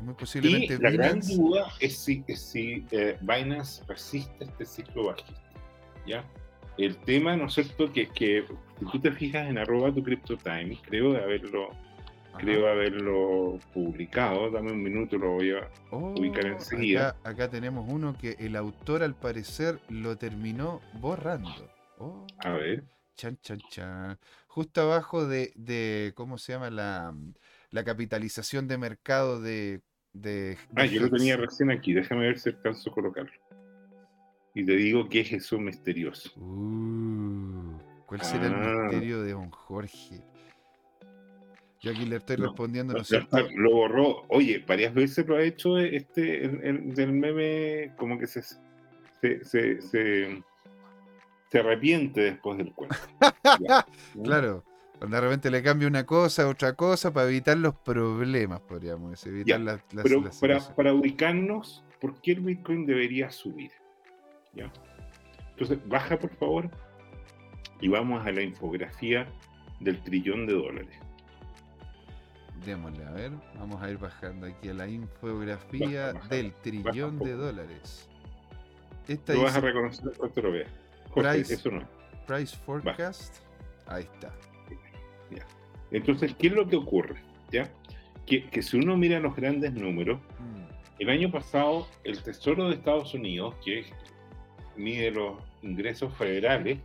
muy 0.02 0.14
posiblemente 0.14 0.74
y 0.74 0.78
la 0.78 0.90
gran 0.90 1.20
duda 1.20 1.66
es 1.80 1.96
si, 1.98 2.24
si 2.34 2.86
eh, 2.90 3.16
Binance 3.20 3.82
resiste 3.86 4.44
este 4.44 4.64
ciclo 4.64 5.06
bajista. 5.06 5.40
¿ya? 6.06 6.24
El 6.76 6.96
tema, 6.98 7.36
¿no 7.36 7.46
es 7.46 7.54
cierto?, 7.54 7.92
que, 7.92 8.08
que 8.08 8.44
si 8.78 8.84
tú 8.86 9.00
te 9.00 9.12
fijas 9.12 9.48
en 9.48 9.58
arroba 9.58 9.92
tu 9.92 10.02
CryptoTime, 10.02 10.78
creo 10.82 11.12
de 11.12 11.22
haberlo, 11.22 11.76
Ajá. 12.32 12.38
creo 12.38 12.66
haberlo 12.68 13.58
publicado, 13.74 14.50
dame 14.50 14.72
un 14.72 14.82
minuto, 14.82 15.18
lo 15.18 15.32
voy 15.32 15.50
a 15.52 15.68
Oh, 15.90 16.14
ubicar 16.18 16.46
enseguida. 16.46 17.10
Acá, 17.10 17.30
acá 17.30 17.50
tenemos 17.50 17.84
uno 17.88 18.16
que 18.16 18.36
el 18.38 18.56
autor 18.56 19.02
al 19.02 19.14
parecer 19.16 19.80
lo 19.88 20.16
terminó 20.16 20.80
borrando. 20.92 21.70
Oh, 21.98 22.26
A 22.38 22.52
ver, 22.52 22.84
chan, 23.16 23.36
chan, 23.42 23.58
chan. 23.68 24.18
Justo 24.46 24.80
abajo 24.80 25.26
de, 25.26 25.52
de 25.56 26.12
¿cómo 26.16 26.38
se 26.38 26.52
llama? 26.54 26.70
La, 26.70 27.14
la 27.70 27.84
capitalización 27.84 28.66
de 28.68 28.78
mercado 28.78 29.40
de... 29.40 29.82
de, 30.12 30.58
ah, 30.76 30.84
yo 30.86 31.02
lo 31.02 31.10
tenía 31.10 31.36
recién 31.36 31.70
aquí, 31.70 31.92
déjame 31.92 32.22
ver 32.26 32.38
si 32.38 32.50
alcanzo 32.50 32.90
a 32.90 32.94
colocarlo. 32.94 33.32
Y 34.54 34.64
te 34.64 34.72
digo 34.76 35.08
que 35.08 35.20
es 35.20 35.32
eso 35.32 35.58
misterioso. 35.58 36.30
Uh, 36.40 37.78
¿cuál 38.06 38.20
será 38.22 38.46
el 38.48 38.54
Ah. 38.54 38.82
misterio 38.88 39.22
de 39.22 39.32
don 39.32 39.50
Jorge? 39.50 40.20
Yo 41.80 41.92
aquí 41.92 42.04
le 42.04 42.16
estoy 42.16 42.36
No, 42.36 42.48
respondiendo, 42.48 42.92
¿no 42.94 43.04
cierto? 43.04 43.38
lo 43.56 43.70
borró. 43.72 44.24
Oye, 44.28 44.62
varias 44.66 44.92
veces 44.92 45.26
lo 45.26 45.36
ha 45.36 45.42
hecho 45.42 45.78
este 45.78 46.44
el, 46.44 46.60
el- 46.64 46.94
del 46.94 47.12
meme, 47.12 47.94
como 47.96 48.18
que 48.18 48.26
se, 48.26 48.42
se, 48.42 49.44
se, 49.44 49.80
se, 49.80 50.42
se 51.48 51.58
arrepiente 51.58 52.20
después 52.20 52.58
del 52.58 52.72
cuento. 52.74 52.96
Ya, 53.60 53.86
¿no? 54.14 54.22
Claro, 54.22 54.64
cuando 55.00 55.16
de 55.16 55.20
repente 55.22 55.50
le 55.50 55.62
cambia 55.62 55.88
una 55.88 56.04
cosa 56.04 56.42
a 56.42 56.48
otra 56.48 56.74
cosa 56.74 57.10
para 57.12 57.26
evitar 57.26 57.56
los 57.56 57.74
problemas, 57.74 58.60
podríamos 58.60 59.10
decir, 59.12 59.32
evitar 59.32 59.58
Ya, 59.58 59.64
las, 59.64 59.80
las- 59.94 60.02
Pero 60.04 60.20
las 60.46 60.68
para, 60.68 60.92
ubicarnos, 60.94 61.82
¿por 62.00 62.20
qué 62.20 62.32
el 62.32 62.40
Bitcoin 62.40 62.84
debería 62.84 63.30
subir? 63.30 63.72
¿Ya? 64.54 64.70
Entonces, 65.52 65.78
baja 65.88 66.18
por 66.18 66.30
favor 66.36 66.70
y 67.80 67.88
vamos 67.88 68.26
a 68.26 68.30
la 68.30 68.42
infografía 68.42 69.26
del 69.80 70.02
trillón 70.02 70.46
de 70.46 70.52
dólares. 70.52 70.98
Démosle, 72.66 73.06
a 73.06 73.10
ver, 73.12 73.32
vamos 73.58 73.82
a 73.82 73.90
ir 73.90 73.96
bajando 73.96 74.46
aquí 74.46 74.68
a 74.68 74.74
la 74.74 74.86
infografía 74.86 76.08
Baja, 76.08 76.12
baja, 76.18 76.28
del 76.28 76.52
trillón 76.56 77.18
de 77.18 77.32
dólares. 77.32 78.06
Esta 79.08 79.32
Lo 79.32 79.44
vas 79.44 79.56
a 79.56 79.60
reconocer 79.60 80.12
cuando 80.18 80.42
lo 80.42 80.52
veas. 80.52 80.70
Jorge, 81.08 81.30
Price. 81.38 81.54
eso 81.54 81.70
no. 81.70 81.88
Price 82.26 82.54
Forecast. 82.66 83.36
Ahí 83.86 84.02
está. 84.04 84.30
Entonces, 85.90 86.34
¿qué 86.38 86.48
es 86.48 86.52
lo 86.52 86.68
que 86.68 86.76
ocurre? 86.76 87.16
¿Ya? 87.50 87.70
Que, 88.26 88.44
que 88.44 88.62
si 88.62 88.76
uno 88.76 88.96
mira 88.96 89.18
los 89.18 89.34
grandes 89.34 89.72
números, 89.72 90.20
Mm, 90.38 90.70
el 90.98 91.10
año 91.10 91.30
pasado 91.30 91.86
el 92.04 92.22
Tesoro 92.22 92.68
de 92.68 92.74
Estados 92.74 93.14
Unidos, 93.14 93.54
que 93.64 93.84
mide 94.76 95.10
los 95.10 95.42
ingresos 95.62 96.16
federales, 96.16 96.78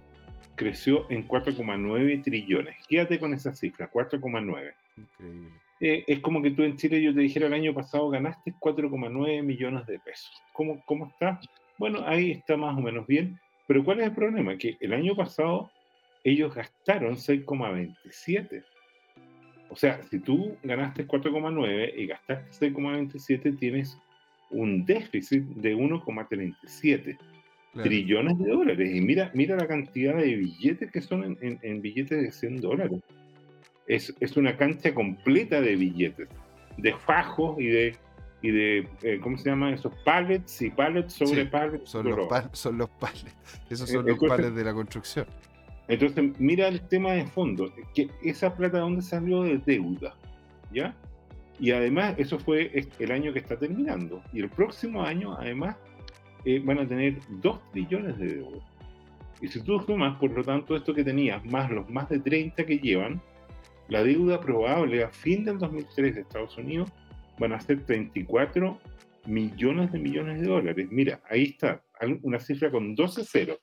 creció 0.55 1.09
en 1.09 1.27
4,9 1.27 2.23
trillones. 2.23 2.75
Quédate 2.87 3.19
con 3.19 3.33
esa 3.33 3.53
cifra, 3.53 3.89
4,9. 3.91 4.73
increíble. 4.97 5.49
Eh, 5.81 6.05
es 6.07 6.19
como 6.21 6.41
que 6.41 6.51
tú 6.51 6.63
en 6.63 6.77
Chile 6.77 7.01
yo 7.01 7.13
te 7.13 7.19
dijera 7.19 7.47
el 7.47 7.53
año 7.53 7.73
pasado 7.73 8.09
ganaste 8.09 8.53
4,9 8.53 9.43
millones 9.43 9.85
de 9.85 9.99
pesos. 9.99 10.31
¿Cómo, 10.53 10.81
¿Cómo 10.85 11.07
está? 11.07 11.39
Bueno, 11.77 11.99
ahí 12.05 12.31
está 12.31 12.55
más 12.55 12.77
o 12.77 12.81
menos 12.81 13.05
bien. 13.05 13.37
Pero 13.67 13.83
¿cuál 13.83 13.99
es 13.99 14.05
el 14.05 14.13
problema? 14.15 14.57
Que 14.57 14.77
el 14.79 14.93
año 14.93 15.15
pasado 15.15 15.71
ellos 16.25 16.53
gastaron 16.53 17.15
6,27. 17.15 18.63
O 19.69 19.75
sea, 19.75 20.01
si 20.09 20.19
tú 20.19 20.57
ganaste 20.63 21.07
4,9 21.07 21.93
y 21.97 22.07
gastaste 22.07 22.71
6,27, 22.71 23.57
tienes 23.57 23.97
un 24.51 24.85
déficit 24.85 25.43
de 25.43 25.75
1,37 25.75 27.17
Claro. 27.73 27.89
trillones 27.89 28.37
de 28.39 28.49
dólares. 28.51 28.89
Y 28.95 29.01
mira, 29.01 29.31
mira 29.33 29.57
la 29.57 29.67
cantidad 29.67 30.15
de 30.15 30.35
billetes 30.35 30.89
que 30.91 31.01
son 31.01 31.23
en, 31.25 31.37
en- 31.41 31.59
en 31.61 31.81
billetes 31.81 32.21
de 32.21 32.31
100 32.31 32.61
dólares. 32.61 33.01
Es, 33.87 34.15
es 34.21 34.37
una 34.37 34.55
cancha 34.55 34.93
completa 34.93 35.59
de 35.59 35.75
billetes, 35.75 36.29
de 36.77 36.93
fajos 36.95 37.59
y 37.59 37.67
de, 37.67 37.95
y 38.41 38.51
de 38.51 38.87
eh, 39.03 39.19
¿cómo 39.21 39.37
se 39.37 39.49
llaman 39.49 39.73
esos? 39.73 39.93
Pallets 40.05 40.61
y 40.61 40.69
pallets 40.69 41.13
sobre 41.15 41.43
Sí, 41.43 41.49
pallets. 41.49 41.89
Son 41.89 42.07
los, 42.09 42.17
pal- 42.29 42.49
son 42.53 42.77
los 42.77 42.89
pales. 42.91 43.25
Esos 43.69 43.89
Eh, 43.89 43.93
son 43.93 44.05
los 44.05 44.17
pales 44.19 44.55
de 44.55 44.63
la 44.63 44.73
construcción. 44.73 45.25
Entonces, 45.87 46.39
mira 46.39 46.67
el 46.67 46.81
tema 46.87 47.13
de 47.13 47.25
fondo, 47.25 47.71
que 47.93 48.09
esa 48.23 48.55
plata 48.55 48.77
de 48.77 48.83
dónde 48.83 49.01
salió 49.01 49.43
de 49.43 49.59
deuda, 49.59 50.15
¿ya? 50.71 50.95
Y 51.59 51.71
además, 51.71 52.15
eso 52.17 52.39
fue 52.39 52.71
el 52.99 53.11
año 53.11 53.31
que 53.31 53.39
está 53.39 53.57
terminando. 53.57 54.21
Y 54.33 54.41
el 54.41 54.49
próximo 54.49 55.03
año, 55.03 55.35
además, 55.37 55.77
eh, 56.43 56.59
van 56.63 56.79
a 56.79 56.87
tener 56.87 57.19
2 57.29 57.71
trillones 57.71 58.17
de 58.17 58.35
deuda. 58.35 58.59
Y 59.41 59.47
si 59.47 59.61
tú 59.61 59.79
sumas, 59.81 60.17
por 60.17 60.31
lo 60.31 60.43
tanto, 60.43 60.75
esto 60.75 60.93
que 60.93 61.03
tenías, 61.03 61.43
más 61.45 61.69
los 61.69 61.89
más 61.89 62.09
de 62.09 62.19
30 62.19 62.65
que 62.65 62.77
llevan, 62.77 63.21
la 63.87 64.03
deuda 64.03 64.39
probable 64.39 65.03
a 65.03 65.09
fin 65.09 65.45
del 65.45 65.59
2003 65.59 66.15
de 66.15 66.21
Estados 66.21 66.57
Unidos 66.57 66.89
van 67.37 67.53
a 67.53 67.59
ser 67.59 67.85
34 67.85 68.79
millones 69.27 69.91
de 69.91 69.99
millones 69.99 70.41
de 70.41 70.47
dólares. 70.47 70.87
Mira, 70.89 71.21
ahí 71.29 71.43
está, 71.43 71.83
una 72.23 72.39
cifra 72.39 72.71
con 72.71 72.95
12 72.95 73.23
ceros. 73.25 73.59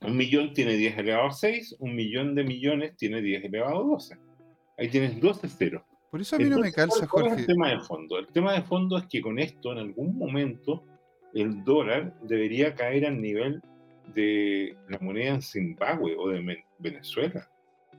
Un 0.00 0.16
millón 0.16 0.52
tiene 0.52 0.74
10 0.76 0.96
elevado 0.98 1.28
a 1.28 1.32
6, 1.32 1.76
un 1.80 1.94
millón 1.96 2.34
de 2.34 2.44
millones 2.44 2.96
tiene 2.96 3.20
10 3.20 3.44
elevado 3.44 3.78
a 3.78 3.82
12. 3.82 4.16
Ahí 4.78 4.88
tienes 4.88 5.20
12 5.20 5.48
ceros. 5.48 5.82
Por 6.10 6.20
eso 6.20 6.36
a 6.36 6.38
mí 6.38 6.44
no 6.46 6.58
me 6.58 6.72
calza, 6.72 7.06
¿cuál- 7.06 7.08
cuál 7.08 7.24
es 7.26 7.30
Jorge. 7.32 7.40
el 7.42 7.46
tema 7.46 7.68
de 7.70 7.80
fondo? 7.80 8.18
El 8.18 8.26
tema 8.28 8.52
de 8.54 8.62
fondo 8.62 8.96
es 8.96 9.06
que 9.06 9.20
con 9.20 9.38
esto, 9.38 9.72
en 9.72 9.78
algún 9.78 10.16
momento, 10.16 10.84
el 11.34 11.62
dólar 11.64 12.14
debería 12.22 12.74
caer 12.74 13.04
al 13.06 13.20
nivel 13.20 13.60
de 14.14 14.74
la 14.88 14.98
moneda 15.00 15.34
en 15.34 15.42
Zimbabue 15.42 16.16
o 16.16 16.28
de 16.30 16.64
Venezuela. 16.78 17.50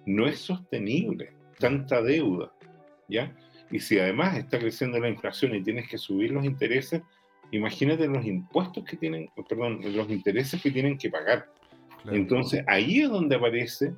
No 0.06 0.26
es 0.28 0.40
sostenible 0.40 1.34
tanta 1.60 2.02
deuda, 2.02 2.52
¿ya? 3.08 3.36
Y 3.70 3.80
si 3.82 4.00
además 4.00 4.38
está 4.38 4.58
creciendo 4.58 4.98
la 5.00 5.10
inflación 5.10 5.54
y 5.54 5.62
tienes 5.62 5.88
que 5.88 5.98
subir 6.00 6.32
los 6.32 6.46
intereses, 6.46 7.04
imagínate 7.52 8.08
los 8.08 8.26
impuestos 8.26 8.84
que 8.86 8.98
tienen, 8.98 9.30
perdón, 9.48 9.82
los 9.96 10.10
intereses 10.10 10.60
que 10.64 10.72
tienen 10.72 10.98
que 10.98 11.10
pagar. 11.12 11.46
Entonces 12.06 12.64
ahí 12.68 13.02
es 13.02 13.10
donde 13.10 13.36
aparece 13.36 13.94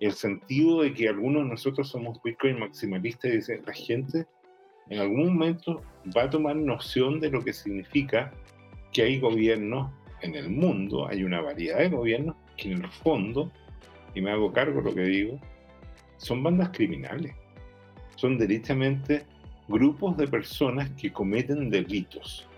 el 0.00 0.12
sentido 0.12 0.82
de 0.82 0.94
que 0.94 1.08
algunos 1.08 1.44
de 1.44 1.50
nosotros 1.50 1.88
somos 1.88 2.20
Bitcoin 2.22 2.60
maximalistas 2.60 3.32
y 3.32 3.36
dicen, 3.36 3.62
la 3.66 3.72
gente 3.72 4.26
en 4.90 5.00
algún 5.00 5.34
momento 5.34 5.82
va 6.16 6.24
a 6.24 6.30
tomar 6.30 6.56
noción 6.56 7.20
de 7.20 7.30
lo 7.30 7.42
que 7.42 7.52
significa 7.52 8.32
que 8.92 9.02
hay 9.02 9.20
gobiernos 9.20 9.90
en 10.22 10.34
el 10.34 10.50
mundo, 10.50 11.06
hay 11.08 11.24
una 11.24 11.40
variedad 11.40 11.78
de 11.78 11.88
gobiernos 11.88 12.36
que 12.56 12.72
en 12.72 12.84
el 12.84 12.88
fondo, 12.88 13.50
y 14.14 14.20
me 14.20 14.30
hago 14.30 14.52
cargo 14.52 14.80
de 14.80 14.90
lo 14.90 14.94
que 14.94 15.02
digo, 15.02 15.40
son 16.16 16.42
bandas 16.42 16.70
criminales. 16.70 17.34
Son 18.16 18.36
derechamente 18.36 19.24
grupos 19.68 20.16
de 20.16 20.26
personas 20.26 20.90
que 20.90 21.12
cometen 21.12 21.70
delitos. 21.70 22.48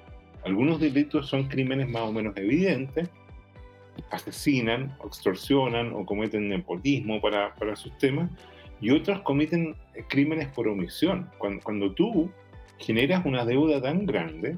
Algunos 0.45 0.81
delitos 0.81 1.29
son 1.29 1.49
crímenes 1.49 1.89
más 1.89 2.03
o 2.03 2.13
menos 2.13 2.35
evidentes, 2.37 3.11
asesinan, 4.11 4.95
o 5.01 5.07
extorsionan 5.07 5.93
o 5.93 6.05
cometen 6.07 6.49
nepotismo 6.49 7.21
para, 7.21 7.55
para 7.55 7.77
sus 7.77 7.97
temas, 7.99 8.31
y 8.81 8.91
otros 8.91 9.21
cometen 9.23 9.75
crímenes 10.09 10.49
por 10.49 10.67
omisión. 10.69 11.29
Cuando, 11.39 11.63
cuando 11.63 11.93
tú 11.93 12.31
generas 12.79 13.25
una 13.27 13.45
deuda 13.45 13.81
tan 13.83 14.07
grande, 14.07 14.57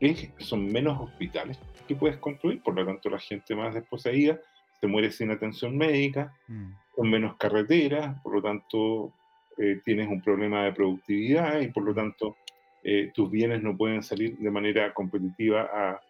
es- 0.00 0.30
son 0.38 0.66
menos 0.72 0.98
hospitales 1.00 1.58
que 1.86 1.94
puedes 1.94 2.16
construir, 2.18 2.62
por 2.62 2.74
lo 2.74 2.86
tanto 2.86 3.10
la 3.10 3.18
gente 3.18 3.54
más 3.54 3.74
desposeída 3.74 4.38
se 4.80 4.86
muere 4.86 5.10
sin 5.10 5.30
atención 5.30 5.76
médica, 5.76 6.32
Mm, 6.48 6.72
con 6.94 7.10
menos 7.10 7.36
carreteras, 7.36 8.20
por 8.22 8.34
lo 8.34 8.42
tanto 8.42 9.12
eh, 9.58 9.80
tienes 9.84 10.08
un 10.08 10.22
problema 10.22 10.64
de 10.64 10.72
productividad 10.72 11.60
y 11.60 11.68
por 11.68 11.82
lo 11.82 11.92
tanto 11.94 12.36
eh, 12.82 13.10
tus 13.14 13.30
bienes 13.30 13.62
no 13.62 13.76
pueden 13.76 14.02
salir 14.02 14.38
de 14.38 14.50
manera 14.50 14.94
competitiva 14.94 15.68
a, 15.70 16.00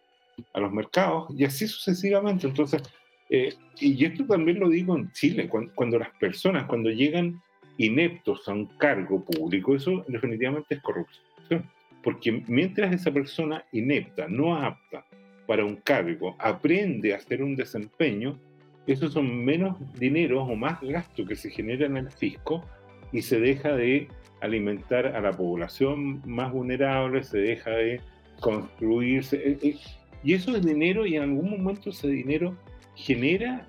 a 0.53 0.59
los 0.59 0.71
mercados 0.71 1.27
y 1.37 1.45
así 1.45 1.67
sucesivamente. 1.67 2.47
Entonces, 2.47 2.81
eh, 3.29 3.53
y 3.79 4.03
esto 4.03 4.25
también 4.25 4.59
lo 4.59 4.69
digo 4.69 4.97
en 4.97 5.11
Chile, 5.13 5.47
cuando, 5.47 5.71
cuando 5.73 5.99
las 5.99 6.09
personas, 6.17 6.65
cuando 6.65 6.89
llegan 6.89 7.41
ineptos 7.77 8.47
a 8.47 8.53
un 8.53 8.65
cargo 8.77 9.23
público, 9.23 9.75
eso 9.75 10.03
definitivamente 10.07 10.75
es 10.75 10.81
corrupción. 10.81 11.69
Porque 12.03 12.43
mientras 12.47 12.93
esa 12.93 13.11
persona 13.11 13.63
inepta, 13.71 14.27
no 14.27 14.55
apta 14.55 15.05
para 15.45 15.63
un 15.63 15.75
cargo, 15.77 16.35
aprende 16.39 17.13
a 17.13 17.17
hacer 17.17 17.43
un 17.43 17.55
desempeño, 17.55 18.39
esos 18.87 19.13
son 19.13 19.45
menos 19.45 19.77
dineros 19.99 20.47
o 20.49 20.55
más 20.55 20.81
gastos 20.81 21.27
que 21.27 21.35
se 21.35 21.51
generan 21.51 21.97
en 21.97 22.05
el 22.05 22.11
fisco 22.11 22.65
y 23.11 23.21
se 23.21 23.39
deja 23.39 23.75
de 23.75 24.07
alimentar 24.41 25.07
a 25.07 25.21
la 25.21 25.31
población 25.31 26.21
más 26.25 26.51
vulnerable, 26.51 27.23
se 27.23 27.37
deja 27.37 27.69
de 27.71 28.01
construirse. 28.39 29.37
eh, 29.37 29.57
eh, 29.61 29.77
Y 30.23 30.33
eso 30.33 30.55
es 30.55 30.65
dinero 30.65 31.05
y 31.05 31.15
en 31.15 31.23
algún 31.23 31.49
momento 31.51 31.89
ese 31.89 32.07
dinero 32.07 32.55
genera 32.95 33.67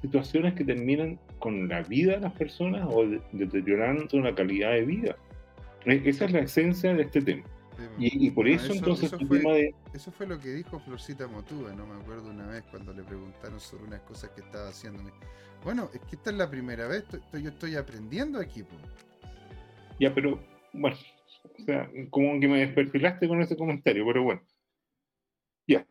situaciones 0.00 0.54
que 0.54 0.64
terminan 0.64 1.18
con 1.38 1.68
la 1.68 1.82
vida 1.82 2.14
de 2.14 2.20
las 2.20 2.32
personas 2.32 2.86
o 2.90 3.06
de- 3.06 3.20
deteriorando 3.32 4.20
la 4.20 4.34
calidad 4.34 4.72
de 4.72 4.82
vida. 4.82 5.16
E- 5.84 6.02
Esa 6.04 6.24
es 6.24 6.32
la 6.32 6.40
esencia 6.40 6.94
de 6.94 7.02
este 7.02 7.20
tema. 7.20 7.44
Y, 7.98 8.30
por 8.30 8.46
eso, 8.46 8.72
entonces 8.72 9.12
el 9.12 9.28
tema 9.28 9.52
de... 9.54 9.74
Eso 9.92 10.12
fue 10.12 10.26
lo 10.26 10.38
que 10.38 10.50
dijo 10.50 10.78
Florcita 10.80 11.26
Motúa, 11.26 11.74
no 11.74 11.86
me 11.86 12.00
acuerdo 12.00 12.30
una 12.30 12.46
vez 12.46 12.62
cuando 12.70 12.92
le 12.92 13.02
preguntaron 13.02 13.58
sobre 13.58 13.84
unas 13.84 14.00
cosas 14.02 14.30
que 14.30 14.40
estaba 14.40 14.68
haciendo. 14.68 15.02
Bueno, 15.64 15.90
es 15.92 16.00
que 16.02 16.16
esta 16.16 16.30
es 16.30 16.36
la 16.36 16.48
primera 16.48 16.86
vez, 16.86 17.04
yo 17.32 17.48
estoy 17.48 17.74
aprendiendo 17.76 18.38
aquí. 18.38 18.62
Ya, 19.98 20.14
pero 20.14 20.40
bueno, 20.72 20.96
o 21.58 21.62
sea, 21.64 21.90
como 22.10 22.38
que 22.40 22.48
me 22.48 22.60
desperfilaste 22.60 23.26
con 23.26 23.40
ese 23.42 23.56
comentario, 23.56 24.04
pero 24.06 24.22
bueno. 24.22 24.42
Ya. 25.66 25.86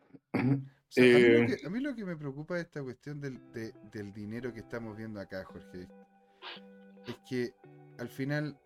Eh, 0.94 1.56
a, 1.64 1.70
mí 1.70 1.80
lo 1.80 1.94
que, 1.94 2.04
me 2.04 2.16
preocupa 2.16 2.56
de 2.56 2.62
esta 2.62 2.82
cuestión 2.82 3.20
del, 3.20 3.40
del 3.90 4.12
dinero 4.12 4.52
que 4.52 4.60
estamos 4.60 4.96
viendo 4.96 5.20
acá, 5.20 5.42
Jorge, 5.44 5.88
es 7.06 7.16
que 7.28 7.54
al 7.98 8.08
final 8.08 8.58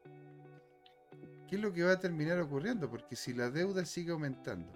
¿qué 1.48 1.56
es 1.56 1.62
lo 1.62 1.72
que 1.72 1.84
va 1.84 1.92
a 1.92 2.00
terminar 2.00 2.40
ocurriendo? 2.40 2.90
Porque 2.90 3.14
si 3.14 3.32
la 3.32 3.50
deuda 3.50 3.84
sigue 3.84 4.10
aumentando 4.10 4.72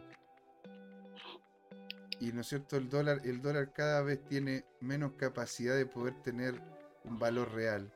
y 2.21 2.33
no 2.33 2.43
es 2.43 2.49
cierto, 2.49 2.77
el 2.77 2.89
dólar, 2.91 3.23
el 3.25 3.41
dólar 3.41 3.73
cada 3.73 4.03
vez 4.03 4.23
tiene 4.27 4.65
menos 4.81 5.13
capacidad 5.15 5.75
de 5.75 5.87
poder 5.87 6.15
tener 6.23 6.61
un 7.05 7.19
valor 7.19 7.51
real. 7.53 7.91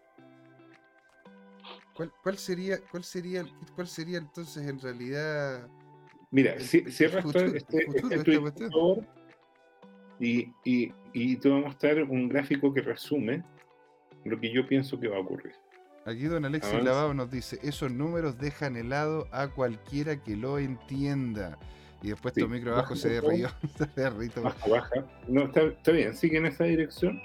¿Cuál, 1.95 2.39
sería, 2.39 2.81
cuál 2.91 3.05
sería, 3.05 3.45
cuál 3.75 3.87
sería 3.87 4.19
entonces 4.19 4.67
en 4.67 4.81
realidad? 4.81 5.69
Mira, 6.35 6.59
cierra 6.59 7.20
este, 7.20 7.57
este, 7.59 7.87
este 8.11 8.41
y, 10.18 10.53
y, 10.64 10.93
y 11.12 11.37
te 11.37 11.49
voy 11.49 11.61
a 11.61 11.66
mostrar 11.66 12.03
un 12.03 12.28
gráfico 12.28 12.74
que 12.74 12.80
resume 12.80 13.45
lo 14.24 14.41
que 14.41 14.53
yo 14.53 14.66
pienso 14.66 14.99
que 14.99 15.07
va 15.07 15.18
a 15.18 15.20
ocurrir. 15.20 15.53
Aquí 16.05 16.24
don 16.24 16.45
Alexis 16.45 16.82
Lavado 16.82 17.14
nos 17.14 17.30
dice, 17.30 17.61
esos 17.62 17.93
números 17.93 18.37
dejan 18.37 18.76
helado 18.76 19.28
a 19.30 19.47
cualquiera 19.47 20.20
que 20.24 20.35
lo 20.35 20.59
entienda. 20.59 21.57
Y 22.03 22.09
después 22.09 22.35
tu 22.35 22.49
micro 22.49 22.72
abajo 22.72 22.97
se 22.97 23.11
derrió. 23.11 23.49
se 23.95 24.41
baja, 24.41 24.68
baja. 24.68 25.07
No, 25.28 25.45
está, 25.45 25.93
bien, 25.93 26.16
sigue 26.16 26.39
en 26.39 26.47
esa 26.47 26.64
dirección. 26.64 27.22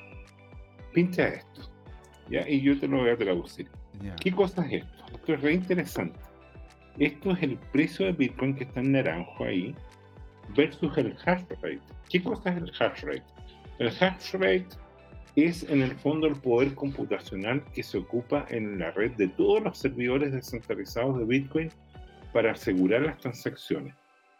Pincha 0.93 1.30
esto. 1.30 1.62
¿ya? 2.30 2.47
Y 2.47 2.62
yo 2.62 2.80
te 2.80 2.88
lo 2.88 2.97
voy 2.97 3.10
a 3.10 3.18
traducir. 3.18 3.72
¿Qué 4.22 4.32
cosa 4.32 4.64
es 4.68 4.84
esto? 4.84 5.05
Esto 5.16 5.34
es 5.34 5.41
re 5.41 5.53
interesante. 5.53 6.29
Esto 7.00 7.32
es 7.32 7.41
el 7.43 7.58
precio 7.72 8.06
de 8.08 8.12
Bitcoin 8.12 8.56
que 8.56 8.66
está 8.66 8.82
en 8.82 8.91
naranjo 8.91 9.45
ahí 9.45 9.74
versus 10.54 10.97
el 10.97 11.16
hash 11.26 11.43
rate. 11.62 11.80
¿Qué 12.10 12.22
cosa 12.22 12.50
es 12.50 12.58
el 12.58 12.72
hash 12.78 13.04
rate? 13.04 13.24
El 13.78 13.88
hash 13.88 14.34
rate 14.34 14.68
es 15.38 15.64
en 15.70 15.82
el 15.82 15.95
fondo 15.95 16.28
el 16.28 16.36
poder 16.36 16.76
computacional 16.76 17.64
que 17.74 17.84
se 17.84 18.00
ocupa 18.00 18.45
en 18.50 18.80
la 18.80 18.91
red 18.91 19.12
de 19.12 19.30
todos 19.30 19.64
los 19.64 19.78
servidores 19.78 20.34
descentralizados 20.34 21.20
de 21.20 21.24
Bitcoin 21.26 21.70
para 22.34 22.52
asegurar 22.52 23.04
las 23.04 23.18
transacciones. 23.18 23.95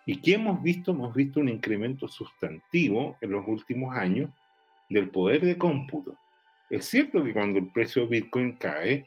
¿Y 0.05 0.18
qué 0.18 0.34
hemos 0.34 0.62
visto? 0.62 0.91
Hemos 0.91 1.16
visto 1.16 1.39
un 1.39 1.47
incremento 1.47 2.10
sustantivo 2.10 3.16
en 3.22 3.32
los 3.32 3.47
últimos 3.47 3.95
años 3.95 4.32
del 4.89 5.10
poder 5.10 5.45
de 5.45 5.57
cómputo. 5.57 6.14
Es 6.70 6.86
cierto 6.86 7.24
que 7.24 7.32
cuando 7.32 7.60
el 7.60 7.68
precio 7.68 8.01
de 8.01 8.20
Bitcoin 8.20 8.53
cae, 8.57 9.05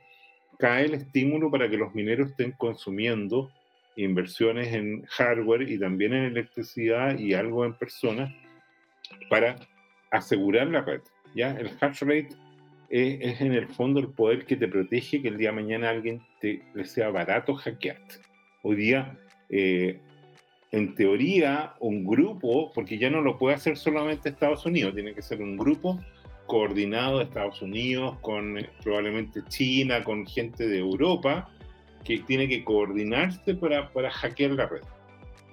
cae 0.62 0.84
el 0.84 0.94
estímulo 0.94 1.50
para 1.50 1.68
que 1.68 1.76
los 1.76 1.92
mineros 1.92 2.30
estén 2.30 2.52
consumiendo 2.52 3.50
inversiones 3.96 4.72
en 4.72 5.02
hardware 5.06 5.68
y 5.68 5.76
también 5.76 6.12
en 6.12 6.22
electricidad 6.22 7.18
y 7.18 7.34
algo 7.34 7.64
en 7.64 7.74
personas 7.74 8.32
para 9.28 9.56
asegurar 10.12 10.68
la 10.68 10.82
red. 10.82 11.00
¿ya? 11.34 11.50
El 11.50 11.68
hash 11.80 12.02
rate 12.02 12.28
es, 12.90 13.40
en 13.40 13.54
el 13.54 13.66
fondo 13.66 13.98
el 13.98 14.10
poder 14.10 14.46
que 14.46 14.54
te 14.54 14.68
protege 14.68 15.20
que 15.20 15.26
el 15.26 15.36
día 15.36 15.48
de 15.48 15.56
mañana 15.56 15.90
alguien 15.90 16.22
te, 16.40 16.62
le 16.74 16.84
sea 16.84 17.10
barato 17.10 17.56
hackearte. 17.56 18.20
Hoy 18.62 18.76
día, 18.76 19.18
eh, 19.48 19.98
en 20.70 20.94
teoría, 20.94 21.74
un 21.80 22.06
grupo, 22.06 22.70
porque 22.72 22.98
ya 22.98 23.10
no 23.10 23.20
lo 23.20 23.36
puede 23.36 23.56
hacer 23.56 23.76
solamente 23.76 24.28
Estados 24.28 24.64
Unidos, 24.64 24.94
tiene 24.94 25.12
que 25.12 25.22
ser 25.22 25.42
un 25.42 25.56
grupo 25.56 25.98
coordinado 26.53 27.16
de 27.16 27.24
Estados 27.24 27.62
Unidos 27.62 28.18
con 28.20 28.59
eh, 28.59 28.68
probablemente 28.82 29.40
China, 29.48 30.05
con 30.05 30.26
gente 30.26 30.68
de 30.68 30.80
Europa, 30.80 31.48
que 32.05 32.18
tiene 32.18 32.46
que 32.46 32.62
coordinarse 32.62 33.55
para, 33.55 33.90
para 33.90 34.11
hackear 34.11 34.50
la 34.50 34.66
red 34.66 34.82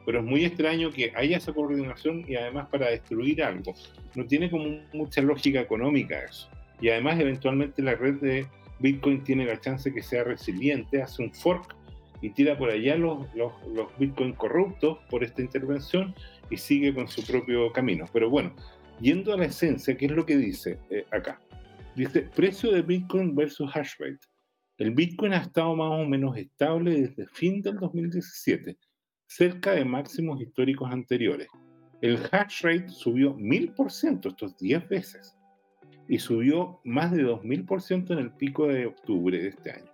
pero 0.06 0.22
es 0.22 0.26
muy 0.26 0.43
extraño 0.43 0.91
que 0.91 1.14
haya 1.16 1.38
esa 1.38 1.54
coordinación 1.54 2.26
y 2.28 2.36
además 2.36 2.68
para 2.72 2.89
destruir 2.89 3.43
algo. 3.43 3.76
No 4.16 4.26
tiene 4.26 4.50
como 4.50 4.80
mucha 4.91 5.22
lógica 5.22 5.60
económica 5.60 6.24
eso. 6.24 6.50
Y 6.82 6.89
además 6.89 7.20
eventualmente 7.20 7.84
la 7.84 7.93
red 7.93 8.16
de 8.16 8.47
Bitcoin 8.80 9.24
tiene 9.24 9.45
la 9.45 9.62
chance 9.62 9.93
que 9.93 10.02
sea 10.02 10.24
resiliente, 10.24 11.04
hace 11.04 11.22
un 11.22 11.32
fork 11.32 11.76
y 12.24 12.32
tira 12.32 12.58
por 12.58 12.72
allá 12.72 12.95
los, 12.95 13.28
los, 13.36 13.54
Bitcoin 14.00 14.34
corruptos 14.34 14.97
por 15.12 15.24
esta 15.24 15.43
intervención 15.43 16.16
y 16.50 16.58
sigue 16.58 16.91
con 16.91 17.08
su 17.08 17.24
propio 17.24 17.72
camino. 17.72 18.06
Pero 18.12 18.32
bueno, 18.32 18.52
yendo 19.02 19.34
a 19.34 19.38
la 19.38 19.45
esencia, 19.45 19.95
¿qué 19.95 20.06
es 20.06 20.12
lo 20.12 20.26
que 20.26 20.38
dice 20.38 20.80
eh, 20.89 21.06
acá? 21.12 21.39
Dice 21.95 22.22
precio 22.22 22.72
de 22.72 22.82
Bitcoin 22.82 23.36
versus 23.36 23.70
hash 23.74 23.93
rate. 24.00 24.20
El 24.78 24.91
Bitcoin 24.91 25.34
ha 25.34 25.41
estado 25.41 25.76
más 25.76 25.91
o 25.91 26.06
menos 26.06 26.38
estable 26.38 27.02
desde 27.02 27.28
fin 27.28 27.62
del 27.62 27.78
2017 27.78 28.78
cerca 29.30 29.74
de 29.74 29.86
máximos 29.86 30.41
históricos 30.41 30.91
anteriores. 30.91 31.47
El 32.02 32.18
hash 32.32 32.64
rate 32.64 32.89
subió 32.89 33.36
1000%, 33.36 34.28
estos 34.28 34.58
10 34.58 34.89
veces, 34.89 35.38
y 36.08 36.18
subió 36.18 36.80
más 36.84 37.12
de 37.12 37.24
2000% 37.24 38.12
en 38.12 38.20
el 38.20 38.32
pico 38.32 38.68
de 38.68 38.88
octubre 38.88 39.38
de 39.38 39.50
este 39.50 39.72
año. 39.72 39.91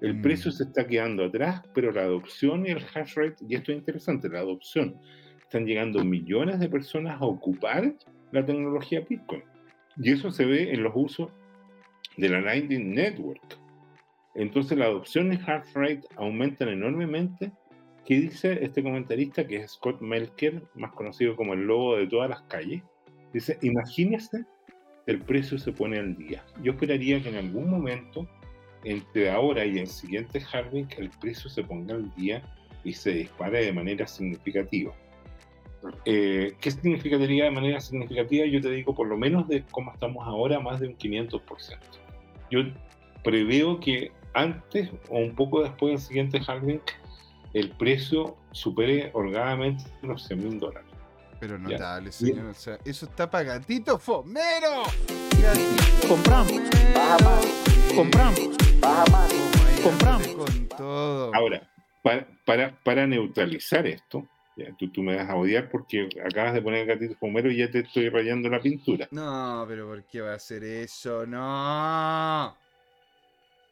El 0.00 0.18
mm. 0.18 0.22
precio 0.22 0.50
se 0.50 0.64
está 0.64 0.86
quedando 0.86 1.24
atrás, 1.24 1.62
pero 1.74 1.92
la 1.92 2.02
adopción 2.02 2.66
y 2.66 2.70
el 2.70 2.84
hash 2.94 3.14
rate, 3.14 3.36
y 3.48 3.54
esto 3.54 3.72
es 3.72 3.78
interesante, 3.78 4.28
la 4.28 4.40
adopción, 4.40 5.00
están 5.40 5.64
llegando 5.64 6.04
millones 6.04 6.60
de 6.60 6.68
personas 6.68 7.20
a 7.22 7.24
ocupar 7.24 7.94
la 8.32 8.44
tecnología 8.44 9.04
Bitcoin. 9.08 9.42
Y 9.96 10.12
eso 10.12 10.30
se 10.30 10.44
ve 10.44 10.72
en 10.72 10.82
los 10.82 10.92
usos 10.94 11.30
de 12.16 12.28
la 12.28 12.40
Lightning 12.40 12.94
Network. 12.94 13.58
Entonces 14.34 14.78
la 14.78 14.86
adopción 14.86 15.32
y 15.32 15.36
hash 15.36 15.72
rate 15.74 16.02
aumentan 16.16 16.68
enormemente 16.68 17.52
¿Qué 18.08 18.20
dice 18.20 18.64
este 18.64 18.82
comentarista 18.82 19.46
que 19.46 19.56
es 19.56 19.72
Scott 19.72 20.00
Melker, 20.00 20.62
más 20.74 20.92
conocido 20.92 21.36
como 21.36 21.52
el 21.52 21.66
lobo 21.66 21.98
de 21.98 22.06
todas 22.06 22.30
las 22.30 22.40
calles? 22.44 22.82
Dice, 23.34 23.58
imagínese, 23.60 24.46
el 25.06 25.20
precio 25.20 25.58
se 25.58 25.72
pone 25.72 25.98
al 25.98 26.16
día. 26.16 26.42
Yo 26.62 26.72
esperaría 26.72 27.22
que 27.22 27.28
en 27.28 27.34
algún 27.34 27.68
momento, 27.68 28.26
entre 28.82 29.30
ahora 29.30 29.66
y 29.66 29.76
el 29.76 29.88
siguiente 29.88 30.40
halving, 30.40 30.88
el 30.96 31.10
precio 31.20 31.50
se 31.50 31.62
ponga 31.62 31.96
al 31.96 32.10
día 32.14 32.42
y 32.82 32.94
se 32.94 33.12
dispare 33.12 33.66
de 33.66 33.74
manera 33.74 34.06
significativa. 34.06 34.94
Eh, 36.04 36.54
¿Qué 36.60 36.70
significaría 36.70 37.44
de 37.44 37.50
manera 37.50 37.80
significativa? 37.80 38.46
Yo 38.46 38.60
te 38.60 38.70
digo, 38.70 38.94
por 38.94 39.06
lo 39.06 39.16
menos 39.16 39.46
de 39.48 39.64
cómo 39.70 39.92
estamos 39.92 40.26
ahora, 40.26 40.60
más 40.60 40.80
de 40.80 40.88
un 40.88 40.96
500%. 40.96 41.78
Yo 42.50 42.60
preveo 43.22 43.78
que 43.80 44.12
antes 44.34 44.90
o 45.08 45.18
un 45.18 45.34
poco 45.34 45.62
después 45.62 45.92
del 45.92 46.00
siguiente 46.00 46.40
halving, 46.46 46.80
el 47.54 47.70
precio 47.70 48.36
supere 48.52 49.10
holgadamente 49.14 49.84
los 50.02 50.24
100 50.26 50.44
mil 50.44 50.58
dólares. 50.58 50.88
Pero 51.40 51.58
notable, 51.58 52.10
señor. 52.10 52.46
O 52.46 52.54
sea, 52.54 52.78
eso 52.84 53.06
está 53.06 53.30
pagatito, 53.30 53.98
fomero. 53.98 54.82
Compramos. 56.08 56.52
Compramos. 57.94 58.40
Más. 59.12 59.32
Compramos. 59.82 60.28
Con 60.28 60.68
todo. 60.68 61.34
Ahora, 61.34 61.68
para, 62.44 62.72
para, 62.84 63.06
neutralizar 63.06 63.86
esto, 63.86 64.26
tú, 64.78 64.90
tú, 64.90 65.02
me 65.02 65.16
vas 65.16 65.28
a 65.28 65.36
odiar 65.36 65.68
porque 65.68 66.08
acabas 66.24 66.54
de 66.54 66.62
poner 66.62 66.80
el 66.80 66.86
gatito 66.86 67.14
fomero 67.16 67.50
y 67.50 67.58
ya 67.58 67.70
te 67.70 67.80
estoy 67.80 68.08
rayando 68.08 68.48
la 68.48 68.60
pintura. 68.60 69.08
No, 69.10 69.64
pero 69.68 69.86
¿por 69.86 70.04
qué 70.04 70.20
va 70.20 70.32
a 70.32 70.36
hacer 70.36 70.64
eso? 70.64 71.26
No. 71.26 72.56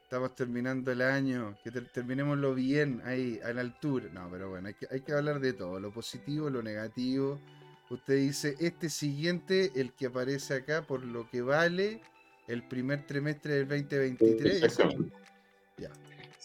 Estamos 0.05 0.35
terminando 0.37 0.93
el 0.93 1.03
año, 1.03 1.57
que 1.65 1.71
terminémoslo 1.71 2.55
bien 2.55 3.03
ahí, 3.05 3.41
a 3.45 3.53
la 3.53 3.61
altura. 3.61 4.07
No, 4.13 4.29
pero 4.31 4.51
bueno, 4.51 4.69
hay 4.69 4.75
que, 4.75 4.87
hay 4.91 5.01
que 5.01 5.13
hablar 5.13 5.41
de 5.41 5.53
todo, 5.53 5.81
lo 5.81 5.91
positivo, 5.91 6.49
lo 6.49 6.63
negativo. 6.63 7.41
Usted 7.91 8.17
dice, 8.17 8.55
este 8.61 8.89
siguiente, 8.89 9.73
el 9.75 9.93
que 9.93 10.07
aparece 10.07 10.55
acá, 10.55 10.83
por 10.83 11.05
lo 11.05 11.29
que 11.29 11.43
vale 11.43 12.01
el 12.47 12.63
primer 12.63 13.07
trimestre 13.07 13.65
del 13.65 13.69
2023. 13.69 14.79
Ya. 15.79 15.91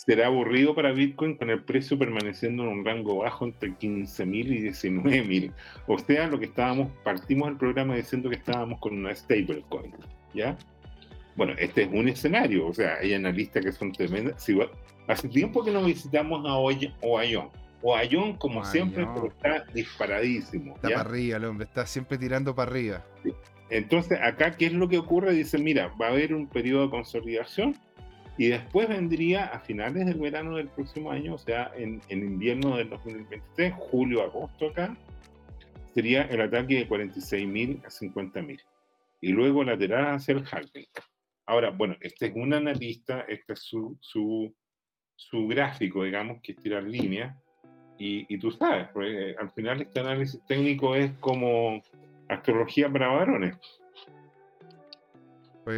Será 0.06 0.26
aburrido 0.26 0.74
para 0.74 0.91
Bitcoin 0.93 1.38
con 1.38 1.52
el 1.52 1.64
precio 1.64 1.95
permaneciendo 1.95 2.64
en 2.64 2.70
un 2.70 2.84
rango 2.84 3.18
bajo 3.18 3.45
entre 3.45 3.70
15.000 3.70 4.34
y 4.47 4.62
19.000. 4.70 5.54
O 5.86 5.99
sea, 5.99 6.26
lo 6.26 6.39
que 6.39 6.45
estábamos, 6.45 6.91
partimos 7.04 7.49
el 7.49 7.58
programa 7.58 7.95
diciendo 7.95 8.28
que 8.28 8.36
estábamos 8.36 8.80
con 8.80 8.97
una 8.97 9.14
stablecoin, 9.14 9.93
¿ya? 10.34 10.58
Bueno, 11.36 11.54
este 11.60 11.84
es 11.84 11.89
un 11.93 12.10
escenario, 12.10 12.66
o 12.66 12.74
sea, 12.74 12.95
hay 12.95 13.14
analistas 13.14 13.64
que 13.64 13.72
son 13.72 13.91
tremendas. 13.91 14.43
hace 15.08 15.30
tiempo 15.30 15.64
que 15.64 15.70
no 15.70 15.84
visitamos 15.84 16.43
a 16.49 16.56
Oayón. 16.56 17.52
Oayón, 17.84 18.38
como 18.38 18.66
siempre, 18.66 19.08
pero 19.14 19.28
está 19.28 19.66
disparadísimo. 19.72 20.74
Está 20.78 20.89
para 20.89 21.02
arriba 21.02 21.38
el 21.38 21.45
hombre, 21.45 21.68
está 21.68 21.86
siempre 21.86 22.18
tirando 22.18 22.56
para 22.56 22.72
arriba. 22.72 23.06
Entonces, 23.70 24.18
acá, 24.20 24.58
¿qué 24.58 24.66
es 24.66 24.74
lo 24.74 24.89
que 24.89 24.97
ocurre? 24.97 25.32
Dice, 25.34 25.60
mira, 25.60 25.93
va 26.02 26.08
a 26.08 26.10
haber 26.10 26.34
un 26.34 26.47
periodo 26.47 26.86
de 26.86 26.89
consolidación 26.89 27.78
Y 28.42 28.48
después 28.48 28.89
vendría 28.89 29.46
a 29.46 29.60
finales 29.60 30.04
del 30.08 30.18
verano 30.18 30.56
del 30.56 30.68
próximo 30.68 31.12
año, 31.12 31.36
o 31.36 31.38
sea, 31.38 31.72
en, 31.76 32.02
en 32.10 32.24
invierno 32.24 32.76
del 32.76 32.89
2023, 32.89 33.72
julio, 33.78 34.24
agosto 34.24 34.70
acá, 34.70 34.98
sería 35.94 36.24
el 36.24 36.42
ataque 36.42 36.74
de 36.74 36.89
46.000 36.89 37.86
a 37.86 37.89
50.000. 37.89 38.60
Y 39.22 39.32
luego 39.32 39.64
lateral 39.64 40.16
hacia 40.16 40.34
el 40.34 40.44
halving. 40.52 40.88
Ahora, 41.46 41.70
bueno, 41.70 41.96
este 42.02 42.30
es 42.30 42.36
un 42.36 42.52
analista, 42.56 43.26
este 43.28 43.54
es 43.54 43.60
su, 43.60 43.96
su, 44.02 44.52
su 45.16 45.48
gráfico, 45.48 46.04
digamos, 46.04 46.42
que 46.42 46.54
es 46.54 46.58
tirar 46.58 46.82
líneas. 46.82 47.38
Y, 48.00 48.26
y, 48.28 48.39
tú 48.39 48.50
sabes, 48.50 48.88
pues, 48.92 49.14
eh, 49.14 49.36
al 49.39 49.52
final 49.52 49.84
este 49.84 50.00
análisis 50.00 50.44
técnico 50.48 50.96
es 50.96 51.12
como 51.20 51.80
astrología 52.28 52.92
para 52.92 53.10
varones. 53.10 53.56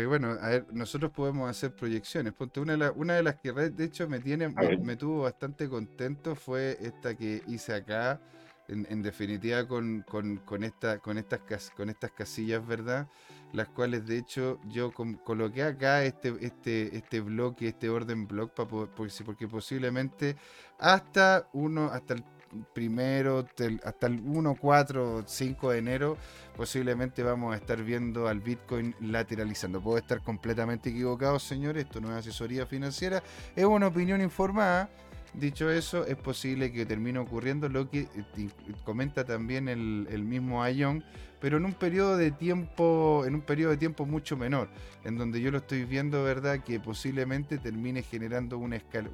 Bueno, 0.07 0.37
a 0.41 0.49
ver, 0.49 0.65
nosotros 0.73 1.11
podemos 1.11 1.49
hacer 1.49 1.75
proyecciones. 1.75 2.33
Ponte 2.33 2.59
una 2.59 2.73
de, 2.73 2.77
la- 2.79 2.91
una 2.91 3.15
de 3.15 3.23
las 3.23 3.35
que 3.35 3.51
de 3.51 3.83
hecho 3.85 4.07
me 4.09 4.19
tiene, 4.19 4.49
me, 4.79 4.95
tuvo 4.97 5.23
bastante 5.23 5.69
contento 5.69 6.35
fue 6.35 6.77
esta 6.81 7.15
que 7.15 7.41
hice 7.47 7.73
acá, 7.73 8.19
en, 8.67 8.87
en 8.89 9.01
definitiva 9.03 9.67
con, 9.67 10.01
con, 10.07 10.37
con 10.37 10.63
esta, 10.63 10.99
con 10.99 11.17
estas 11.17 11.41
cas- 11.41 11.71
con 11.75 11.89
estas 11.89 12.11
casillas, 12.11 12.65
¿verdad? 12.65 13.07
Las 13.51 13.69
cuales 13.69 14.05
de 14.07 14.17
hecho 14.17 14.59
yo 14.67 14.91
coloqué 14.93 15.63
acá 15.63 16.03
este, 16.03 16.33
este, 16.41 16.95
este 16.97 17.19
bloque, 17.21 17.67
este 17.69 17.89
orden 17.89 18.27
block, 18.27 18.53
pa 18.53 18.67
po- 18.67 18.87
por 18.87 19.11
si- 19.11 19.23
porque 19.23 19.47
posiblemente 19.47 20.35
hasta 20.79 21.47
uno, 21.53 21.85
hasta 21.91 22.13
el 22.15 22.23
primero, 22.73 23.45
hasta 23.83 24.07
el 24.07 24.21
1, 24.23 24.55
4, 24.59 25.23
5 25.25 25.71
de 25.71 25.77
enero 25.77 26.17
posiblemente 26.55 27.23
vamos 27.23 27.53
a 27.53 27.57
estar 27.57 27.81
viendo 27.83 28.27
al 28.27 28.39
Bitcoin 28.39 28.95
lateralizando. 29.01 29.81
Puedo 29.81 29.97
estar 29.97 30.21
completamente 30.21 30.89
equivocado, 30.89 31.39
señores. 31.39 31.85
Esto 31.85 31.99
no 32.01 32.11
es 32.11 32.15
asesoría 32.17 32.65
financiera, 32.65 33.23
es 33.55 33.65
una 33.65 33.87
opinión 33.87 34.21
informada. 34.21 34.89
Dicho 35.33 35.71
eso, 35.71 36.05
es 36.05 36.15
posible 36.15 36.71
que 36.71 36.85
termine 36.85 37.17
ocurriendo 37.17 37.67
lo 37.67 37.89
que 37.89 38.01
eh, 38.01 38.49
comenta 38.83 39.25
también 39.25 39.67
el, 39.67 40.23
mismo 40.23 40.61
Ayón, 40.61 41.03
pero 41.41 41.57
en 41.57 41.65
un 41.65 41.73
periodo 41.73 42.17
de 42.17 42.29
tiempo, 42.29 43.23
en 43.25 43.33
un 43.33 43.41
periodo 43.41 43.71
de 43.71 43.77
tiempo 43.77 44.05
mucho 44.05 44.37
menor, 44.37 44.69
en 45.03 45.17
donde 45.17 45.41
yo 45.41 45.49
lo 45.49 45.57
estoy 45.57 45.85
viendo, 45.85 46.23
¿verdad? 46.23 46.59
Que 46.59 46.79
posiblemente 46.79 47.57
termine 47.57 48.03
generando 48.03 48.59
una, 48.59 48.77
escal- 48.77 49.09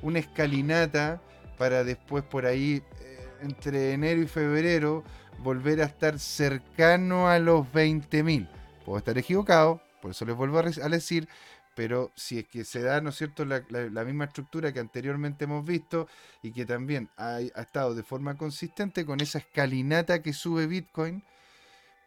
una 0.00 0.18
escalinata 0.20 1.20
para 1.58 1.84
después 1.84 2.24
por 2.24 2.46
ahí, 2.46 2.82
eh, 3.00 3.28
entre 3.42 3.92
enero 3.92 4.22
y 4.22 4.26
febrero, 4.26 5.04
volver 5.38 5.82
a 5.82 5.86
estar 5.86 6.18
cercano 6.18 7.28
a 7.28 7.38
los 7.38 7.66
20.000. 7.66 8.48
Puedo 8.84 8.98
estar 8.98 9.18
equivocado, 9.18 9.82
por 10.00 10.12
eso 10.12 10.24
les 10.24 10.36
vuelvo 10.36 10.58
a, 10.58 10.62
decir, 10.62 11.28
pero 11.74 12.10
si 12.14 12.38
es 12.38 12.46
que 12.46 12.64
se 12.64 12.82
da, 12.82 13.00
¿no 13.00 13.10
es 13.10 13.16
cierto?, 13.16 13.44
la 13.44 14.04
misma 14.04 14.24
estructura 14.24 14.72
que 14.72 14.80
anteriormente 14.80 15.44
hemos 15.44 15.66
visto 15.66 16.08
y 16.42 16.52
que 16.52 16.64
también 16.64 17.10
ha, 17.16 17.36
ha 17.36 17.62
estado 17.62 17.94
de 17.94 18.02
forma 18.02 18.36
consistente 18.36 19.04
con 19.04 19.20
esa 19.20 19.38
escalinata 19.38 20.22
que 20.22 20.32
sube 20.32 20.66
Bitcoin, 20.66 21.22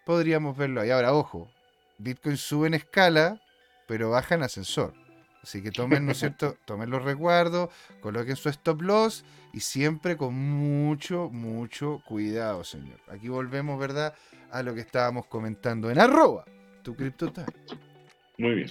podríamos 0.05 0.57
verlo 0.57 0.81
ahí. 0.81 0.89
Ahora, 0.89 1.13
ojo, 1.13 1.49
Bitcoin 1.97 2.37
sube 2.37 2.67
en 2.67 2.73
escala, 2.73 3.41
pero 3.87 4.09
baja 4.09 4.35
en 4.35 4.43
ascensor. 4.43 5.00
Así 5.43 5.63
que 5.63 5.71
tomen, 5.71 6.05
¿no 6.05 6.11
es 6.11 6.19
cierto? 6.19 6.55
Tomen 6.65 6.89
los 6.89 7.03
resguardos, 7.03 7.69
coloquen 7.99 8.35
su 8.35 8.49
stop 8.49 8.81
loss 8.81 9.25
y 9.53 9.59
siempre 9.59 10.15
con 10.15 10.35
mucho, 10.35 11.29
mucho 11.29 12.01
cuidado, 12.05 12.63
señor. 12.63 12.99
Aquí 13.09 13.27
volvemos, 13.27 13.79
¿verdad? 13.79 14.13
A 14.51 14.61
lo 14.61 14.75
que 14.75 14.81
estábamos 14.81 15.25
comentando 15.25 15.89
en 15.89 15.99
arroba, 15.99 16.45
tu 16.83 16.95
CryptoTime. 16.95 17.47
Muy 18.37 18.55
bien. 18.55 18.69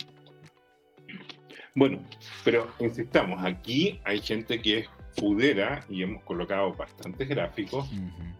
Bueno, 1.75 2.01
pero 2.45 2.71
insistamos, 2.81 3.45
aquí 3.45 4.01
hay 4.05 4.21
gente 4.21 4.61
que 4.61 4.81
es 4.81 4.89
fudera 5.16 5.85
y 5.89 6.03
hemos 6.03 6.23
colocado 6.25 6.73
bastantes 6.75 7.29
gráficos, 7.29 7.89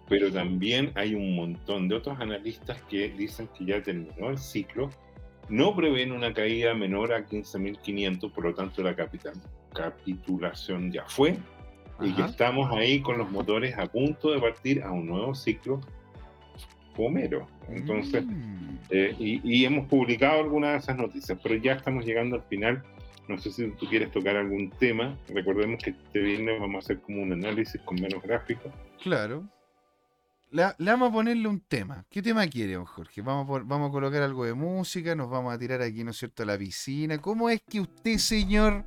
pero 0.09 0.33
también 0.33 0.93
hay 0.95 1.15
un 1.15 1.37
montón 1.37 1.89
de 1.89 1.97
otros 1.97 2.19
analistas 2.21 2.81
que 2.83 3.09
dicen 3.11 3.49
que 3.57 3.65
ya 3.67 3.83
terminó 3.83 4.31
el 4.31 4.39
ciclo, 4.39 4.91
no 5.51 5.75
prevén 5.77 6.13
una 6.13 6.33
caída 6.33 6.73
menor 6.75 7.13
a 7.13 7.27
15.500, 7.27 8.33
por 8.33 8.45
lo 8.45 8.55
tanto 8.55 8.83
la 8.83 8.95
capital, 8.95 9.35
capitulación 9.75 10.91
ya 10.93 11.05
fue, 11.07 11.37
y 12.01 12.13
que 12.15 12.23
Ajá. 12.23 12.31
estamos 12.31 12.71
ahí 12.73 13.01
con 13.03 13.19
los 13.19 13.31
motores 13.31 13.77
a 13.79 13.87
punto 13.87 14.31
de 14.33 14.41
partir 14.41 14.83
a 14.83 14.91
un 14.91 15.07
nuevo 15.07 15.35
ciclo 15.35 15.81
fomero. 16.95 17.47
Entonces, 17.69 18.25
Mm. 18.25 18.79
eh, 18.91 19.15
y, 19.19 19.41
y 19.45 19.65
hemos 19.65 19.87
publicado 19.87 20.41
algunas 20.41 20.73
de 20.73 20.79
esas 20.79 20.97
noticias, 20.97 21.39
pero 21.43 21.55
ya 21.57 21.73
estamos 21.75 22.05
llegando 22.05 22.37
al 22.37 22.43
final. 22.43 22.83
No 23.29 23.39
sé 23.39 23.53
si 23.53 23.69
tú 23.73 23.87
quieres 23.87 24.11
tocar 24.11 24.37
algún 24.37 24.71
tema. 24.71 25.17
Recordemos 25.29 25.81
que 25.83 25.91
este 25.91 26.19
viernes 26.19 26.59
vamos 26.59 26.77
a 26.77 26.79
hacer 26.87 27.01
como 27.01 27.23
un 27.23 27.33
análisis 27.33 27.81
con 27.83 28.01
menos 28.01 28.21
gráficos. 28.23 28.73
Claro. 29.03 29.45
Le, 30.53 30.65
le 30.79 30.91
vamos 30.91 31.11
a 31.11 31.13
ponerle 31.13 31.47
un 31.49 31.61
tema. 31.61 32.05
¿Qué 32.11 32.21
tema 32.23 32.47
quiere, 32.49 32.75
don 32.75 32.85
Jorge? 32.85 33.23
Vamos 33.23 33.45
a, 33.45 33.49
pon- 33.49 33.69
vamos 33.69 33.89
a 33.89 33.93
colocar 33.93 34.23
algo 34.23 34.45
de 34.45 34.55
música, 34.55 35.15
nos 35.15 35.31
vamos 35.31 35.55
a 35.55 35.59
tirar 35.59 35.81
aquí, 35.81 36.03
¿no 36.03 36.11
es 36.11 36.17
cierto?, 36.19 36.43
a 36.43 36.47
la 36.47 36.59
piscina. 36.59 37.19
¿Cómo 37.19 37.49
es 37.49 37.61
que 37.69 37.81
usted, 37.81 38.17
señor, 38.19 38.85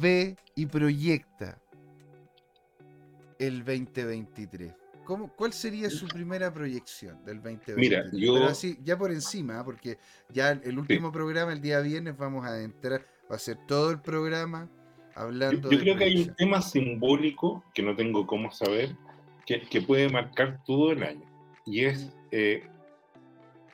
ve 0.00 0.36
y 0.56 0.66
proyecta 0.66 1.58
el 3.38 3.58
2023? 3.64 4.72
¿Cómo, 5.04 5.28
¿Cuál 5.36 5.52
sería 5.52 5.88
su 5.88 6.08
primera 6.08 6.52
proyección 6.52 7.24
del 7.24 7.36
2023? 7.36 7.76
Mira, 7.76 8.04
yo- 8.12 8.34
Pero 8.34 8.46
así, 8.46 8.76
ya 8.82 8.98
por 8.98 9.12
encima, 9.12 9.60
¿ah? 9.60 9.64
porque 9.64 9.98
ya 10.30 10.50
el 10.50 10.76
último 10.76 11.12
programa, 11.12 11.52
el 11.52 11.60
día 11.60 11.78
viernes, 11.80 12.16
vamos 12.16 12.44
a 12.44 12.60
entrar, 12.60 13.06
va 13.30 13.36
a 13.36 13.38
ser 13.38 13.56
todo 13.68 13.92
el 13.92 14.00
programa 14.00 14.68
Yo, 15.14 15.22
hablando 15.22 15.70
yo 15.70 15.78
de 15.78 15.84
creo 15.84 15.96
que 15.96 16.04
hay 16.04 16.22
un 16.22 16.34
tema 16.34 16.60
simbólico 16.60 17.62
que 17.72 17.84
no 17.84 17.94
tengo 17.94 18.26
cómo 18.26 18.50
saber, 18.50 18.96
que, 19.46 19.60
que 19.60 19.80
puede 19.80 20.08
marcar 20.08 20.60
todo 20.64 20.92
el 20.92 21.02
año. 21.02 21.24
Y 21.64 21.84
es, 21.84 22.12
eh, 22.30 22.64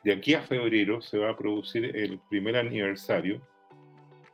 de 0.03 0.13
aquí 0.13 0.35
a 0.35 0.41
febrero 0.41 1.01
se 1.01 1.17
va 1.17 1.31
a 1.31 1.37
producir 1.37 1.95
el 1.95 2.19
primer 2.29 2.55
aniversario, 2.55 3.41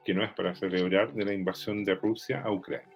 que 0.05 0.13
no 0.13 0.23
es 0.23 0.31
para 0.33 0.53
celebrar, 0.55 1.13
de 1.13 1.25
la 1.25 1.33
invasión 1.33 1.83
de 1.83 1.95
Rusia 1.95 2.41
a 2.41 2.51
Ucrania. 2.51 2.87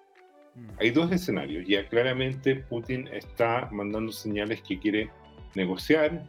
Mm. 0.55 0.67
hay 0.79 0.91
dos 0.91 1.11
escenarios. 1.11 1.65
Ya 1.67 1.87
claramente 1.87 2.55
Putin 2.55 3.07
está 3.07 3.69
mandando 3.71 4.11
señales 4.11 4.61
que 4.61 4.77
quiere 4.79 5.09
negociar 5.55 6.23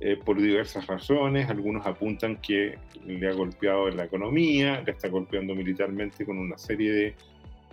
eh, 0.00 0.16
por 0.24 0.40
diversas 0.40 0.86
razones. 0.86 1.48
Algunos 1.48 1.86
apuntan 1.86 2.36
que 2.36 2.76
le 3.06 3.28
ha 3.28 3.32
golpeado 3.32 3.88
en 3.88 3.96
la 3.96 4.04
economía, 4.04 4.82
le 4.84 4.92
está 4.92 5.08
golpeando 5.08 5.54
militarmente 5.54 6.24
con 6.24 6.38
una 6.38 6.58
serie 6.58 6.92
de 6.92 7.14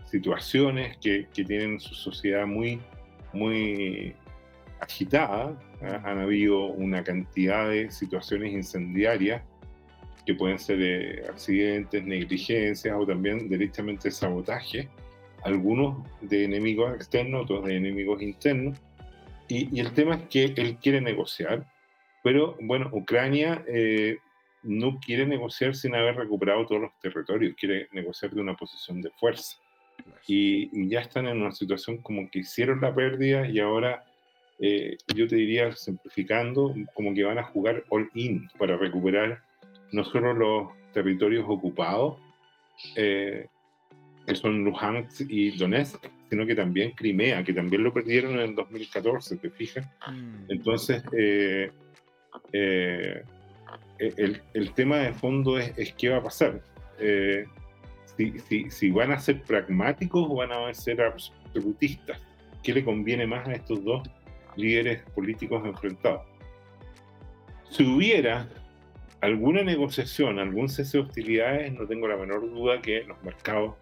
situaciones 0.06 0.98
que, 0.98 1.28
que 1.34 1.44
tienen 1.44 1.80
su 1.80 1.94
sociedad 1.94 2.46
muy, 2.46 2.80
muy 3.34 4.16
agitada. 4.80 5.58
Ha- 5.82 6.02
Han 6.10 6.20
habido 6.20 6.66
una 6.68 7.04
cantidad 7.04 7.70
de 7.70 7.92
situaciones 7.92 8.54
incendiarias 8.54 9.42
que 10.26 10.34
pueden 10.36 10.60
ser 10.60 10.80
eh, 10.82 11.24
accidentes, 11.30 12.04
negligencias 12.04 12.96
o 12.98 13.06
también 13.06 13.50
directamente 13.50 14.12
sabotaje 14.12 14.90
algunos 15.44 16.06
de 16.22 16.44
enemigos 16.44 16.94
externos, 16.96 17.44
otros 17.44 17.66
de 17.66 17.78
enemigos 17.78 18.22
internos. 18.22 18.78
Y, 19.48 19.74
y 19.76 19.80
el 19.80 19.94
tema 19.94 20.16
es 20.16 20.24
que 20.24 20.44
él 20.58 20.78
quiere 20.82 21.00
negociar, 21.02 21.66
pero 22.24 22.56
bueno, 22.62 22.90
Ucrania 22.92 23.64
eh, 23.68 24.18
no 24.62 25.00
quiere 25.00 25.26
negociar 25.26 25.74
sin 25.76 25.96
haber 25.96 26.18
recuperado 26.18 26.66
todos 26.68 26.82
los 26.82 26.92
territorios, 27.02 27.56
quiere 27.58 27.88
negociar 27.94 28.32
de 28.32 28.42
una 28.42 28.56
posición 28.56 29.02
de 29.02 29.10
fuerza. 29.12 29.58
Y, 30.28 30.70
y 30.72 30.90
ya 30.90 31.02
están 31.02 31.28
en 31.28 31.42
una 31.42 31.52
situación 31.52 31.98
como 31.98 32.30
que 32.30 32.40
hicieron 32.40 32.82
la 32.82 32.94
pérdida 32.94 33.48
y 33.48 33.60
ahora, 33.60 34.04
eh, 34.60 34.98
yo 35.16 35.28
te 35.28 35.36
diría, 35.36 35.72
simplificando, 35.72 36.74
como 36.94 37.14
que 37.14 37.24
van 37.24 37.40
a 37.40 37.44
jugar 37.44 37.84
all 37.90 38.10
in 38.14 38.48
para 38.58 38.78
recuperar 38.78 39.42
no 39.92 40.04
solo 40.04 40.34
los 40.34 40.70
territorios 40.94 41.46
ocupados, 41.48 42.18
eh, 42.96 43.48
que 44.26 44.36
son 44.36 44.64
Luhansk 44.64 45.22
y 45.28 45.58
Donetsk, 45.58 46.06
sino 46.30 46.46
que 46.46 46.56
también 46.56 46.92
Crimea, 46.92 47.44
que 47.44 47.54
también 47.54 47.84
lo 47.84 47.92
perdieron 47.92 48.34
en 48.34 48.50
el 48.50 48.56
2014, 48.56 49.38
¿te 49.38 49.50
fijas? 49.50 49.88
Mm. 50.12 50.52
Entonces, 50.52 51.04
eh, 51.18 51.72
eh, 52.54 53.24
el, 53.98 54.42
el 54.54 54.74
tema 54.74 54.98
de 54.98 55.14
fondo 55.14 55.58
es, 55.58 55.76
es 55.78 55.94
qué 55.94 56.10
va 56.10 56.18
a 56.18 56.24
pasar. 56.24 56.62
Eh, 57.00 57.46
si, 58.20 58.38
si, 58.40 58.70
si 58.70 58.92
van 58.92 59.14
a 59.14 59.20
ser 59.20 59.42
pragmáticos 59.44 60.28
o 60.30 60.36
van 60.36 60.52
a 60.52 60.74
ser 60.74 61.02
absolutistas. 61.02 62.22
¿Qué 62.62 62.74
le 62.74 62.84
conviene 62.84 63.26
más 63.26 63.48
a 63.48 63.54
estos 63.54 63.82
dos 63.86 64.04
líderes 64.58 65.04
políticos 65.16 65.66
enfrentados? 65.66 66.24
Si 67.70 67.86
hubiera 67.86 68.50
alguna 69.22 69.64
negociación, 69.64 70.38
algún 70.38 70.68
cese 70.68 70.98
de 70.98 71.04
hostilidades, 71.06 71.72
no 71.72 71.88
tengo 71.88 72.10
la 72.10 72.18
menor 72.18 72.42
duda 72.42 72.82
que 72.82 73.06
los 73.06 73.24
mercados 73.24 73.76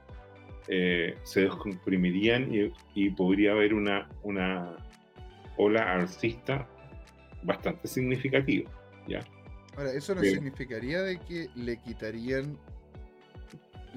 eh, 0.67 1.17
se 1.23 1.41
descomprimirían 1.41 2.53
y, 2.53 2.71
y 2.93 3.09
podría 3.09 3.53
haber 3.53 3.73
una, 3.73 4.07
una 4.21 4.77
ola 5.57 5.93
alcista 5.93 6.67
bastante 7.41 7.87
significativa. 7.87 8.69
¿ya? 9.07 9.21
Ahora, 9.75 9.93
eso 9.93 10.13
no 10.13 10.21
Bien. 10.21 10.35
significaría 10.35 11.01
de 11.01 11.17
que 11.21 11.49
le 11.55 11.77
quitarían 11.77 12.59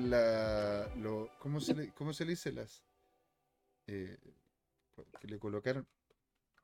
la, 0.00 0.88
lo, 0.96 1.30
¿cómo, 1.38 1.60
se 1.60 1.74
le, 1.74 1.92
¿cómo 1.94 2.12
se 2.12 2.24
le 2.24 2.32
dice? 2.32 2.52
Las, 2.52 2.82
eh, 3.86 4.18
que 5.20 5.28
le 5.28 5.38
colocaron, 5.38 5.86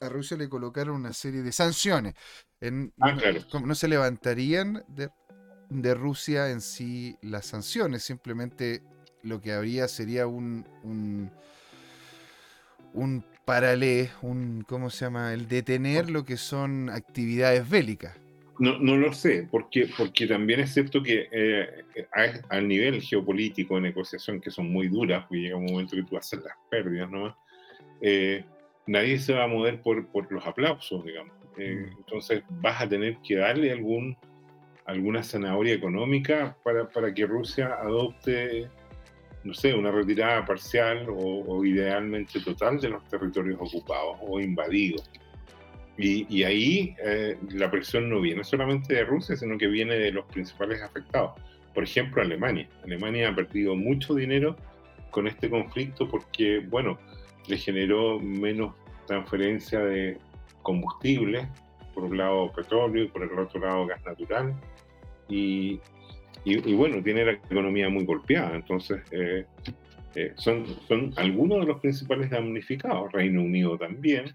a 0.00 0.08
Rusia 0.08 0.36
le 0.36 0.48
colocaron 0.48 0.96
una 0.96 1.12
serie 1.12 1.42
de 1.42 1.52
sanciones. 1.52 2.14
En, 2.60 2.92
Ah, 3.00 3.14
claro. 3.16 3.40
no 3.64 3.74
se 3.74 3.88
levantarían 3.88 4.84
de, 4.88 5.10
de 5.70 5.94
Rusia 5.94 6.50
en 6.50 6.60
sí 6.60 7.16
las 7.22 7.46
sanciones, 7.46 8.02
simplemente 8.02 8.82
lo 9.22 9.40
que 9.40 9.52
habría 9.52 9.88
sería 9.88 10.26
un, 10.26 10.66
un, 10.82 11.30
un 12.92 13.24
paralé, 13.44 14.10
un, 14.22 14.64
¿cómo 14.68 14.90
se 14.90 15.04
llama? 15.04 15.32
El 15.32 15.48
detener 15.48 16.10
lo 16.10 16.24
que 16.24 16.36
son 16.36 16.90
actividades 16.90 17.68
bélicas. 17.68 18.16
No, 18.58 18.78
no 18.78 18.96
lo 18.96 19.12
sé, 19.12 19.46
porque, 19.50 19.88
porque 19.96 20.26
también 20.26 20.60
es 20.60 20.72
cierto 20.72 21.02
que 21.02 21.28
eh, 21.30 21.84
a- 22.48 22.60
nivel 22.60 23.02
geopolítico 23.02 23.74
de 23.76 23.82
negociación, 23.82 24.40
que 24.40 24.50
son 24.50 24.70
muy 24.70 24.88
duras, 24.88 25.24
porque 25.28 25.42
llega 25.42 25.56
un 25.56 25.66
momento 25.66 25.94
que 25.96 26.02
tú 26.04 26.16
haces 26.16 26.40
las 26.42 26.54
pérdidas 26.70 27.10
nomás, 27.10 27.34
eh, 28.00 28.44
nadie 28.86 29.18
se 29.18 29.34
va 29.34 29.44
a 29.44 29.48
mover 29.48 29.80
por, 29.82 30.06
por 30.08 30.30
los 30.32 30.46
aplausos, 30.46 31.04
digamos. 31.04 31.32
Eh, 31.58 31.74
Mm. 31.90 31.98
Entonces 31.98 32.42
vas 32.50 32.82
a 32.82 32.88
tener 32.88 33.16
que 33.26 33.36
darle 33.36 33.72
algún, 33.72 34.16
alguna 34.84 35.22
zanahoria 35.22 35.74
económica 35.74 36.56
para, 36.62 36.88
para 36.88 37.12
que 37.12 37.26
Rusia 37.26 37.74
adopte, 37.80 38.68
no 39.42 39.54
sé, 39.54 39.74
una 39.74 39.90
retirada 39.90 40.44
parcial 40.44 41.06
o, 41.08 41.44
o 41.46 41.64
idealmente 41.64 42.40
total 42.40 42.78
de 42.80 42.90
los 42.90 43.04
territorios 43.08 43.58
ocupados 43.60 44.18
o 44.20 44.38
invadidos. 44.40 45.10
Y, 45.98 46.26
y 46.28 46.44
ahí 46.44 46.94
eh, 47.02 47.38
la 47.52 47.70
presión 47.70 48.10
no 48.10 48.20
viene 48.20 48.44
solamente 48.44 48.94
de 48.94 49.04
Rusia, 49.04 49.34
sino 49.36 49.56
que 49.56 49.66
viene 49.66 49.94
de 49.94 50.12
los 50.12 50.26
principales 50.26 50.82
afectados. 50.82 51.32
Por 51.74 51.84
ejemplo, 51.84 52.20
Alemania. 52.22 52.68
Alemania 52.84 53.30
ha 53.30 53.34
perdido 53.34 53.74
mucho 53.76 54.14
dinero 54.14 54.56
con 55.10 55.26
este 55.26 55.48
conflicto 55.48 56.06
porque, 56.08 56.58
bueno, 56.68 56.98
le 57.48 57.56
generó 57.56 58.18
menos 58.20 58.74
transferencia 59.06 59.78
de 59.80 60.18
combustible, 60.62 61.48
por 61.94 62.04
un 62.04 62.18
lado 62.18 62.52
petróleo 62.52 63.04
y 63.04 63.08
por 63.08 63.22
el 63.22 63.38
otro 63.38 63.60
lado 63.60 63.86
gas 63.86 64.04
natural. 64.04 64.54
Y, 65.28 65.80
y- 66.44 66.70
y 66.70 66.74
bueno, 66.74 67.02
tiene 67.02 67.24
la 67.24 67.32
economía 67.32 67.88
muy 67.88 68.04
golpeada. 68.04 68.54
Entonces, 68.54 69.00
eh, 69.12 69.46
eh, 70.14 70.32
son, 70.36 70.66
son 70.88 71.12
algunos 71.16 71.60
de 71.60 71.66
los 71.66 71.80
principales 71.80 72.28
damnificados. 72.28 73.10
Reino 73.12 73.40
Unido 73.42 73.78
también, 73.78 74.26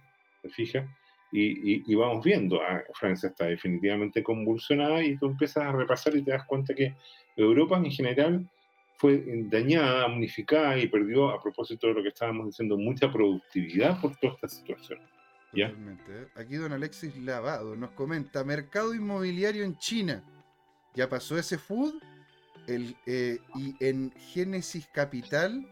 ¿te 0.41 0.49
fijas? 0.49 0.85
Y, 1.31 1.95
vamos 1.95 2.25
viendo, 2.25 2.61
ah, 2.61 2.83
Francia 2.93 3.29
está 3.29 3.45
definitivamente 3.45 4.21
convulsionada 4.21 5.01
y 5.01 5.17
tú 5.17 5.27
empiezas 5.27 5.63
a 5.63 5.71
repasar 5.71 6.15
y 6.15 6.23
te 6.23 6.31
das 6.31 6.45
cuenta 6.45 6.73
que 6.73 6.93
Europa 7.37 7.77
en 7.77 7.91
general 7.91 8.49
fue 8.97 9.23
dañada, 9.49 10.01
damnificada 10.01 10.77
y 10.77 10.87
perdió, 10.87 11.29
a 11.29 11.41
propósito 11.41 11.87
de 11.87 11.93
lo 11.93 12.03
que 12.03 12.09
estábamos 12.09 12.47
diciendo, 12.47 12.77
mucha 12.77 13.11
productividad 13.11 13.99
por 13.99 14.15
toda 14.17 14.33
esta 14.33 14.47
situación. 14.47 14.99
¿Ya? 15.53 15.67
¿eh? 15.67 16.27
Aquí 16.35 16.55
don 16.55 16.71
Alexis 16.71 17.17
Lavado 17.17 17.75
nos 17.75 17.91
comenta, 17.91 18.43
mercado 18.43 18.93
inmobiliario 18.93 19.63
en 19.63 19.77
China. 19.77 20.23
Ya 20.93 21.09
pasó 21.09 21.37
ese 21.37 21.57
food 21.57 21.93
el, 22.67 22.95
eh, 23.05 23.39
y 23.55 23.75
en 23.79 24.11
Génesis 24.11 24.87
Capital, 24.93 25.67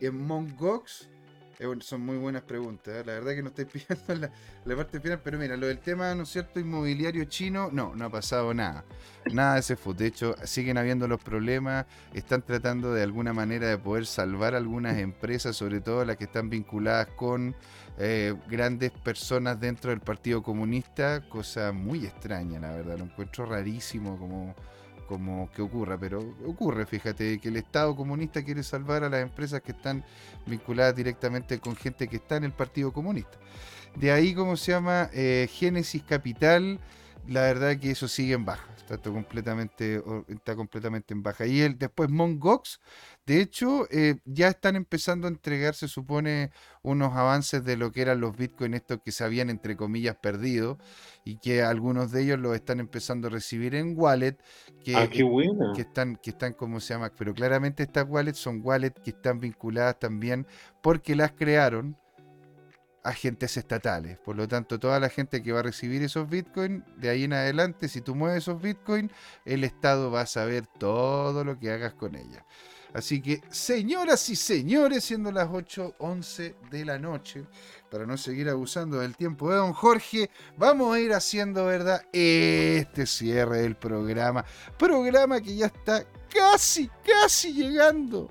en 0.00 0.20
Mongox, 0.26 1.08
son 1.80 2.00
muy 2.00 2.16
buenas 2.16 2.42
preguntas. 2.42 2.94
¿eh? 2.94 3.02
La 3.04 3.14
verdad 3.14 3.34
que 3.34 3.42
no 3.42 3.48
estoy 3.48 3.64
pillando 4.06 4.28
la, 4.64 4.76
parte 4.76 5.00
final, 5.00 5.20
pero 5.22 5.38
mira, 5.38 5.56
lo 5.56 5.66
del 5.66 5.78
tema, 5.78 6.14
¿no 6.14 6.24
es 6.24 6.30
cierto?, 6.30 6.60
inmobiliario 6.60 7.24
chino, 7.24 7.70
no, 7.72 7.94
no 7.94 8.06
ha 8.06 8.10
pasado 8.10 8.52
nada. 8.54 8.84
Nada 9.32 9.54
de 9.54 9.60
ese 9.60 9.76
food. 9.76 9.96
De 9.96 10.06
hecho, 10.06 10.34
siguen 10.44 10.78
habiendo 10.78 11.08
los 11.08 11.22
problemas, 11.22 11.86
están 12.12 12.42
tratando 12.42 12.92
de 12.92 13.02
alguna 13.02 13.32
manera 13.32 13.68
de 13.68 13.78
poder 13.78 14.06
salvar 14.06 14.54
algunas 14.54 14.98
empresas, 14.98 15.56
sobre 15.56 15.80
todo 15.80 16.04
las 16.04 16.16
que 16.16 16.24
están 16.24 16.50
vinculadas 16.50 17.08
con 17.16 17.54
eh, 17.96 18.34
grandes 18.48 18.90
personas 18.90 19.60
dentro 19.60 19.90
del 19.90 20.00
Partido 20.00 20.42
Comunista, 20.42 21.22
cosa 21.28 21.72
muy 21.72 22.04
extraña, 22.04 22.58
la 22.58 22.72
verdad, 22.72 22.98
lo 22.98 23.04
encuentro 23.04 23.46
rarísimo 23.46 24.18
como, 24.18 24.54
como 25.06 25.50
que 25.52 25.62
ocurra, 25.62 25.98
pero 25.98 26.20
ocurre, 26.46 26.86
fíjate, 26.86 27.38
que 27.38 27.48
el 27.48 27.56
Estado 27.56 27.94
comunista 27.94 28.44
quiere 28.44 28.62
salvar 28.62 29.04
a 29.04 29.08
las 29.08 29.22
empresas 29.22 29.60
que 29.62 29.72
están 29.72 30.04
vinculadas 30.46 30.96
directamente 30.96 31.58
con 31.58 31.76
gente 31.76 32.08
que 32.08 32.16
está 32.16 32.36
en 32.36 32.44
el 32.44 32.52
Partido 32.52 32.92
Comunista. 32.92 33.38
De 33.96 34.10
ahí, 34.10 34.34
¿cómo 34.34 34.56
se 34.56 34.72
llama? 34.72 35.08
Eh, 35.12 35.48
Génesis 35.50 36.02
Capital, 36.02 36.80
la 37.28 37.42
verdad 37.42 37.78
que 37.78 37.90
eso 37.90 38.08
sigue 38.08 38.34
en 38.34 38.44
baja. 38.44 38.68
Está, 38.76 38.98
todo 38.98 39.14
completamente, 39.14 40.02
está 40.28 40.54
completamente 40.54 41.14
en 41.14 41.22
baja. 41.22 41.46
Y 41.46 41.62
el, 41.62 41.78
después 41.78 42.10
Mongox, 42.10 42.80
de 43.24 43.40
hecho, 43.40 43.86
eh, 43.90 44.16
ya 44.26 44.48
están 44.48 44.76
empezando 44.76 45.26
a 45.26 45.30
entregar, 45.30 45.74
se 45.74 45.88
supone, 45.88 46.50
unos 46.82 47.14
avances 47.14 47.64
de 47.64 47.78
lo 47.78 47.92
que 47.92 48.02
eran 48.02 48.20
los 48.20 48.36
bitcoins 48.36 48.76
estos 48.76 49.00
que 49.02 49.10
se 49.10 49.24
habían, 49.24 49.48
entre 49.48 49.74
comillas, 49.74 50.16
perdido 50.16 50.78
y 51.24 51.38
que 51.38 51.62
algunos 51.62 52.12
de 52.12 52.24
ellos 52.24 52.38
los 52.38 52.54
están 52.54 52.78
empezando 52.78 53.28
a 53.28 53.30
recibir 53.30 53.74
en 53.74 53.94
wallet, 53.96 54.36
que, 54.84 54.94
ah, 54.94 55.08
qué 55.08 55.22
buena. 55.22 55.72
que 55.74 55.80
están, 55.80 56.16
que 56.16 56.30
están 56.30 56.52
como 56.52 56.78
se 56.78 56.92
llama, 56.92 57.10
pero 57.16 57.32
claramente 57.32 57.82
estas 57.82 58.04
wallets 58.06 58.38
son 58.38 58.60
wallets 58.62 59.00
que 59.00 59.10
están 59.10 59.40
vinculadas 59.40 59.98
también 59.98 60.46
porque 60.82 61.16
las 61.16 61.32
crearon 61.32 61.96
agentes 63.04 63.56
estatales. 63.56 64.18
Por 64.18 64.34
lo 64.36 64.48
tanto, 64.48 64.80
toda 64.80 64.98
la 64.98 65.10
gente 65.10 65.42
que 65.42 65.52
va 65.52 65.60
a 65.60 65.64
recibir 65.64 66.02
esos 66.02 66.28
bitcoins, 66.28 66.82
de 66.96 67.10
ahí 67.10 67.24
en 67.24 67.34
adelante, 67.34 67.88
si 67.88 68.00
tú 68.00 68.14
mueves 68.14 68.38
esos 68.38 68.60
bitcoins, 68.60 69.12
el 69.44 69.62
Estado 69.62 70.10
va 70.10 70.22
a 70.22 70.26
saber 70.26 70.66
todo 70.66 71.44
lo 71.44 71.58
que 71.58 71.70
hagas 71.70 71.94
con 71.94 72.16
ella. 72.16 72.44
Así 72.94 73.20
que, 73.20 73.42
señoras 73.50 74.28
y 74.30 74.36
señores, 74.36 75.04
siendo 75.04 75.32
las 75.32 75.48
8.11 75.48 76.54
de 76.70 76.84
la 76.84 76.96
noche, 76.96 77.44
para 77.90 78.06
no 78.06 78.16
seguir 78.16 78.48
abusando 78.48 79.00
del 79.00 79.16
tiempo 79.16 79.50
de 79.50 79.56
don 79.56 79.72
Jorge, 79.72 80.30
vamos 80.56 80.94
a 80.94 81.00
ir 81.00 81.12
haciendo, 81.12 81.66
¿verdad? 81.66 82.02
Este 82.12 83.04
cierre 83.04 83.62
del 83.62 83.76
programa. 83.76 84.44
Programa 84.78 85.40
que 85.40 85.56
ya 85.56 85.66
está 85.66 86.04
casi, 86.32 86.88
casi 87.04 87.52
llegando, 87.52 88.30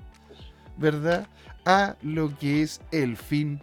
¿verdad? 0.78 1.28
A 1.66 1.96
lo 2.00 2.36
que 2.38 2.62
es 2.62 2.80
el 2.90 3.18
fin 3.18 3.60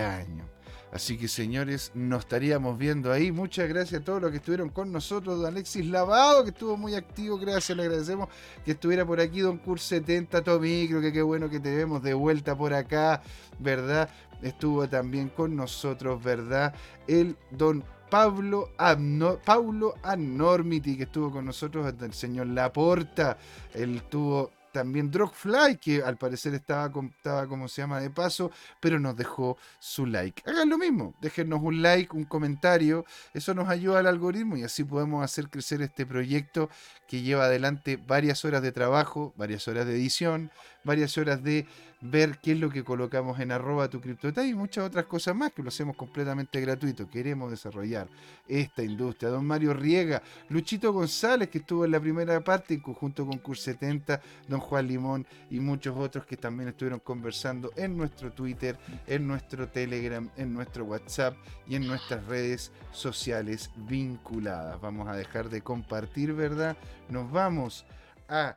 año. 0.00 0.44
Así 0.92 1.18
que 1.18 1.28
señores, 1.28 1.90
nos 1.94 2.20
estaríamos 2.20 2.78
viendo 2.78 3.12
ahí. 3.12 3.30
Muchas 3.30 3.68
gracias 3.68 4.00
a 4.00 4.04
todos 4.04 4.22
los 4.22 4.30
que 4.30 4.38
estuvieron 4.38 4.70
con 4.70 4.92
nosotros. 4.92 5.36
Don 5.38 5.46
Alexis 5.46 5.84
Lavado, 5.86 6.42
que 6.44 6.50
estuvo 6.50 6.76
muy 6.76 6.94
activo. 6.94 7.36
Gracias, 7.38 7.76
le 7.76 7.82
agradecemos 7.82 8.28
que 8.64 8.70
estuviera 8.70 9.04
por 9.04 9.20
aquí. 9.20 9.40
Don 9.40 9.58
Cur 9.58 9.78
70, 9.78 10.42
Tomicro, 10.42 11.00
que 11.02 11.12
qué 11.12 11.20
bueno 11.22 11.50
que 11.50 11.60
te 11.60 11.74
vemos 11.76 12.02
de 12.02 12.14
vuelta 12.14 12.56
por 12.56 12.72
acá, 12.72 13.20
¿verdad? 13.58 14.08
Estuvo 14.40 14.88
también 14.88 15.28
con 15.28 15.54
nosotros, 15.56 16.22
¿verdad? 16.22 16.74
El 17.06 17.36
don 17.50 17.84
Pablo 18.08 18.70
Abno- 18.78 19.94
Anormity, 20.02 20.96
que 20.96 21.02
estuvo 21.02 21.30
con 21.30 21.44
nosotros, 21.44 21.92
el 22.00 22.12
señor 22.14 22.46
Laporta. 22.46 23.36
Él 23.74 24.02
tuvo 24.08 24.52
también 24.76 25.10
Drogfly, 25.10 25.78
que 25.78 26.02
al 26.02 26.18
parecer 26.18 26.52
estaba, 26.52 26.92
estaba 27.08 27.46
como 27.46 27.66
se 27.66 27.80
llama 27.80 27.98
de 27.98 28.10
paso, 28.10 28.50
pero 28.78 29.00
nos 29.00 29.16
dejó 29.16 29.56
su 29.78 30.04
like. 30.04 30.42
Hagan 30.44 30.68
lo 30.68 30.76
mismo, 30.76 31.14
déjennos 31.22 31.60
un 31.62 31.80
like, 31.80 32.14
un 32.14 32.24
comentario, 32.24 33.06
eso 33.32 33.54
nos 33.54 33.70
ayuda 33.70 34.00
al 34.00 34.06
algoritmo 34.06 34.58
y 34.58 34.64
así 34.64 34.84
podemos 34.84 35.24
hacer 35.24 35.48
crecer 35.48 35.80
este 35.80 36.04
proyecto 36.04 36.68
que 37.08 37.22
lleva 37.22 37.46
adelante 37.46 37.96
varias 37.96 38.44
horas 38.44 38.60
de 38.60 38.70
trabajo, 38.70 39.32
varias 39.38 39.66
horas 39.66 39.86
de 39.86 39.94
edición, 39.94 40.50
varias 40.86 41.18
horas 41.18 41.42
de 41.42 41.66
ver 42.00 42.38
qué 42.42 42.52
es 42.52 42.58
lo 42.58 42.70
que 42.70 42.84
colocamos 42.84 43.40
en 43.40 43.50
arroba 43.50 43.88
tu 43.88 44.00
CryptoTime 44.00 44.48
y 44.48 44.54
muchas 44.54 44.84
otras 44.84 45.06
cosas 45.06 45.34
más 45.34 45.52
que 45.52 45.62
lo 45.62 45.68
hacemos 45.68 45.96
completamente 45.96 46.60
gratuito. 46.60 47.08
Queremos 47.08 47.50
desarrollar 47.50 48.08
esta 48.46 48.82
industria. 48.82 49.30
Don 49.30 49.44
Mario 49.44 49.74
Riega, 49.74 50.22
Luchito 50.48 50.92
González, 50.92 51.48
que 51.48 51.58
estuvo 51.58 51.84
en 51.84 51.90
la 51.90 52.00
primera 52.00 52.40
parte 52.42 52.74
en 52.74 52.80
conjunto 52.80 53.26
con 53.26 53.38
Cur 53.38 53.56
70, 53.56 54.20
Don 54.48 54.60
Juan 54.60 54.86
Limón 54.86 55.26
y 55.50 55.60
muchos 55.60 55.96
otros 55.96 56.26
que 56.26 56.36
también 56.36 56.68
estuvieron 56.68 57.00
conversando 57.00 57.72
en 57.76 57.96
nuestro 57.96 58.32
Twitter, 58.32 58.76
en 59.06 59.26
nuestro 59.26 59.68
Telegram, 59.68 60.28
en 60.36 60.52
nuestro 60.52 60.84
WhatsApp 60.84 61.36
y 61.66 61.76
en 61.76 61.86
nuestras 61.86 62.24
redes 62.26 62.72
sociales 62.92 63.70
vinculadas. 63.76 64.80
Vamos 64.80 65.08
a 65.08 65.16
dejar 65.16 65.48
de 65.48 65.62
compartir, 65.62 66.32
¿verdad? 66.34 66.76
Nos 67.08 67.30
vamos 67.30 67.84
a 68.28 68.56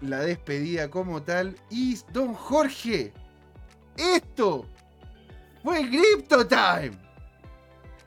la 0.00 0.20
despedida 0.20 0.90
como 0.90 1.22
tal. 1.22 1.56
Y 1.70 1.96
don 2.12 2.34
Jorge, 2.34 3.12
esto 3.96 4.66
fue 5.62 5.88
Crypto 5.88 6.46
Time. 6.46 6.92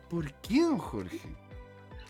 ¿Por 0.10 0.32
qué, 0.42 0.62
don 0.62 0.78
Jorge? 0.78 1.20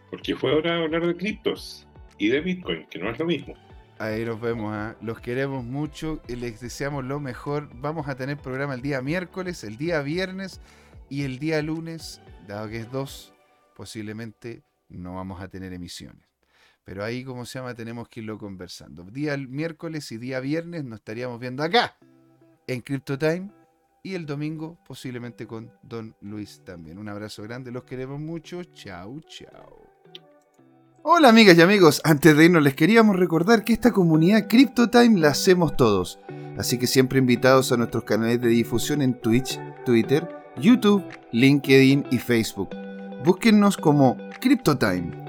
Porque 0.09 0.35
fue 0.35 0.53
hora 0.53 0.75
de 0.75 0.83
hablar 0.83 1.05
de 1.05 1.15
criptos 1.15 1.87
y 2.17 2.29
de 2.29 2.41
Bitcoin, 2.41 2.85
que 2.87 2.99
no 2.99 3.09
es 3.09 3.19
lo 3.19 3.25
mismo. 3.25 3.55
Ahí 3.99 4.23
nos 4.23 4.39
vemos, 4.39 4.73
¿ah? 4.73 4.95
los 5.01 5.19
queremos 5.19 5.65
mucho 5.65 6.21
y 6.27 6.37
les 6.37 6.61
deseamos 6.61 7.03
lo 7.03 7.19
mejor. 7.19 7.69
Vamos 7.75 8.07
a 8.07 8.15
tener 8.15 8.37
programa 8.37 8.73
el 8.73 8.81
día 8.81 9.01
miércoles, 9.01 9.63
el 9.65 9.77
día 9.77 10.01
viernes 10.01 10.61
y 11.09 11.23
el 11.23 11.37
día 11.37 11.61
lunes, 11.61 12.21
dado 12.47 12.69
que 12.69 12.77
es 12.77 12.91
dos, 12.91 13.33
posiblemente 13.75 14.63
no 14.87 15.15
vamos 15.15 15.41
a 15.41 15.49
tener 15.49 15.73
emisiones. 15.73 16.28
Pero 16.83 17.03
ahí, 17.03 17.23
como 17.23 17.45
se 17.45 17.59
llama, 17.59 17.73
tenemos 17.73 18.07
que 18.09 18.21
irlo 18.21 18.37
conversando. 18.37 19.03
Día 19.03 19.37
miércoles 19.37 20.11
y 20.11 20.17
día 20.17 20.39
viernes 20.39 20.83
nos 20.83 20.99
estaríamos 20.99 21.39
viendo 21.39 21.63
acá, 21.63 21.97
en 22.67 22.81
CryptoTime. 22.81 23.51
Y 24.01 24.13
el 24.15 24.25
domingo 24.25 24.77
posiblemente 24.87 25.45
con 25.45 25.71
Don 25.83 26.15
Luis 26.21 26.61
también. 26.63 26.97
Un 26.97 27.09
abrazo 27.09 27.43
grande, 27.43 27.69
los 27.69 27.83
queremos 27.83 28.19
mucho. 28.19 28.63
Chau, 28.63 29.19
chau. 29.21 29.89
Hola 31.01 31.29
amigas 31.29 31.57
y 31.57 31.61
amigos, 31.61 32.01
antes 32.03 32.35
de 32.35 32.45
irnos 32.45 32.61
les 32.61 32.75
queríamos 32.75 33.15
recordar 33.15 33.63
que 33.63 33.71
esta 33.71 33.91
comunidad 33.91 34.47
CryptoTime 34.49 35.19
la 35.19 35.29
hacemos 35.29 35.77
todos. 35.77 36.19
Así 36.57 36.77
que 36.77 36.87
siempre 36.87 37.19
invitados 37.19 37.71
a 37.71 37.77
nuestros 37.77 38.03
canales 38.03 38.41
de 38.41 38.49
difusión 38.49 39.01
en 39.01 39.19
Twitch, 39.19 39.59
Twitter, 39.85 40.27
YouTube, 40.57 41.05
LinkedIn 41.31 42.07
y 42.11 42.17
Facebook. 42.17 42.69
Búsquennos 43.23 43.77
como 43.77 44.17
CryptoTime, 44.41 45.28